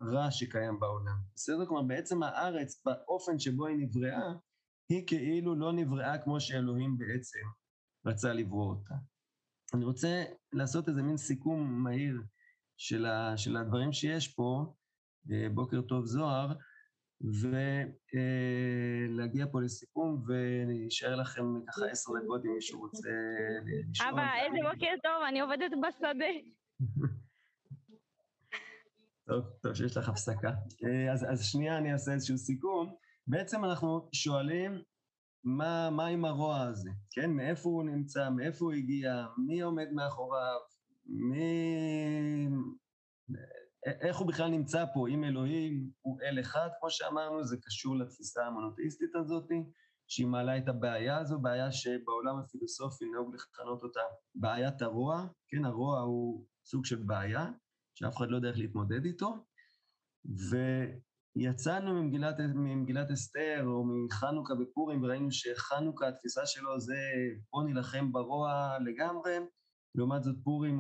הרע 0.02 0.32
שקיים 0.32 0.80
בעולם. 0.80 1.16
בסדר? 1.36 1.66
כלומר, 1.66 1.84
בעצם 1.84 2.24
הארץ, 2.24 2.82
באופן 2.86 3.40
שבו 3.40 3.68
היא 3.68 3.78
נבראה, 3.78 4.34
היא 4.90 5.08
כאילו 5.08 5.56
לא 5.56 5.74
נבראה 5.74 6.18
כמו 6.18 6.40
שאלוהים 6.40 6.98
בעצם 6.98 7.40
רצה 8.06 8.34
לברוא 8.34 8.70
אותה. 8.70 8.96
אני 9.74 9.86
רוצה 9.86 10.24
לעשות 10.54 10.90
איזה 10.90 11.02
מין 11.02 11.18
סיכום 11.18 11.84
מהיר 11.84 12.22
של, 12.78 13.06
ה, 13.06 13.38
של 13.38 13.58
הדברים 13.58 13.94
שיש 13.94 14.28
פה, 14.28 14.74
אה, 15.32 15.50
בוקר 15.54 15.82
טוב 15.82 16.06
זוהר, 16.06 16.54
ולהגיע 19.14 19.46
פה 19.52 19.62
לסיכום, 19.62 20.24
ונשאר 20.28 21.16
לכם 21.16 21.44
ככה 21.68 21.86
עשר 21.86 22.12
דקות 22.24 22.46
אם 22.46 22.54
מישהו 22.56 22.80
רוצה 22.80 23.10
לשאול. 23.90 24.10
אבא, 24.10 24.28
איזה 24.46 24.58
בוקר 24.72 24.94
טוב, 25.04 25.24
אני 25.28 25.40
עובדת 25.42 25.72
בשדה. 25.88 26.26
טוב, 29.28 29.46
טוב 29.62 29.74
שיש 29.74 29.98
לך 29.98 30.10
הפסקה. 30.10 30.52
אה, 30.86 31.14
אז, 31.14 31.26
אז 31.32 31.46
שנייה 31.46 31.78
אני 31.78 31.94
אעשה 31.94 32.14
איזשהו 32.14 32.38
סיכום. 32.38 32.96
בעצם 33.28 33.66
אנחנו 33.66 34.10
שואלים 34.12 34.82
מה, 35.44 35.90
מה 35.90 36.06
עם 36.06 36.26
הרוע 36.26 36.62
הזה, 36.62 36.90
כן? 37.12 37.32
מאיפה 37.32 37.70
הוא 37.70 37.84
נמצא, 37.84 38.30
מאיפה 38.30 38.66
הוא 38.66 38.74
הגיע, 38.74 39.26
מי 39.38 39.62
עומד 39.62 39.88
מאחוריו, 39.92 40.60
מי... 41.06 42.48
איך 43.86 44.18
הוא 44.18 44.28
בכלל 44.28 44.50
נמצא 44.50 44.86
פה, 44.94 45.08
אם 45.08 45.24
אלוהים 45.24 45.90
הוא 46.02 46.20
אל 46.22 46.40
אחד, 46.40 46.70
כמו 46.80 46.90
שאמרנו, 46.90 47.44
זה 47.44 47.58
קשור 47.62 47.96
לתפיסה 47.96 48.46
המונותאיסטית 48.46 49.16
הזאת, 49.16 49.50
שהיא 50.08 50.28
מעלה 50.28 50.58
את 50.58 50.68
הבעיה 50.68 51.18
הזו, 51.18 51.40
בעיה 51.40 51.72
שבעולם 51.72 52.40
הפילוסופי 52.40 53.06
נהוג 53.06 53.36
לכנות 53.36 53.84
אותה 53.84 54.00
בעיית 54.36 54.82
הרוע, 54.82 55.28
כן, 55.48 55.66
הרוע 55.66 56.00
הוא 56.00 56.46
סוג 56.66 56.86
של 56.86 57.04
בעיה, 57.04 57.52
שאף 57.96 58.18
אחד 58.18 58.30
לא 58.30 58.36
יודע 58.36 58.50
איך 58.50 58.58
להתמודד 58.58 59.06
איתו, 59.06 59.46
ויצאנו 61.36 61.94
ממגילת, 61.94 62.36
ממגילת 62.40 63.12
אסתר, 63.12 63.64
או 63.66 63.84
מחנוכה 63.86 64.54
בפורים, 64.56 65.04
וראינו 65.04 65.32
שחנוכה, 65.32 66.08
התפיסה 66.08 66.46
שלו 66.46 66.80
זה 66.80 66.98
בוא 67.52 67.64
נילחם 67.64 68.12
ברוע 68.12 68.78
לגמרי, 68.86 69.38
לעומת 69.96 70.24
זאת 70.24 70.36
פורים 70.44 70.80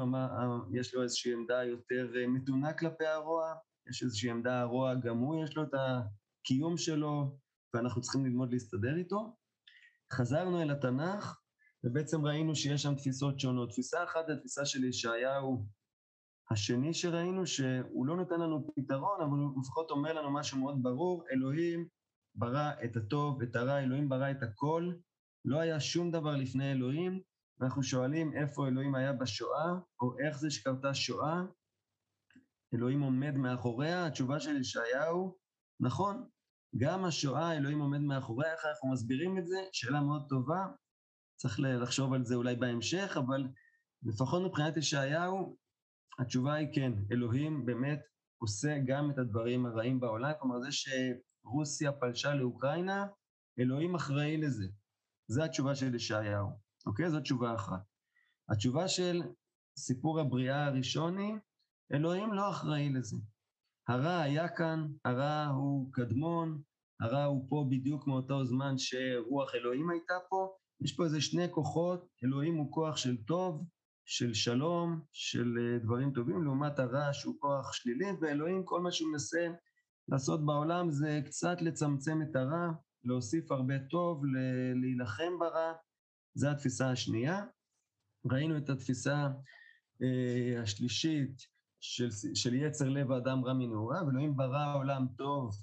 יש 0.73 0.95
לו 0.95 1.03
איזושהי 1.03 1.33
עמדה 1.33 1.63
יותר 1.63 2.13
אה, 2.15 2.27
מתונה 2.27 2.73
כלפי 2.73 3.05
הרוע, 3.05 3.53
יש 3.89 4.03
איזושהי 4.03 4.29
עמדה 4.29 4.61
הרוע, 4.61 4.95
גם 4.95 5.17
הוא 5.17 5.43
יש 5.43 5.57
לו 5.57 5.63
את 5.63 5.73
הקיום 5.73 6.77
שלו, 6.77 7.37
ואנחנו 7.73 8.01
צריכים 8.01 8.25
ללמוד 8.25 8.51
להסתדר 8.51 8.95
איתו. 8.97 9.35
חזרנו 10.13 10.61
אל 10.61 10.71
התנ"ך, 10.71 11.39
ובעצם 11.83 12.25
ראינו 12.25 12.55
שיש 12.55 12.81
שם 12.81 12.95
תפיסות 12.95 13.39
שונות. 13.39 13.69
תפיסה 13.69 14.03
אחת 14.03 14.29
התפיסה 14.29 14.65
של 14.65 14.83
ישעיהו 14.83 15.65
השני 16.51 16.93
שראינו, 16.93 17.47
שהוא 17.47 18.05
לא 18.05 18.17
נותן 18.17 18.39
לנו 18.39 18.71
פתרון, 18.75 19.21
אבל 19.21 19.37
הוא 19.37 19.61
לפחות 19.61 19.91
אומר 19.91 20.13
לנו 20.13 20.33
משהו 20.33 20.59
מאוד 20.59 20.83
ברור, 20.83 21.23
אלוהים 21.31 21.87
ברא 22.35 22.71
את 22.83 22.95
הטוב, 22.95 23.41
את 23.41 23.55
הרע, 23.55 23.79
אלוהים 23.79 24.09
ברא 24.09 24.31
את 24.31 24.43
הכל, 24.43 24.91
לא 25.45 25.59
היה 25.59 25.79
שום 25.79 26.11
דבר 26.11 26.35
לפני 26.35 26.71
אלוהים, 26.71 27.21
ואנחנו 27.63 27.83
שואלים 27.83 28.33
איפה 28.33 28.67
אלוהים 28.67 28.95
היה 28.95 29.13
בשואה, 29.13 29.73
או 30.01 30.19
איך 30.19 30.37
זה 30.37 30.51
שקרתה 30.51 30.93
שואה, 30.93 31.41
אלוהים 32.73 33.01
עומד 33.01 33.37
מאחוריה, 33.37 34.05
התשובה 34.05 34.39
של 34.39 34.61
ישעיהו, 34.61 35.37
נכון, 35.79 36.29
גם 36.77 37.05
השואה, 37.05 37.57
אלוהים 37.57 37.79
עומד 37.79 37.99
מאחוריה, 37.99 38.53
איך 38.53 38.65
אנחנו 38.65 38.91
מסבירים 38.91 39.37
את 39.37 39.47
זה? 39.47 39.55
שאלה 39.71 40.01
מאוד 40.01 40.25
טובה, 40.29 40.65
צריך 41.35 41.59
לחשוב 41.59 42.13
על 42.13 42.23
זה 42.23 42.35
אולי 42.35 42.55
בהמשך, 42.55 43.17
אבל 43.17 43.47
לפחות 44.03 44.43
מבחינת 44.45 44.77
ישעיהו, 44.77 45.57
התשובה 46.19 46.53
היא 46.53 46.67
כן, 46.73 46.91
אלוהים 47.11 47.65
באמת 47.65 48.01
עושה 48.41 48.77
גם 48.85 49.11
את 49.11 49.17
הדברים 49.17 49.65
הרעים 49.65 49.99
בעולם, 49.99 50.31
כלומר 50.39 50.59
זה 50.59 50.69
שרוסיה 50.71 51.91
פלשה 51.91 52.35
לאוקראינה, 52.35 53.07
אלוהים 53.59 53.95
אחראי 53.95 54.37
לזה. 54.37 54.65
זו 55.27 55.43
התשובה 55.43 55.75
של 55.75 55.95
ישעיהו. 55.95 56.62
אוקיי? 56.85 57.09
זו 57.09 57.19
תשובה 57.19 57.55
אחת. 57.55 57.83
התשובה 58.49 58.87
של 58.87 59.21
סיפור 59.77 60.19
הבריאה 60.19 60.65
הראשוני, 60.65 61.33
אלוהים 61.93 62.33
לא 62.33 62.49
אחראי 62.49 62.89
לזה. 62.89 63.17
הרע 63.87 64.19
היה 64.19 64.49
כאן, 64.49 64.87
הרע 65.05 65.45
הוא 65.45 65.93
קדמון, 65.93 66.61
הרע 67.01 67.23
הוא 67.23 67.45
פה 67.49 67.65
בדיוק 67.69 68.07
מאותו 68.07 68.45
זמן 68.45 68.73
שרוח 68.77 69.55
אלוהים 69.55 69.89
הייתה 69.89 70.13
פה. 70.29 70.55
יש 70.81 70.95
פה 70.95 71.03
איזה 71.03 71.21
שני 71.21 71.51
כוחות, 71.51 72.07
אלוהים 72.23 72.55
הוא 72.55 72.71
כוח 72.71 72.97
של 72.97 73.17
טוב, 73.23 73.65
של 74.05 74.33
שלום, 74.33 75.01
של 75.11 75.57
אה, 75.57 75.79
דברים 75.79 76.11
טובים, 76.11 76.43
לעומת 76.43 76.79
הרע 76.79 77.13
שהוא 77.13 77.35
כוח 77.39 77.73
שלילי, 77.73 78.05
ואלוהים, 78.21 78.65
כל 78.65 78.81
מה 78.81 78.91
שהוא 78.91 79.11
מנסה 79.11 79.47
לעשות 80.07 80.45
בעולם 80.45 80.91
זה 80.91 81.21
קצת 81.25 81.61
לצמצם 81.61 82.21
את 82.21 82.35
הרע, 82.35 82.71
להוסיף 83.03 83.51
הרבה 83.51 83.73
טוב, 83.89 84.21
להילחם 84.81 85.39
ברע, 85.39 85.73
זו 86.35 86.49
התפיסה 86.49 86.91
השנייה. 86.91 87.41
ראינו 88.31 88.57
את 88.57 88.69
התפיסה 88.69 89.27
אה, 90.01 90.61
השלישית 90.61 91.47
של, 91.79 92.09
של 92.35 92.53
יצר 92.53 92.89
לב 92.89 93.11
האדם 93.11 93.45
רע 93.45 93.53
מנעוריו, 93.53 94.09
אלוהים 94.09 94.37
ברא 94.37 94.75
עולם 94.75 95.07
טוב, 95.17 95.55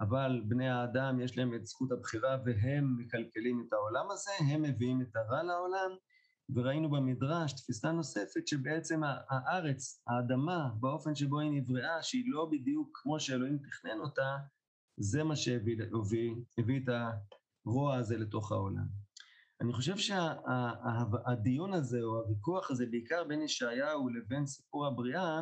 אבל 0.00 0.42
בני 0.48 0.68
האדם 0.68 1.20
יש 1.20 1.38
להם 1.38 1.54
את 1.54 1.66
זכות 1.66 1.92
הבחירה 1.92 2.36
והם 2.44 2.96
מקלקלים 2.98 3.64
את 3.68 3.72
העולם 3.72 4.10
הזה, 4.10 4.30
הם 4.52 4.62
מביאים 4.62 5.02
את 5.02 5.16
הרע 5.16 5.42
לעולם, 5.42 5.90
וראינו 6.54 6.90
במדרש 6.90 7.52
תפיסה 7.52 7.92
נוספת 7.92 8.48
שבעצם 8.48 9.00
הארץ, 9.28 10.02
האדמה, 10.06 10.68
באופן 10.80 11.14
שבו 11.14 11.40
היא 11.40 11.50
נבראה, 11.50 12.02
שהיא 12.02 12.24
לא 12.26 12.48
בדיוק 12.50 13.00
כמו 13.02 13.20
שאלוהים 13.20 13.58
תכנן 13.58 14.00
אותה, 14.00 14.36
זה 14.96 15.24
מה 15.24 15.36
שהביא 15.36 15.76
הביא 16.58 16.80
את 16.84 16.88
הרוע 17.66 17.96
הזה 17.96 18.16
לתוך 18.16 18.52
העולם. 18.52 19.03
אני 19.64 19.72
חושב 19.72 19.96
שהדיון 19.96 21.70
שה, 21.70 21.76
הזה, 21.76 22.02
או 22.02 22.20
הוויכוח 22.20 22.70
הזה, 22.70 22.86
בעיקר 22.90 23.24
בין 23.24 23.42
ישעיהו 23.42 24.08
לבין 24.08 24.46
סיפור 24.46 24.86
הבריאה, 24.86 25.40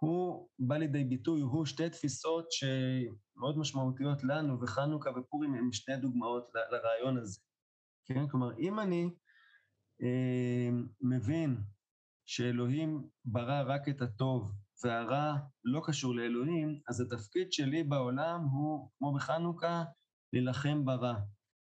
הוא 0.00 0.48
בא 0.58 0.76
לידי 0.76 1.04
ביטוי, 1.04 1.40
הוא 1.40 1.66
שתי 1.66 1.90
תפיסות 1.90 2.46
שמאוד 2.52 3.58
משמעותיות 3.58 4.24
לנו, 4.24 4.60
וחנוכה 4.60 5.10
ופורים 5.10 5.54
הם 5.54 5.72
שתי 5.72 5.96
דוגמאות 5.96 6.48
ל, 6.54 6.74
לרעיון 6.74 7.18
הזה. 7.18 7.40
כן? 8.04 8.28
כלומר, 8.28 8.58
אם 8.58 8.80
אני 8.80 9.10
אה, 10.02 10.70
מבין 11.00 11.56
שאלוהים 12.26 13.08
ברא 13.24 13.62
רק 13.66 13.88
את 13.88 14.02
הטוב, 14.02 14.52
והרע 14.84 15.36
לא 15.64 15.82
קשור 15.84 16.14
לאלוהים, 16.14 16.80
אז 16.88 17.00
התפקיד 17.00 17.52
שלי 17.52 17.82
בעולם 17.82 18.44
הוא, 18.44 18.90
כמו 18.98 19.14
בחנוכה, 19.14 19.84
להילחם 20.32 20.84
ברע. 20.84 21.14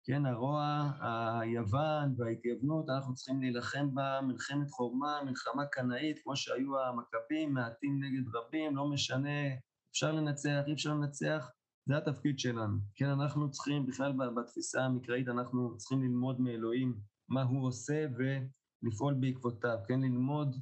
כן, 0.04 0.26
הרוע, 0.26 0.90
היוון 1.40 2.14
וההתייוונות, 2.16 2.90
אנחנו 2.90 3.14
צריכים 3.14 3.40
להילחם 3.40 3.94
בה 3.94 4.20
מלחמת 4.22 4.70
חורמה, 4.70 5.20
מלחמה 5.24 5.66
קנאית, 5.66 6.18
כמו 6.22 6.36
שהיו 6.36 6.80
המכבים, 6.80 7.54
מעטים 7.54 8.04
נגד 8.04 8.34
רבים, 8.34 8.76
לא 8.76 8.90
משנה, 8.90 9.54
אפשר 9.90 10.12
לנצח, 10.12 10.62
אי 10.66 10.72
אפשר 10.72 10.94
לנצח, 10.94 11.50
זה 11.88 11.96
התפקיד 11.96 12.38
שלנו. 12.38 12.78
כן, 12.94 13.08
אנחנו 13.08 13.50
צריכים, 13.50 13.86
בכלל 13.86 14.12
בתפיסה 14.36 14.84
המקראית, 14.84 15.28
אנחנו 15.28 15.76
צריכים 15.76 16.02
ללמוד 16.02 16.40
מאלוהים 16.40 17.00
מה 17.28 17.42
הוא 17.42 17.66
עושה 17.66 18.06
ולפעול 18.16 19.14
בעקבותיו, 19.14 19.78
כן, 19.88 20.00
ללמוד 20.00 20.56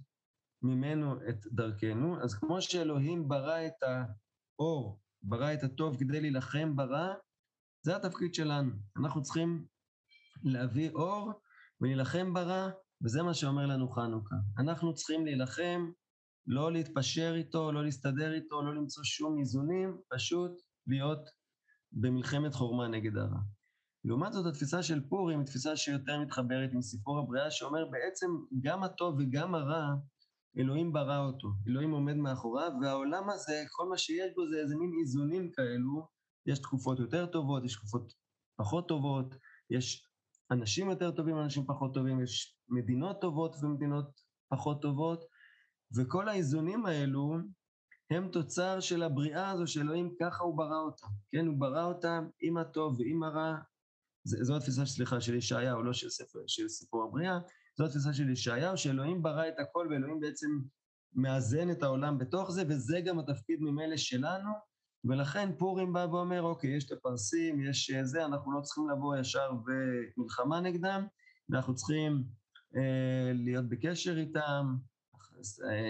ממנו 0.62 1.14
את 1.28 1.46
דרכנו. 1.52 2.22
אז 2.22 2.34
כמו 2.34 2.62
שאלוהים 2.62 3.28
ברא 3.28 3.66
את 3.66 3.82
האור, 3.82 5.00
ברא 5.22 5.54
את 5.54 5.62
הטוב 5.62 5.96
כדי 5.96 6.20
להילחם 6.20 6.76
ברע, 6.76 7.14
זה 7.82 7.96
התפקיד 7.96 8.34
שלנו. 8.34 8.70
אנחנו 8.96 9.22
צריכים 9.22 9.66
להביא 10.42 10.90
אור 10.90 11.32
ולהילחם 11.80 12.34
ברע, 12.34 12.70
וזה 13.04 13.22
מה 13.22 13.34
שאומר 13.34 13.66
לנו 13.66 13.88
חנוכה. 13.88 14.36
אנחנו 14.58 14.94
צריכים 14.94 15.26
להילחם, 15.26 15.90
לא 16.46 16.72
להתפשר 16.72 17.34
איתו, 17.36 17.72
לא 17.72 17.84
להסתדר 17.84 18.32
איתו, 18.32 18.62
לא 18.62 18.74
למצוא 18.74 19.04
שום 19.04 19.38
איזונים, 19.38 19.98
פשוט 20.14 20.52
להיות 20.86 21.28
במלחמת 21.92 22.54
חורמה 22.54 22.88
נגד 22.88 23.16
הרע. 23.16 23.40
לעומת 24.04 24.32
זאת, 24.32 24.46
התפיסה 24.46 24.82
של 24.82 25.08
פורים 25.08 25.38
היא 25.38 25.46
תפיסה 25.46 25.76
שיותר 25.76 26.18
מתחברת 26.18 26.70
עם 26.72 26.82
סיפור 26.82 27.18
הבריאה, 27.18 27.50
שאומר 27.50 27.84
בעצם 27.90 28.26
גם 28.60 28.82
הטוב 28.82 29.14
וגם 29.18 29.54
הרע, 29.54 29.94
אלוהים 30.58 30.92
ברא 30.92 31.26
אותו, 31.26 31.48
אלוהים 31.68 31.90
עומד 31.90 32.16
מאחוריו, 32.16 32.72
והעולם 32.82 33.30
הזה, 33.30 33.64
כל 33.70 33.88
מה 33.88 33.98
שיש 33.98 34.32
בו 34.36 34.48
זה 34.50 34.56
איזה 34.56 34.76
מין 34.76 34.90
איזונים 35.00 35.50
כאלו, 35.52 36.19
יש 36.46 36.58
תקופות 36.58 36.98
יותר 36.98 37.26
טובות, 37.26 37.64
יש 37.64 37.76
תקופות 37.76 38.14
פחות 38.56 38.88
טובות, 38.88 39.34
יש 39.70 40.06
אנשים 40.50 40.90
יותר 40.90 41.10
טובים, 41.10 41.38
אנשים 41.38 41.66
פחות 41.66 41.94
טובים, 41.94 42.22
יש 42.22 42.56
מדינות 42.68 43.20
טובות 43.20 43.56
ומדינות 43.62 44.20
פחות 44.48 44.82
טובות, 44.82 45.24
וכל 45.96 46.28
האיזונים 46.28 46.86
האלו 46.86 47.36
הם 48.10 48.28
תוצר 48.28 48.80
של 48.80 49.02
הבריאה 49.02 49.50
הזו 49.50 49.66
שאלוהים 49.66 50.14
ככה 50.20 50.44
הוא 50.44 50.56
ברא 50.56 50.78
אותה, 50.78 51.06
כן? 51.32 51.46
הוא 51.46 51.60
ברא 51.60 51.84
אותה 51.84 52.20
עם 52.40 52.56
הטוב 52.56 53.00
ועם 53.00 53.22
הרע. 53.22 53.56
זו 54.24 54.56
התפיסה, 54.56 54.86
סליחה, 54.86 55.20
של 55.20 55.34
ישעיהו, 55.34 55.82
לא 55.82 55.92
של, 55.92 56.10
ספר, 56.10 56.38
של 56.46 56.68
סיפור 56.68 57.04
הבריאה, 57.04 57.38
זו 57.78 57.84
התפיסה 57.84 58.12
של 58.12 58.30
ישעיהו, 58.30 58.76
שאלוהים 58.76 59.22
ברא 59.22 59.48
את 59.48 59.54
הכל 59.58 59.88
ואלוהים 59.90 60.20
בעצם 60.20 60.46
מאזן 61.14 61.70
את 61.70 61.82
העולם 61.82 62.18
בתוך 62.18 62.50
זה, 62.50 62.62
וזה 62.68 63.00
גם 63.00 63.18
התפקיד 63.18 63.60
ממילא 63.60 63.96
שלנו, 63.96 64.50
ולכן 65.04 65.50
פורים 65.58 65.92
בא 65.92 66.06
ואומר, 66.10 66.42
אוקיי, 66.42 66.76
יש 66.76 66.86
את 66.86 66.92
הפרסים, 66.92 67.70
יש 67.70 67.90
אה, 67.90 68.04
זה, 68.04 68.24
אנחנו 68.24 68.52
לא 68.52 68.60
צריכים 68.60 68.88
לבוא 68.90 69.16
ישר 69.16 69.52
במלחמה 70.16 70.60
נגדם, 70.60 71.06
אנחנו 71.52 71.74
צריכים 71.74 72.24
אה, 72.76 73.32
להיות 73.34 73.68
בקשר 73.68 74.18
איתם, 74.18 74.76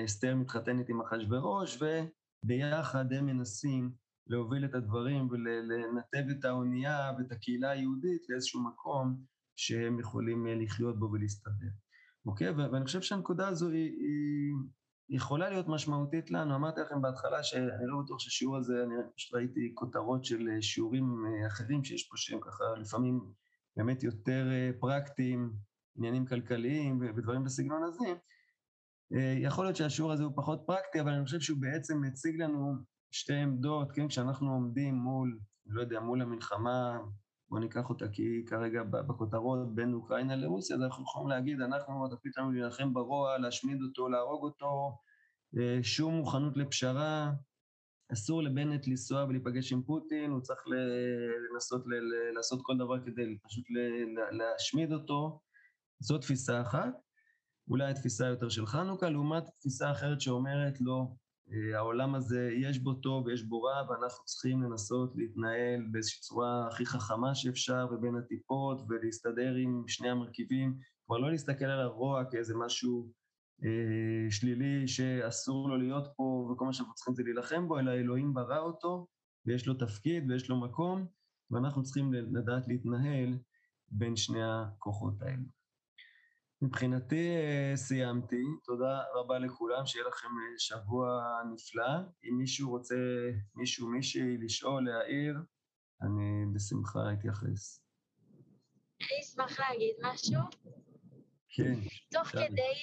אסתר 0.05 0.35
מתחתנת 0.35 0.89
עם 0.89 1.01
אחשורוש, 1.01 1.83
וביחד 1.83 3.13
הם 3.13 3.27
מנסים 3.27 3.93
להוביל 4.27 4.65
את 4.65 4.75
הדברים 4.75 5.29
ולנתב 5.31 6.31
את 6.31 6.45
האונייה 6.45 7.13
ואת 7.19 7.33
הקהילה 7.33 7.71
היהודית 7.71 8.23
לאיזשהו 8.29 8.63
מקום 8.63 9.25
שהם 9.57 10.01
יכולים 10.01 10.47
אה, 10.47 10.55
לחיות 10.55 10.99
בו 10.99 11.11
ולהסתדר. 11.13 11.71
אוקיי? 12.27 12.51
ואני 12.51 12.85
חושב 12.85 13.03
שהנקודה 13.03 13.49
הזו 13.49 13.69
היא, 13.69 13.91
היא 13.91 14.53
יכולה 15.11 15.51
להיות 15.51 15.69
משמעותית 15.69 16.31
לנו. 16.31 16.55
אמרתי 16.55 16.81
לכם 16.81 17.03
בהתחלה 17.03 17.43
שאני 17.43 17.87
לא 17.87 18.03
בטוח 18.05 18.19
שהשיעור 18.19 18.57
הזה, 18.57 18.83
אני 18.83 18.95
פשוט 19.17 19.35
ראיתי 19.35 19.73
כותרות 19.75 20.25
של 20.25 20.49
אה, 20.49 20.63
שיעורים 20.63 21.25
אה, 21.27 21.47
אחרים 21.47 21.85
שיש 21.85 22.09
פה 22.09 22.17
שהם 22.17 22.41
ככה 22.41 22.65
לפעמים 22.81 23.21
באמת 23.77 24.03
יותר 24.03 24.49
פרקטיים, 24.81 25.53
עניינים 25.97 26.27
כלכליים 26.27 27.01
ודברים 27.01 27.45
בסגנון 27.45 27.83
הזה. 27.83 28.15
יכול 29.37 29.65
להיות 29.65 29.77
שהשיעור 29.77 30.13
הזה 30.13 30.25
הוא 30.25 30.33
פחות 30.37 30.63
פרקטי, 30.67 31.01
אבל 31.01 31.13
אני 31.13 31.25
חושב 31.25 31.41
שהוא 31.41 31.59
בעצם 31.61 32.01
מציג 32.01 32.43
לנו 32.43 32.75
שתי 33.11 33.35
עמדות, 33.35 33.93
כן, 33.93 34.09
כשאנחנו 34.09 34.53
עומדים 34.53 34.95
מול, 34.95 35.39
לא 35.67 35.81
יודע, 35.81 36.01
מול 36.01 36.23
המלחמה, 36.23 36.99
בואו 37.51 37.61
ניקח 37.61 37.91
אותה 37.91 38.09
כי 38.09 38.23
היא 38.23 38.47
כרגע 38.47 38.83
בכותרות 38.83 39.75
בין 39.75 39.95
אוקראינה 39.95 40.37
לרוסיה, 40.37 40.77
אז 40.77 40.83
אנחנו 40.83 41.03
יכולים 41.03 41.29
להגיד, 41.29 41.61
אנחנו, 41.61 42.07
התפקיד 42.07 42.33
שלנו 42.35 42.53
להילחם 42.53 42.95
ברוע, 42.95 43.39
להשמיד 43.39 43.83
אותו, 43.83 44.09
להרוג 44.09 44.43
אותו, 44.45 44.99
אה, 45.59 45.79
שום 45.83 46.15
מוכנות 46.15 46.57
לפשרה, 46.57 47.33
אסור 48.13 48.43
לבנט 48.43 48.87
לנסוע 48.87 49.25
ולהיפגש 49.25 49.73
עם 49.73 49.83
פוטין, 49.83 50.31
הוא 50.31 50.41
צריך 50.41 50.61
לנסות 51.55 51.87
ל- 51.87 52.35
לעשות 52.35 52.61
כל 52.63 52.79
דבר 52.79 53.01
כדי 53.05 53.39
פשוט 53.43 53.65
להשמיד 54.31 54.93
אותו. 54.93 55.41
זו 56.01 56.19
תפיסה 56.19 56.61
אחת. 56.63 56.95
אולי 57.71 57.91
התפיסה 57.91 58.27
יותר 58.27 58.49
של 58.49 58.67
חנוכה, 58.67 59.11
לעומת 59.11 59.45
תפיסה 59.59 59.91
אחרת 59.91 60.21
שאומרת 60.21 60.81
לא, 60.81 61.07
העולם 61.75 62.15
הזה 62.15 62.51
יש 62.53 62.79
בו 62.79 62.95
טוב 62.95 63.27
ויש 63.27 63.43
בו 63.43 63.63
רע, 63.63 63.83
ואנחנו 63.89 64.25
צריכים 64.25 64.63
לנסות 64.63 65.13
להתנהל 65.17 65.87
באיזושהי 65.91 66.21
צורה 66.21 66.67
הכי 66.69 66.87
חכמה 66.87 67.35
שאפשר 67.35 67.87
ובין 67.93 68.17
הטיפות, 68.17 68.83
ולהסתדר 68.89 69.55
עם 69.55 69.85
שני 69.89 70.11
המרכיבים, 70.11 70.79
כלומר 71.07 71.23
לא 71.23 71.31
להסתכל 71.31 71.65
על 71.65 71.81
הרוע 71.81 72.25
כאיזה 72.31 72.55
משהו 72.57 73.13
אה, 73.65 74.31
שלילי 74.31 74.89
שאסור 74.89 75.69
לו 75.69 75.77
להיות 75.77 76.09
פה 76.17 76.51
וכל 76.53 76.65
מה 76.65 76.73
שאנחנו 76.73 76.95
צריכים 76.95 77.15
זה 77.15 77.23
להילחם 77.23 77.69
בו, 77.69 77.79
אלא 77.79 77.91
אלוהים 77.91 78.35
ברא 78.35 78.59
אותו 78.59 79.07
ויש 79.47 79.67
לו 79.67 79.75
תפקיד 79.75 80.31
ויש 80.31 80.51
לו 80.51 80.61
מקום, 80.61 81.07
ואנחנו 81.51 81.83
צריכים 81.83 82.13
לדעת 82.13 82.69
להתנהל 82.69 83.39
בין 83.89 84.17
שני 84.17 84.43
הכוחות 84.43 85.23
האלה. 85.23 85.43
מבחינתי 86.63 87.37
אה, 87.37 87.73
סיימתי, 87.77 88.43
תודה 88.65 89.03
רבה 89.15 89.39
לכולם, 89.39 89.87
שיהיה 89.87 90.09
לכם 90.09 90.29
אה, 90.29 90.59
שבוע 90.59 91.23
נפלא. 91.55 91.93
אם 92.25 92.39
מישהו 92.39 92.71
רוצה, 92.71 92.95
מישהו, 93.55 93.89
מישהי, 93.89 94.37
לשאול, 94.39 94.85
להעיר, 94.85 95.35
אני 96.03 96.45
בשמחה 96.55 97.01
אתייחס. 97.13 97.83
אני 99.01 99.21
אשמח 99.21 99.61
להגיד 99.61 99.95
משהו. 100.03 100.41
כן. 101.49 101.75
תוך 102.11 102.29
כדי, 102.29 102.75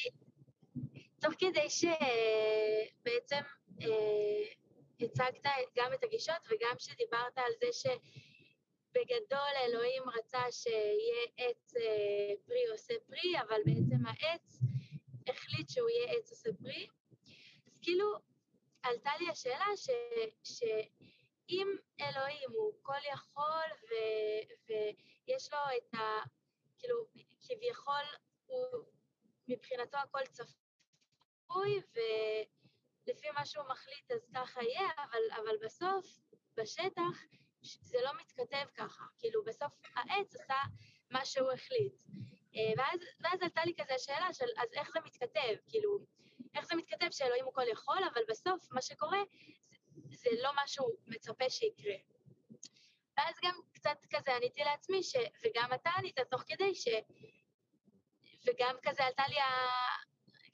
תוך 1.20 1.34
כדי 1.40 1.70
שבעצם 1.70 3.44
אה, 3.82 4.44
הצגת 5.00 5.48
גם 5.78 5.92
את 5.94 6.04
הגישות 6.04 6.48
וגם 6.48 6.76
שדיברת 6.80 7.38
על 7.38 7.52
זה 7.60 7.68
ש... 7.72 7.86
בגדול 8.94 9.54
אלוהים 9.66 10.04
רצה 10.10 10.52
שיהיה 10.52 11.28
עץ 11.38 11.76
אה, 11.76 12.34
פרי 12.46 12.68
עושה 12.72 12.94
פרי, 13.08 13.40
אבל 13.42 13.60
בעצם 13.66 14.06
העץ 14.06 14.60
החליט 15.28 15.70
שהוא 15.70 15.90
יהיה 15.90 16.12
עץ 16.12 16.32
עושה 16.32 16.50
פרי. 16.64 16.88
אז 17.68 17.80
כאילו, 17.82 18.14
עלתה 18.84 19.12
לי 19.20 19.30
השאלה 19.30 19.66
ש, 19.76 19.90
שאם 20.44 21.68
אלוהים 22.02 22.50
הוא 22.54 22.74
כל 22.82 23.00
יכול 23.14 23.68
ו, 23.84 23.94
ויש 24.68 25.54
לו 25.54 25.60
את 25.78 25.94
ה... 25.96 26.20
כאילו, 26.80 27.06
כביכול 27.42 28.06
הוא, 28.46 28.66
מבחינתו 29.48 29.98
הכל 29.98 30.26
צפוי, 30.32 31.82
ולפי 33.08 33.28
מה 33.32 33.46
שהוא 33.46 33.66
מחליט 33.70 34.12
אז 34.12 34.28
ככה 34.36 34.64
יהיה, 34.64 34.90
אבל, 34.98 35.42
אבל 35.42 35.58
בסוף, 35.66 36.20
בשטח, 36.58 37.24
זה 37.62 37.98
לא 38.04 38.12
מתכתב 38.22 38.66
ככה, 38.76 39.04
כאילו 39.20 39.44
בסוף 39.44 39.74
העץ 39.96 40.36
עשה 40.36 40.56
מה 41.12 41.26
שהוא 41.26 41.52
החליט. 41.52 42.04
אה, 42.56 42.74
ואז, 42.78 43.00
ואז 43.20 43.42
עלתה 43.42 43.62
לי 43.66 43.74
כזה 43.78 43.94
השאלה 43.96 44.34
של 44.34 44.46
אז 44.58 44.74
איך 44.74 44.90
זה 44.94 45.00
מתכתב, 45.06 45.56
כאילו, 45.68 46.00
איך 46.56 46.66
זה 46.66 46.76
מתכתב 46.76 47.08
שאלוהים 47.12 47.46
הוא 47.46 47.54
כל 47.54 47.68
יכול, 47.72 47.98
אבל 48.14 48.22
בסוף 48.30 48.72
מה 48.72 48.82
שקורה 48.82 49.20
זה, 50.10 50.30
זה 50.30 50.30
לא 50.44 50.56
מה 50.56 50.68
שהוא 50.68 50.92
מצפה 51.08 51.50
שיקרה. 51.50 51.96
ואז 53.18 53.36
גם 53.44 53.54
קצת 53.72 54.06
כזה 54.10 54.36
עניתי 54.36 54.64
לעצמי, 54.64 55.04
ש, 55.04 55.16
וגם 55.44 55.74
אתה 55.74 55.90
ענית 55.98 56.20
תוך 56.20 56.44
כדי, 56.48 56.76
ש, 56.76 56.88
וגם 58.48 58.76
כזה 58.84 59.06
עלתה 59.06 59.24
לי, 59.28 59.40
ה, 59.40 59.50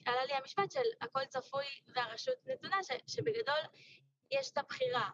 עלה 0.05 0.25
לי 0.25 0.33
המשפט 0.33 0.71
של 0.71 0.79
הכל 1.01 1.25
צפוי 1.25 1.65
והרשות 1.95 2.37
נתונה, 2.45 2.83
ש, 2.83 2.91
שבגדול 3.07 3.61
יש 4.31 4.51
את 4.51 4.57
הבחירה. 4.57 5.09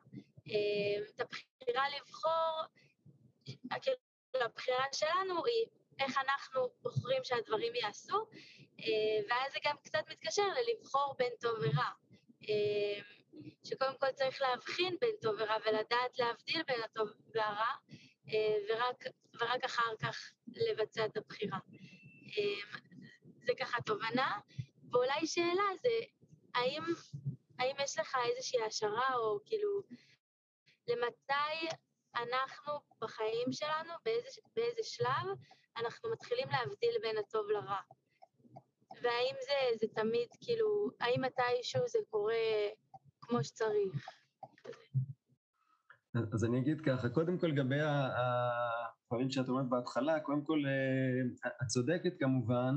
אה, 0.50 1.06
את 1.16 1.22
הבחירה 1.22 1.86
לבחור, 1.90 2.62
כאילו 3.82 4.46
הבחירה 4.46 4.86
שלנו 4.94 5.46
היא 5.46 5.66
איך 6.00 6.18
אנחנו 6.18 6.70
בוחרים 6.82 7.24
שהדברים 7.24 7.76
ייעשו, 7.76 8.18
אה, 8.80 9.20
ואז 9.30 9.54
זה 9.54 9.60
גם 9.66 9.76
קצת 9.84 10.04
מתקשר 10.10 10.44
ללבחור 10.48 11.16
בין 11.18 11.32
טוב 11.42 11.56
ורע. 11.62 11.90
אה, 12.50 13.02
שקודם 13.64 13.94
כל 14.00 14.12
צריך 14.12 14.42
להבחין 14.42 14.98
בין 15.02 15.16
טוב 15.22 15.36
ורע 15.40 15.58
ולדעת 15.66 16.20
להבדיל 16.20 16.64
בין 16.68 16.84
הטוב 16.84 17.10
והרע, 17.34 17.74
ורק, 18.70 19.04
ורק 19.40 19.64
אחר 19.64 19.96
כך 20.02 20.32
לבצע 20.48 21.06
את 21.06 21.18
הבחירה. 21.18 21.60
זה 23.46 23.54
ככה 23.60 23.78
תובנה, 23.86 24.40
ואולי 24.92 25.28
שאלה 25.28 25.64
זה, 25.82 25.90
האם, 26.56 26.84
האם 27.60 27.76
יש 27.84 28.00
לך 28.00 28.18
איזושהי 28.26 28.64
השערה 28.64 29.16
או 29.16 29.40
כאילו 29.46 29.82
למתי 30.90 31.76
אנחנו 32.16 32.74
בחיים 33.02 33.52
שלנו, 33.52 33.94
באיזה, 34.06 34.28
באיזה 34.56 34.82
שלב, 34.84 35.28
אנחנו 35.78 36.12
מתחילים 36.12 36.48
להבדיל 36.50 36.96
בין 37.02 37.18
הטוב 37.18 37.50
לרע. 37.50 37.82
והאם 39.02 39.36
זה, 39.46 39.78
זה 39.80 39.88
תמיד, 39.96 40.28
כאילו, 40.42 40.90
האם 41.00 41.22
מתישהו 41.22 41.82
זה 41.88 42.00
קורה 42.10 42.36
כמו 43.22 43.44
שצריך? 43.44 44.06
אז 46.34 46.46
אני 46.46 46.60
אגיד 46.60 46.82
ככה, 46.86 47.10
קודם 47.10 47.38
כל 47.40 47.48
לגבי 47.48 47.80
הדברים 47.82 49.30
שאת 49.30 49.50
אומרת 49.50 49.70
בהתחלה, 49.70 50.20
קודם 50.20 50.44
כל, 50.44 50.60
אה, 50.68 51.50
את 51.62 51.68
צודקת 51.68 52.14
כמובן, 52.20 52.76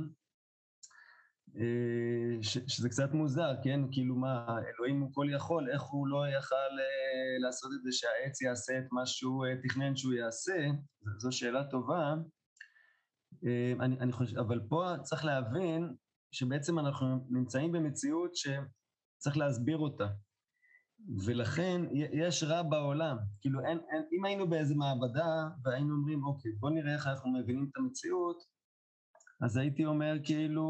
ש, 2.43 2.59
שזה 2.67 2.89
קצת 2.89 3.13
מוזר, 3.13 3.55
כן? 3.65 3.81
כאילו 3.93 4.15
מה, 4.17 4.59
אלוהים 4.59 5.01
הוא 5.01 5.11
כל 5.13 5.27
יכול, 5.35 5.71
איך 5.71 5.83
הוא 5.83 6.07
לא 6.07 6.29
יכל 6.39 6.55
אה, 6.55 7.39
לעשות 7.41 7.71
את 7.79 7.83
זה 7.83 7.91
שהעץ 7.93 8.43
יעשה 8.43 8.79
את 8.79 8.85
מה 8.93 9.07
שהוא 9.07 9.47
אה, 9.47 9.53
תכנן 9.63 9.97
שהוא 9.97 10.13
יעשה? 10.13 10.67
זו 11.19 11.33
שאלה 11.33 11.65
טובה. 11.65 12.15
אני, 13.81 13.99
אני 14.01 14.13
חושב, 14.13 14.39
אבל 14.39 14.61
פה 14.69 14.93
צריך 15.03 15.25
להבין 15.25 15.95
שבעצם 16.33 16.79
אנחנו 16.79 17.27
נמצאים 17.31 17.73
במציאות 17.73 18.31
שצריך 18.37 19.37
להסביר 19.37 19.79
אותה. 19.79 20.07
ולכן 21.27 21.81
יש 22.13 22.43
רע 22.43 22.63
בעולם. 22.63 23.17
כאילו, 23.41 23.61
אין, 23.61 23.79
אין, 23.91 24.03
אם 24.13 24.25
היינו 24.25 24.49
באיזה 24.49 24.75
מעבדה 24.75 25.49
והיינו 25.65 25.95
אומרים, 25.95 26.25
אוקיי, 26.25 26.53
בוא 26.53 26.71
נראה 26.71 26.95
איך 26.95 27.07
אנחנו 27.07 27.33
מבינים 27.33 27.69
את 27.71 27.77
המציאות, 27.77 28.37
אז 29.45 29.57
הייתי 29.57 29.85
אומר 29.87 30.15
כאילו, 30.25 30.67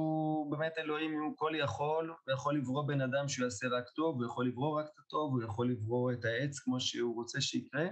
באמת 0.51 0.73
אלוהים 0.79 1.21
הוא 1.21 1.37
כל 1.37 1.53
יכול, 1.61 2.09
הוא 2.09 2.35
יכול 2.35 2.57
לברוא 2.59 2.87
בן 2.87 3.01
אדם 3.01 3.29
שהוא 3.29 3.45
יעשה 3.45 3.67
רק 3.67 3.85
טוב, 3.97 4.17
הוא 4.17 4.27
יכול 4.27 4.49
לברוא 4.49 4.81
רק 4.81 4.87
את 4.87 4.99
הטוב, 5.07 5.33
הוא 5.33 5.43
יכול 5.43 5.71
לברוא 5.71 6.13
את 6.13 6.25
העץ 6.25 6.59
כמו 6.59 6.81
שהוא 6.81 7.15
רוצה 7.15 7.41
שיקרה. 7.41 7.87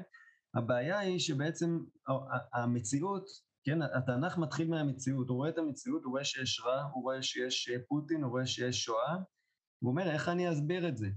הבעיה 0.55 0.99
היא 0.99 1.19
שבעצם 1.19 1.79
המציאות, 2.55 3.25
כן, 3.65 3.83
התנ"ך 3.83 4.39
מתחיל 4.39 4.71
מהמציאות, 4.71 5.29
הוא 5.29 5.37
רואה 5.37 5.49
את 5.49 5.59
המציאות, 5.59 6.05
הוא 6.05 6.11
רואה 6.11 6.25
שיש 6.25 6.63
רע, 6.65 6.83
הוא 6.83 7.03
רואה 7.03 7.23
שיש 7.23 7.71
פוטין, 7.89 8.23
הוא 8.23 8.31
רואה 8.31 8.47
שיש 8.47 8.85
שואה, 8.85 9.17
הוא 9.83 9.91
אומר, 9.91 10.11
איך 10.11 10.29
אני 10.29 10.53
אסביר 10.53 10.89
את 10.89 10.97
זה? 10.97 11.09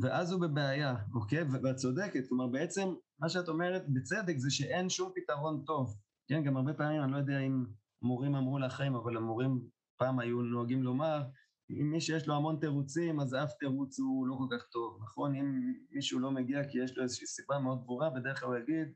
ואז 0.00 0.32
הוא 0.32 0.40
בבעיה, 0.40 0.94
אוקיי? 1.14 1.42
ואת 1.42 1.76
צודקת, 1.76 2.28
כלומר 2.28 2.46
בעצם 2.46 2.88
מה 3.18 3.28
שאת 3.28 3.48
אומרת 3.48 3.82
בצדק 3.88 4.36
זה 4.36 4.50
שאין 4.50 4.88
שום 4.88 5.12
פתרון 5.14 5.62
טוב, 5.66 5.96
כן? 6.28 6.42
גם 6.44 6.56
הרבה 6.56 6.74
פעמים, 6.74 7.02
אני 7.02 7.12
לא 7.12 7.16
יודע 7.16 7.38
אם 7.38 7.64
מורים 8.02 8.34
אמרו 8.34 8.58
לכם, 8.58 8.94
אבל 8.94 9.16
המורים 9.16 9.60
פעם 9.96 10.18
היו 10.18 10.42
נוהגים 10.42 10.82
לומר, 10.82 11.22
אם 11.70 11.90
מי 11.92 12.00
שיש 12.00 12.28
לו 12.28 12.34
המון 12.34 12.56
תירוצים, 12.60 13.20
אז 13.20 13.34
אף 13.34 13.52
תירוץ 13.58 13.98
הוא 13.98 14.26
לא 14.26 14.36
כל 14.38 14.56
כך 14.56 14.66
טוב, 14.66 14.98
נכון? 15.02 15.34
אם 15.34 15.72
מישהו 15.90 16.20
לא 16.20 16.30
מגיע 16.30 16.64
כי 16.68 16.78
יש 16.84 16.96
לו 16.96 17.02
איזושהי 17.02 17.26
סיבה 17.26 17.58
מאוד 17.58 17.78
ברורה, 17.86 18.10
בדרך 18.10 18.40
כלל 18.40 18.48
הוא 18.48 18.56
יגיד, 18.56 18.92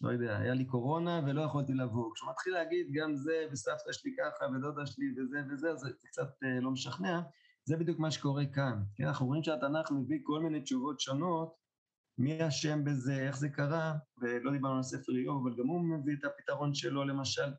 לא 0.00 0.10
יודע, 0.10 0.38
היה 0.38 0.54
לי 0.54 0.64
קורונה 0.64 1.20
ולא 1.26 1.42
יכולתי 1.42 1.72
לבוא. 1.72 2.14
כשהוא 2.14 2.30
מתחיל 2.30 2.52
להגיד 2.52 2.86
גם 2.92 3.16
זה, 3.16 3.46
וסבתא 3.52 3.92
שלי 3.92 4.10
ככה, 4.18 4.44
ודודה 4.44 4.86
שלי 4.86 5.06
וזה 5.16 5.38
וזה, 5.50 5.70
אז 5.70 5.78
זה 5.78 5.90
קצת 6.06 6.42
אה, 6.44 6.60
לא 6.60 6.70
משכנע. 6.70 7.20
זה 7.64 7.76
בדיוק 7.76 7.98
מה 7.98 8.10
שקורה 8.10 8.46
כאן. 8.46 8.82
כן, 8.94 9.06
אנחנו 9.06 9.26
רואים 9.26 9.42
שהתנ"ך 9.42 9.90
מביא 9.90 10.18
כל 10.22 10.40
מיני 10.42 10.60
תשובות 10.60 11.00
שונות, 11.00 11.54
מי 12.18 12.48
אשם 12.48 12.84
בזה, 12.84 13.26
איך 13.26 13.36
זה 13.38 13.48
קרה, 13.48 13.94
ולא 14.18 14.52
דיברנו 14.52 14.76
על 14.76 14.82
ספר 14.82 15.12
איוב, 15.12 15.46
אבל 15.46 15.56
גם 15.58 15.66
הוא 15.66 15.80
מביא 15.80 16.14
את 16.18 16.24
הפתרון 16.24 16.74
שלו 16.74 17.04
למשל. 17.04 17.52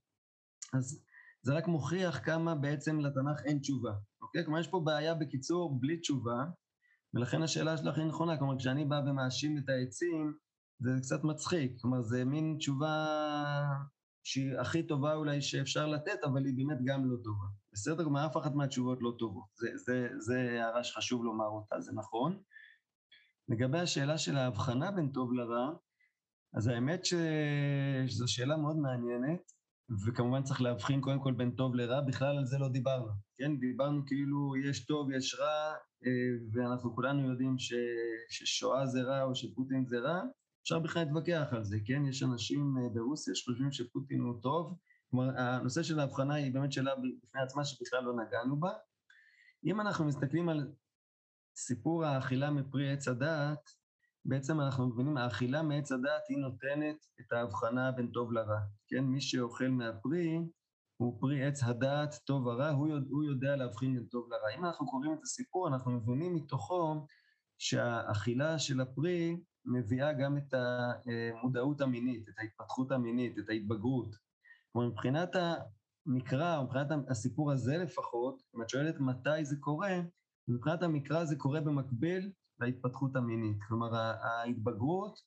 אז 0.74 1.04
זה 1.42 1.54
רק 1.54 1.68
מוכיח 1.68 2.20
כמה 2.26 2.56
בעצם 2.56 3.00
לתנ"ך 3.00 3.42
אין 3.46 3.60
תשובה, 3.60 3.94
אוקיי? 4.22 4.44
כלומר, 4.46 4.60
יש 4.60 4.68
פה 4.68 4.82
בעיה 4.86 5.16
בקיצור 5.16 5.80
בלי 5.80 5.98
תשובה, 5.98 6.46
ולכן 7.14 7.42
השאלה 7.42 7.78
שלך 7.78 7.98
היא 7.98 8.06
נכונה. 8.06 8.38
כלומר, 8.38 8.58
כשאני 8.60 8.86
בא 8.86 9.02
ומאשים 9.06 9.58
את 9.58 9.70
העצים, 9.70 10.34
זה 10.80 10.90
קצת 11.02 11.24
מצחיק. 11.24 11.82
כלומר, 11.82 12.02
זה 12.02 12.26
מין 12.26 12.56
תשובה 12.58 13.16
שהיא 14.24 14.60
הכי 14.60 14.88
טובה 14.88 15.16
אולי 15.16 15.42
שאפשר 15.42 15.88
לתת, 15.88 16.24
אבל 16.24 16.46
היא 16.46 16.54
באמת 16.58 16.78
גם 16.86 17.12
לא 17.12 17.18
טובה. 17.24 17.46
בסדר? 17.74 18.04
כלומר, 18.04 18.26
אף 18.26 18.38
אחת 18.38 18.52
מהתשובות 18.56 18.98
לא 19.02 19.16
טובות. 19.20 19.48
זה, 19.56 19.68
זה, 19.78 20.08
זה 20.20 20.40
הערה 20.40 20.84
שחשוב 20.84 21.24
לומר 21.24 21.46
אותה, 21.46 21.82
זה 21.82 21.92
נכון. 21.96 22.42
לגבי 23.50 23.80
השאלה 23.80 24.18
של 24.18 24.38
ההבחנה 24.38 24.92
בין 24.92 25.12
טוב 25.12 25.34
לרע, 25.34 25.74
אז 26.54 26.68
האמת. 26.68 27.06
שזו 27.06 28.28
שאלה 28.28 28.58
מאוד 28.58 28.78
מעניינת, 28.78 29.52
וכמובן 30.06 30.44
צריך 30.44 30.62
להבחין 30.62 31.02
קודם 31.02 31.20
כל 31.20 31.34
בין 31.34 31.52
טוב 31.52 31.76
לרע, 31.76 32.02
בכלל 32.02 32.38
על 32.38 32.46
זה 32.46 32.58
לא 32.58 32.70
דיברנו, 32.70 33.12
כן? 33.38 33.60
דיברנו 33.60 34.06
כאילו 34.06 34.56
יש 34.56 34.86
טוב, 34.86 35.12
יש 35.12 35.36
רע, 35.40 35.74
אה, 36.06 36.10
ואנחנו 36.54 36.96
כולנו 36.96 37.30
יודעים 37.30 37.58
ש... 37.58 37.74
ששואה 38.30 38.86
זה 38.86 39.02
רע 39.02 39.24
או 39.24 39.36
שפוטין 39.36 39.86
זה 39.86 40.00
רע, 40.00 40.22
אפשר 40.64 40.80
בכלל 40.80 41.04
להתווכח 41.04 41.48
על 41.52 41.64
זה, 41.64 41.78
כן? 41.86 42.06
יש 42.06 42.24
אנשים 42.24 42.76
אה, 42.78 42.90
ברוסיה 42.94 43.36
שחושבים 43.36 43.72
שפוטין 43.72 44.22
הוא 44.22 44.42
טוב, 44.42 44.78
כלומר, 45.10 45.40
הנושא 45.40 45.84
של 45.84 46.00
ההבחנה 46.00 46.34
היא 46.34 46.54
באמת 46.54 46.72
שאלה 46.72 46.96
בפני 46.96 47.42
עצמה 47.42 47.66
שבכלל 47.66 48.04
לא 48.04 48.14
נגענו 48.14 48.60
בה. 48.60 48.72
אם 49.66 49.82
אנחנו 49.82 50.06
מסתכלים 50.06 50.50
על 50.50 50.72
סיפור 51.56 52.06
האכילה 52.06 52.52
מפרי 52.52 52.94
עץ 52.94 53.08
הדעת, 53.08 53.83
בעצם 54.26 54.62
אנחנו 54.62 54.88
מבינים, 54.88 55.18
האכילה 55.18 55.64
מעץ 55.64 55.92
הדעת 55.92 56.22
היא 56.30 56.38
נותנת 56.38 57.06
את 57.20 57.32
ההבחנה 57.32 57.92
בין 57.92 58.08
טוב 58.08 58.32
לרע. 58.32 58.60
כן, 58.88 59.04
מי 59.04 59.22
שאוכל 59.22 59.68
מהפרי, 59.68 60.40
הוא 60.98 61.18
פרי 61.20 61.46
עץ 61.46 61.64
הדעת 61.64 62.16
טוב 62.26 62.46
ורע, 62.46 62.70
הוא, 62.70 62.88
יודע, 62.88 63.08
הוא 63.10 63.24
יודע 63.24 63.56
להבחין 63.56 63.96
בין 63.96 64.06
טוב 64.06 64.30
לרע. 64.30 64.58
אם 64.58 64.66
אנחנו 64.66 64.88
קוראים 64.88 65.14
את 65.14 65.20
הסיפור, 65.24 65.68
אנחנו 65.68 65.92
מבינים 65.92 66.36
מתוכו 66.36 67.06
שהאכילה 67.58 68.60
של 68.60 68.82
הפרי 68.82 69.38
מביאה 69.66 70.14
גם 70.14 70.38
את 70.38 70.54
המודעות 70.54 71.82
המינית, 71.82 72.30
את 72.30 72.34
ההתפתחות 72.38 72.92
המינית, 72.92 73.40
את 73.40 73.50
ההתבגרות. 73.50 74.16
כלומר, 74.72 74.88
מבחינת 74.88 75.30
המקרא, 76.06 76.58
או 76.58 76.64
מבחינת 76.64 76.88
הסיפור 77.10 77.52
הזה 77.52 77.78
לפחות, 77.78 78.42
אם 78.56 78.62
את 78.62 78.70
שואלת 78.70 79.00
מתי 79.00 79.46
זה 79.46 79.56
קורה, 79.60 80.02
מבחינת 80.48 80.84
המקרא 80.84 81.26
זה 81.26 81.36
קורה 81.36 81.62
במקביל 81.62 82.32
להתפתחות 82.60 83.16
המינית. 83.16 83.58
כלומר, 83.68 83.96
ההתבגרות, 83.96 85.20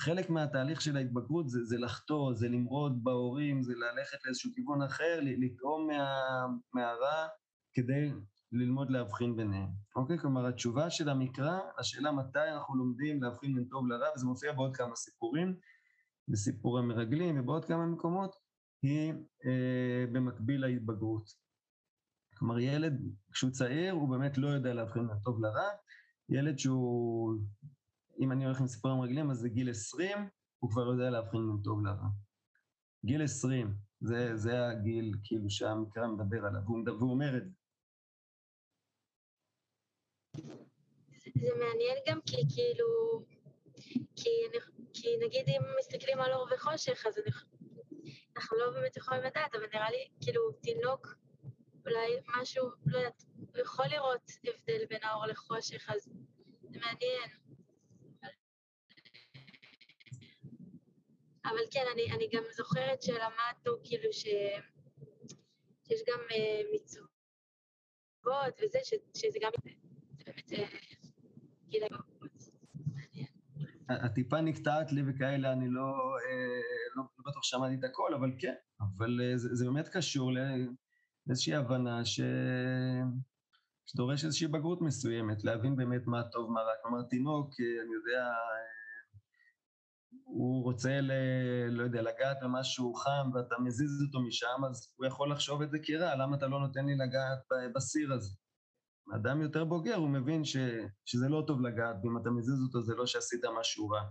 חלק 0.00 0.30
מהתהליך 0.30 0.80
של 0.80 0.96
ההתבגרות 0.96 1.48
זה, 1.48 1.64
זה 1.64 1.78
לחטוא, 1.78 2.34
זה 2.34 2.48
למרוד 2.48 3.04
בהורים, 3.04 3.62
זה 3.62 3.72
ללכת 3.74 4.24
לאיזשהו 4.24 4.50
כיוון 4.54 4.82
אחר, 4.82 5.18
לטעום 5.22 5.86
מה, 5.86 6.46
מהרע 6.74 7.26
כדי 7.74 8.12
ללמוד 8.52 8.90
להבחין 8.90 9.36
ביניהם. 9.36 9.68
אוקיי? 9.96 10.18
כלומר, 10.18 10.46
התשובה 10.46 10.90
של 10.90 11.08
המקרא, 11.08 11.58
השאלה 11.78 12.12
מתי 12.12 12.48
אנחנו 12.54 12.76
לומדים 12.76 13.22
להבחין 13.22 13.54
בין 13.54 13.64
טוב 13.64 13.86
לרע, 13.86 14.06
וזה 14.14 14.26
מופיע 14.26 14.52
בעוד 14.52 14.76
כמה 14.76 14.96
סיפורים, 14.96 15.56
בסיפור 16.28 16.78
המרגלים 16.78 17.40
ובעוד 17.40 17.64
כמה 17.64 17.86
מקומות, 17.86 18.34
היא 18.82 19.12
אה, 19.46 20.04
במקביל 20.12 20.60
להתבגרות. 20.66 21.48
כלומר, 22.38 22.58
ילד, 22.58 22.92
כשהוא 23.32 23.50
צעיר, 23.50 23.92
הוא 23.92 24.08
באמת 24.08 24.38
לא 24.38 24.48
יודע 24.48 24.74
להבחין 24.74 25.08
בין 25.08 25.16
טוב 25.24 25.40
לרע. 25.40 25.68
ילד 26.28 26.58
שהוא, 26.58 27.34
אם 28.20 28.32
אני 28.32 28.44
הולך 28.44 28.60
עם 28.60 28.66
סיפורים 28.66 29.00
רגילים, 29.00 29.30
אז 29.30 29.38
זה 29.38 29.48
גיל 29.48 29.70
20, 29.70 30.18
הוא 30.58 30.70
כבר 30.70 30.86
יודע 30.86 31.10
להבחין 31.10 31.40
בין 31.46 31.62
טוב 31.64 31.86
לרע. 31.86 32.08
גיל 33.04 33.22
20, 33.22 33.74
זה, 34.00 34.36
זה 34.36 34.66
הגיל 34.68 35.14
כאילו 35.24 35.50
שהמקרא 35.50 36.06
מדבר 36.06 36.46
עליו, 36.46 36.60
והוא, 36.66 37.10
אומר 37.10 37.36
את 37.36 37.44
זה. 37.44 37.54
זה 41.40 41.50
מעניין 41.58 41.96
גם 42.08 42.20
כי 42.26 42.36
כאילו, 42.54 43.24
כי, 44.16 44.30
כי 44.92 45.08
נגיד 45.26 45.48
אם 45.48 45.62
מסתכלים 45.80 46.20
על 46.20 46.32
אור 46.32 46.48
וחושך, 46.54 47.06
אז 47.06 47.14
אנחנו 48.36 48.58
לא 48.58 48.70
באמת 48.70 48.96
יכולים 48.96 49.22
לדעת, 49.22 49.54
אבל 49.54 49.66
נראה 49.74 49.90
לי 49.90 50.08
כאילו 50.20 50.52
תינוק, 50.52 51.06
אולי 51.88 52.40
משהו, 52.40 52.68
לא 52.86 52.98
יודעת, 52.98 53.24
הוא 53.36 53.58
יכול 53.58 53.86
לראות 53.86 54.30
הבדל 54.44 54.86
בין 54.88 54.98
האור 55.02 55.26
לחושך, 55.26 55.90
אז 55.90 56.10
זה 56.62 56.78
מעניין. 56.80 57.30
אבל 61.44 61.64
כן, 61.70 61.84
אני, 61.92 62.12
אני 62.12 62.28
גם 62.32 62.42
זוכרת 62.56 63.02
שלמדנו 63.02 63.82
כאילו 63.84 64.12
ש, 64.12 64.22
שיש 65.86 66.00
גם 66.06 66.18
uh, 66.30 66.74
מצוות 66.74 67.08
וזה, 68.62 68.78
ש, 68.84 68.94
שזה 69.14 69.38
גם 69.42 69.50
באמת 70.26 70.52
uh, 70.52 70.76
גיל 71.68 71.84
את 73.92 74.14
טיפה 74.14 74.40
נקטעת 74.40 74.92
לי 74.92 75.02
וכאלה, 75.06 75.52
אני 75.52 75.68
לא, 75.68 75.82
אה, 75.82 76.60
לא, 76.96 77.02
לא 77.18 77.30
בטוח 77.30 77.44
שמעתי 77.44 77.74
את 77.74 77.84
הכל, 77.84 78.14
אבל 78.14 78.32
כן, 78.38 78.54
אבל 78.80 79.20
אה, 79.22 79.36
זה, 79.36 79.54
זה 79.54 79.64
באמת 79.64 79.88
קשור 79.88 80.32
לאיזושהי 81.28 81.54
הבנה 81.54 82.04
ש... 82.04 82.20
שדורש 83.86 84.24
איזושהי 84.24 84.48
בגרות 84.48 84.80
מסוימת, 84.80 85.44
להבין 85.44 85.76
באמת 85.76 86.06
מה 86.06 86.22
טוב, 86.22 86.50
מה 86.50 86.60
רע. 86.60 86.72
כלומר, 86.82 87.02
תינוק, 87.02 87.54
אה, 87.60 87.82
אני 87.82 87.94
יודע, 87.94 88.32
הוא 90.24 90.64
רוצה, 90.64 91.00
ל, 91.00 91.12
לא 91.70 91.82
יודע, 91.82 92.02
לגעת 92.02 92.36
במשהו 92.42 92.94
חם 92.94 93.30
ואתה 93.34 93.54
מזיז 93.64 94.02
אותו 94.06 94.20
משם, 94.20 94.64
אז 94.70 94.94
הוא 94.96 95.06
יכול 95.06 95.32
לחשוב 95.32 95.62
את 95.62 95.70
זה 95.70 95.78
כרע, 95.82 96.16
למה 96.16 96.36
אתה 96.36 96.46
לא 96.46 96.60
נותן 96.60 96.86
לי 96.86 96.96
לגעת 96.96 97.38
בסיר 97.74 98.12
הזה? 98.12 98.34
אדם 99.14 99.42
יותר 99.42 99.64
בוגר, 99.64 99.94
הוא 99.94 100.08
מבין 100.08 100.44
ש, 100.44 100.56
שזה 101.04 101.28
לא 101.28 101.44
טוב 101.46 101.60
לגעת, 101.60 101.96
ואם 102.02 102.18
אתה 102.18 102.30
מזיז 102.30 102.62
אותו 102.62 102.82
זה 102.82 102.94
לא 102.94 103.06
שעשית 103.06 103.40
משהו 103.60 103.88
רע. 103.88 104.02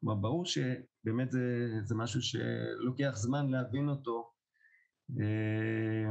כלומר, 0.00 0.14
ברור 0.14 0.46
שבאמת 0.46 1.30
זה, 1.30 1.68
זה 1.84 1.94
משהו 1.94 2.20
שלוקח 2.22 3.12
זמן 3.14 3.50
להבין 3.50 3.88
אותו, 3.88 4.32
אה, 5.20 6.10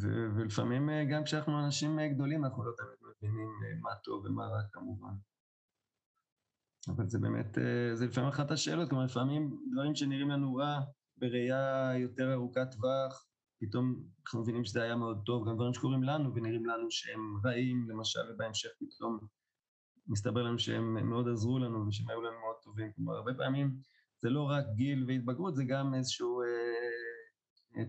ו, 0.00 0.08
ולפעמים 0.36 0.90
אה, 0.90 1.04
גם 1.04 1.24
כשאנחנו 1.24 1.64
אנשים 1.64 1.98
אה, 1.98 2.08
גדולים 2.08 2.44
אנחנו 2.44 2.64
לא 2.64 2.72
תמיד 2.76 3.12
מבינים 3.16 3.48
מה 3.80 3.90
טוב 4.04 4.24
ומה 4.24 4.46
רע 4.46 4.62
כמובן. 4.72 5.14
אבל 6.88 7.08
זה 7.08 7.18
באמת, 7.18 7.58
זה 7.94 8.06
לפעמים 8.06 8.28
אחת 8.28 8.50
השאלות, 8.50 8.88
כלומר 8.88 9.04
לפעמים 9.04 9.58
דברים 9.72 9.94
שנראים 9.94 10.28
לנו 10.28 10.54
רע 10.54 10.80
בראייה 11.16 11.92
יותר 11.98 12.32
ארוכת 12.32 12.70
טווח, 12.72 13.26
פתאום 13.60 14.02
אנחנו 14.24 14.40
מבינים 14.40 14.64
שזה 14.64 14.82
היה 14.82 14.96
מאוד 14.96 15.22
טוב, 15.26 15.48
גם 15.48 15.54
דברים 15.54 15.74
שקורים 15.74 16.02
לנו 16.02 16.34
ונראים 16.34 16.66
לנו 16.66 16.90
שהם 16.90 17.36
רעים, 17.44 17.90
למשל, 17.90 18.20
ובהמשך 18.34 18.68
פתאום 18.78 19.18
מסתבר 20.08 20.42
לנו 20.42 20.58
שהם 20.58 21.08
מאוד 21.10 21.28
עזרו 21.28 21.58
לנו 21.58 21.88
ושהם 21.88 22.08
היו 22.08 22.22
לנו 22.22 22.40
מאוד 22.40 22.56
טובים. 22.62 22.92
כלומר, 22.92 23.14
הרבה 23.14 23.34
פעמים 23.34 23.76
זה 24.22 24.30
לא 24.30 24.42
רק 24.42 24.64
גיל 24.74 25.04
והתבגרות, 25.08 25.56
זה 25.56 25.64
גם 25.64 25.94
איזושהי 25.94 26.26
אה, 26.26 26.91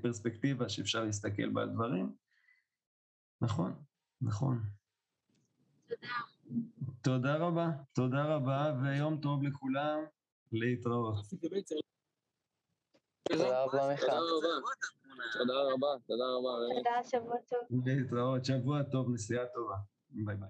פרספקטיבה 0.01 0.69
שאפשר 0.69 1.03
להסתכל 1.03 1.49
בה 1.49 1.61
על 1.61 1.69
דברים. 1.69 2.15
נכון, 3.41 3.73
נכון. 4.21 4.59
תודה. 5.87 6.07
תודה 7.01 7.35
רבה, 7.35 7.69
תודה 7.93 8.23
רבה, 8.35 8.73
ויום 8.83 9.21
טוב 9.21 9.43
לכולם, 9.43 9.99
להתראות. 10.51 11.15
תודה 13.29 13.63
רבה, 13.63 13.89
מיכה. 13.91 14.05
תודה 15.33 15.53
רבה, 15.73 15.87
תודה 16.07 16.25
רבה. 16.37 16.75
תודה, 16.77 17.03
שבוע 17.03 17.37
טוב. 17.49 17.83
להתראות, 17.85 18.45
שבוע 18.45 18.83
טוב, 18.83 19.13
נסיעה 19.13 19.45
טובה. 19.53 19.75
ביי 20.09 20.35
ביי. 20.35 20.49